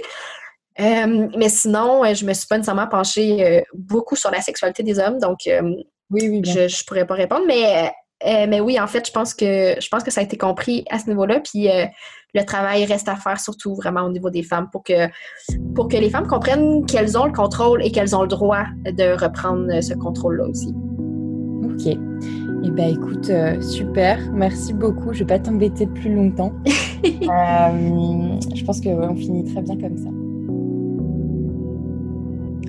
Euh, 0.80 1.28
mais 1.38 1.50
sinon, 1.50 2.04
je 2.14 2.26
me 2.26 2.34
suis 2.34 2.48
pas 2.48 2.58
nécessairement 2.58 2.88
penchée 2.88 3.64
beaucoup 3.74 4.16
sur 4.16 4.32
la 4.32 4.42
sexualité 4.42 4.84
des 4.84 5.00
hommes, 5.00 5.20
donc 5.20 5.40
oui, 6.10 6.30
oui, 6.30 6.42
je 6.46 6.62
ne 6.62 6.86
pourrais 6.86 7.08
pas 7.08 7.16
répondre, 7.16 7.46
mais 7.48 7.92
euh, 8.26 8.46
mais 8.48 8.60
oui, 8.60 8.80
en 8.80 8.88
fait, 8.88 9.08
je 9.08 9.12
pense 9.12 9.34
que 9.34 9.76
je 9.80 9.88
pense 9.90 10.04
que 10.04 10.12
ça 10.12 10.22
a 10.22 10.24
été 10.24 10.38
compris 10.38 10.86
à 10.90 11.00
ce 11.00 11.08
niveau-là. 11.08 11.40
Puis 11.40 11.70
euh, 11.70 11.86
le 12.34 12.44
travail 12.46 12.86
reste 12.86 13.10
à 13.10 13.16
faire, 13.16 13.40
surtout 13.40 13.76
vraiment 13.76 14.02
au 14.02 14.12
niveau 14.12 14.30
des 14.30 14.44
femmes, 14.44 14.70
pour 14.72 14.84
que 14.84 15.08
pour 15.76 15.88
que 15.88 15.98
les 15.98 16.10
femmes 16.10 16.28
comprennent 16.28 16.86
qu'elles 16.86 17.18
ont 17.18 17.26
le 17.26 17.34
contrôle 17.34 17.84
et 17.86 17.92
qu'elles 17.92 18.16
ont 18.16 18.22
le 18.22 18.28
droit 18.28 18.66
de 18.86 19.14
reprendre 19.22 19.82
ce 19.82 19.94
contrôle-là 19.94 20.46
aussi. 20.46 20.74
Ok. 21.64 21.98
Eh 22.66 22.72
bien, 22.72 22.88
écoute, 22.88 23.30
euh, 23.30 23.60
super. 23.62 24.18
Merci 24.32 24.74
beaucoup. 24.74 25.12
Je 25.12 25.24
ne 25.24 25.28
vais 25.28 25.38
pas 25.38 25.40
t'embêter 25.40 25.86
plus 25.86 26.16
longtemps. 26.16 26.54
je 26.66 28.64
pense 28.64 28.80
qu'on 28.80 29.16
finit 29.16 29.44
très 29.52 29.62
bien 29.62 29.78
comme 29.78 29.98
ça. 29.98 30.10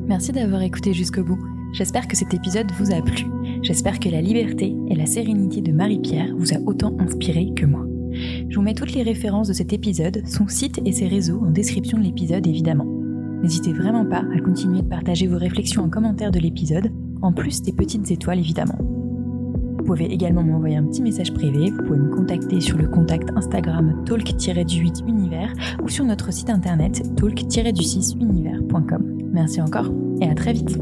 Merci 0.06 0.32
d'avoir 0.32 0.62
écouté 0.62 0.92
jusqu'au 0.92 1.22
bout. 1.22 1.38
J'espère 1.72 2.08
que 2.08 2.16
cet 2.16 2.34
épisode 2.34 2.70
vous 2.72 2.92
a 2.92 3.00
plu. 3.00 3.24
J'espère 3.64 3.98
que 3.98 4.10
la 4.10 4.20
liberté 4.20 4.76
et 4.88 4.94
la 4.94 5.06
sérénité 5.06 5.62
de 5.62 5.72
Marie-Pierre 5.72 6.34
vous 6.36 6.52
a 6.52 6.58
autant 6.66 6.94
inspiré 6.98 7.50
que 7.56 7.64
moi. 7.64 7.86
Je 8.12 8.54
vous 8.54 8.60
mets 8.60 8.74
toutes 8.74 8.92
les 8.92 9.02
références 9.02 9.48
de 9.48 9.54
cet 9.54 9.72
épisode, 9.72 10.20
son 10.26 10.48
site 10.48 10.82
et 10.84 10.92
ses 10.92 11.08
réseaux 11.08 11.40
en 11.42 11.50
description 11.50 11.96
de 11.96 12.02
l'épisode 12.02 12.46
évidemment. 12.46 12.84
N'hésitez 13.42 13.72
vraiment 13.72 14.04
pas 14.04 14.22
à 14.36 14.40
continuer 14.40 14.82
de 14.82 14.88
partager 14.88 15.26
vos 15.26 15.38
réflexions 15.38 15.82
en 15.82 15.88
commentaire 15.88 16.30
de 16.30 16.40
l'épisode, 16.40 16.92
en 17.22 17.32
plus 17.32 17.62
des 17.62 17.72
petites 17.72 18.10
étoiles 18.10 18.38
évidemment. 18.38 18.76
Vous 19.78 19.84
pouvez 19.84 20.12
également 20.12 20.42
m'envoyer 20.42 20.76
un 20.76 20.84
petit 20.84 21.00
message 21.00 21.32
privé, 21.32 21.70
vous 21.70 21.82
pouvez 21.84 21.98
me 21.98 22.14
contacter 22.14 22.60
sur 22.60 22.76
le 22.76 22.86
contact 22.86 23.30
Instagram 23.34 24.04
talk-du8 24.04 25.08
univers 25.08 25.54
ou 25.82 25.88
sur 25.88 26.04
notre 26.04 26.30
site 26.34 26.50
internet 26.50 27.02
talk-du6univers.com. 27.16 29.30
Merci 29.32 29.62
encore 29.62 29.90
et 30.20 30.28
à 30.28 30.34
très 30.34 30.52
vite 30.52 30.78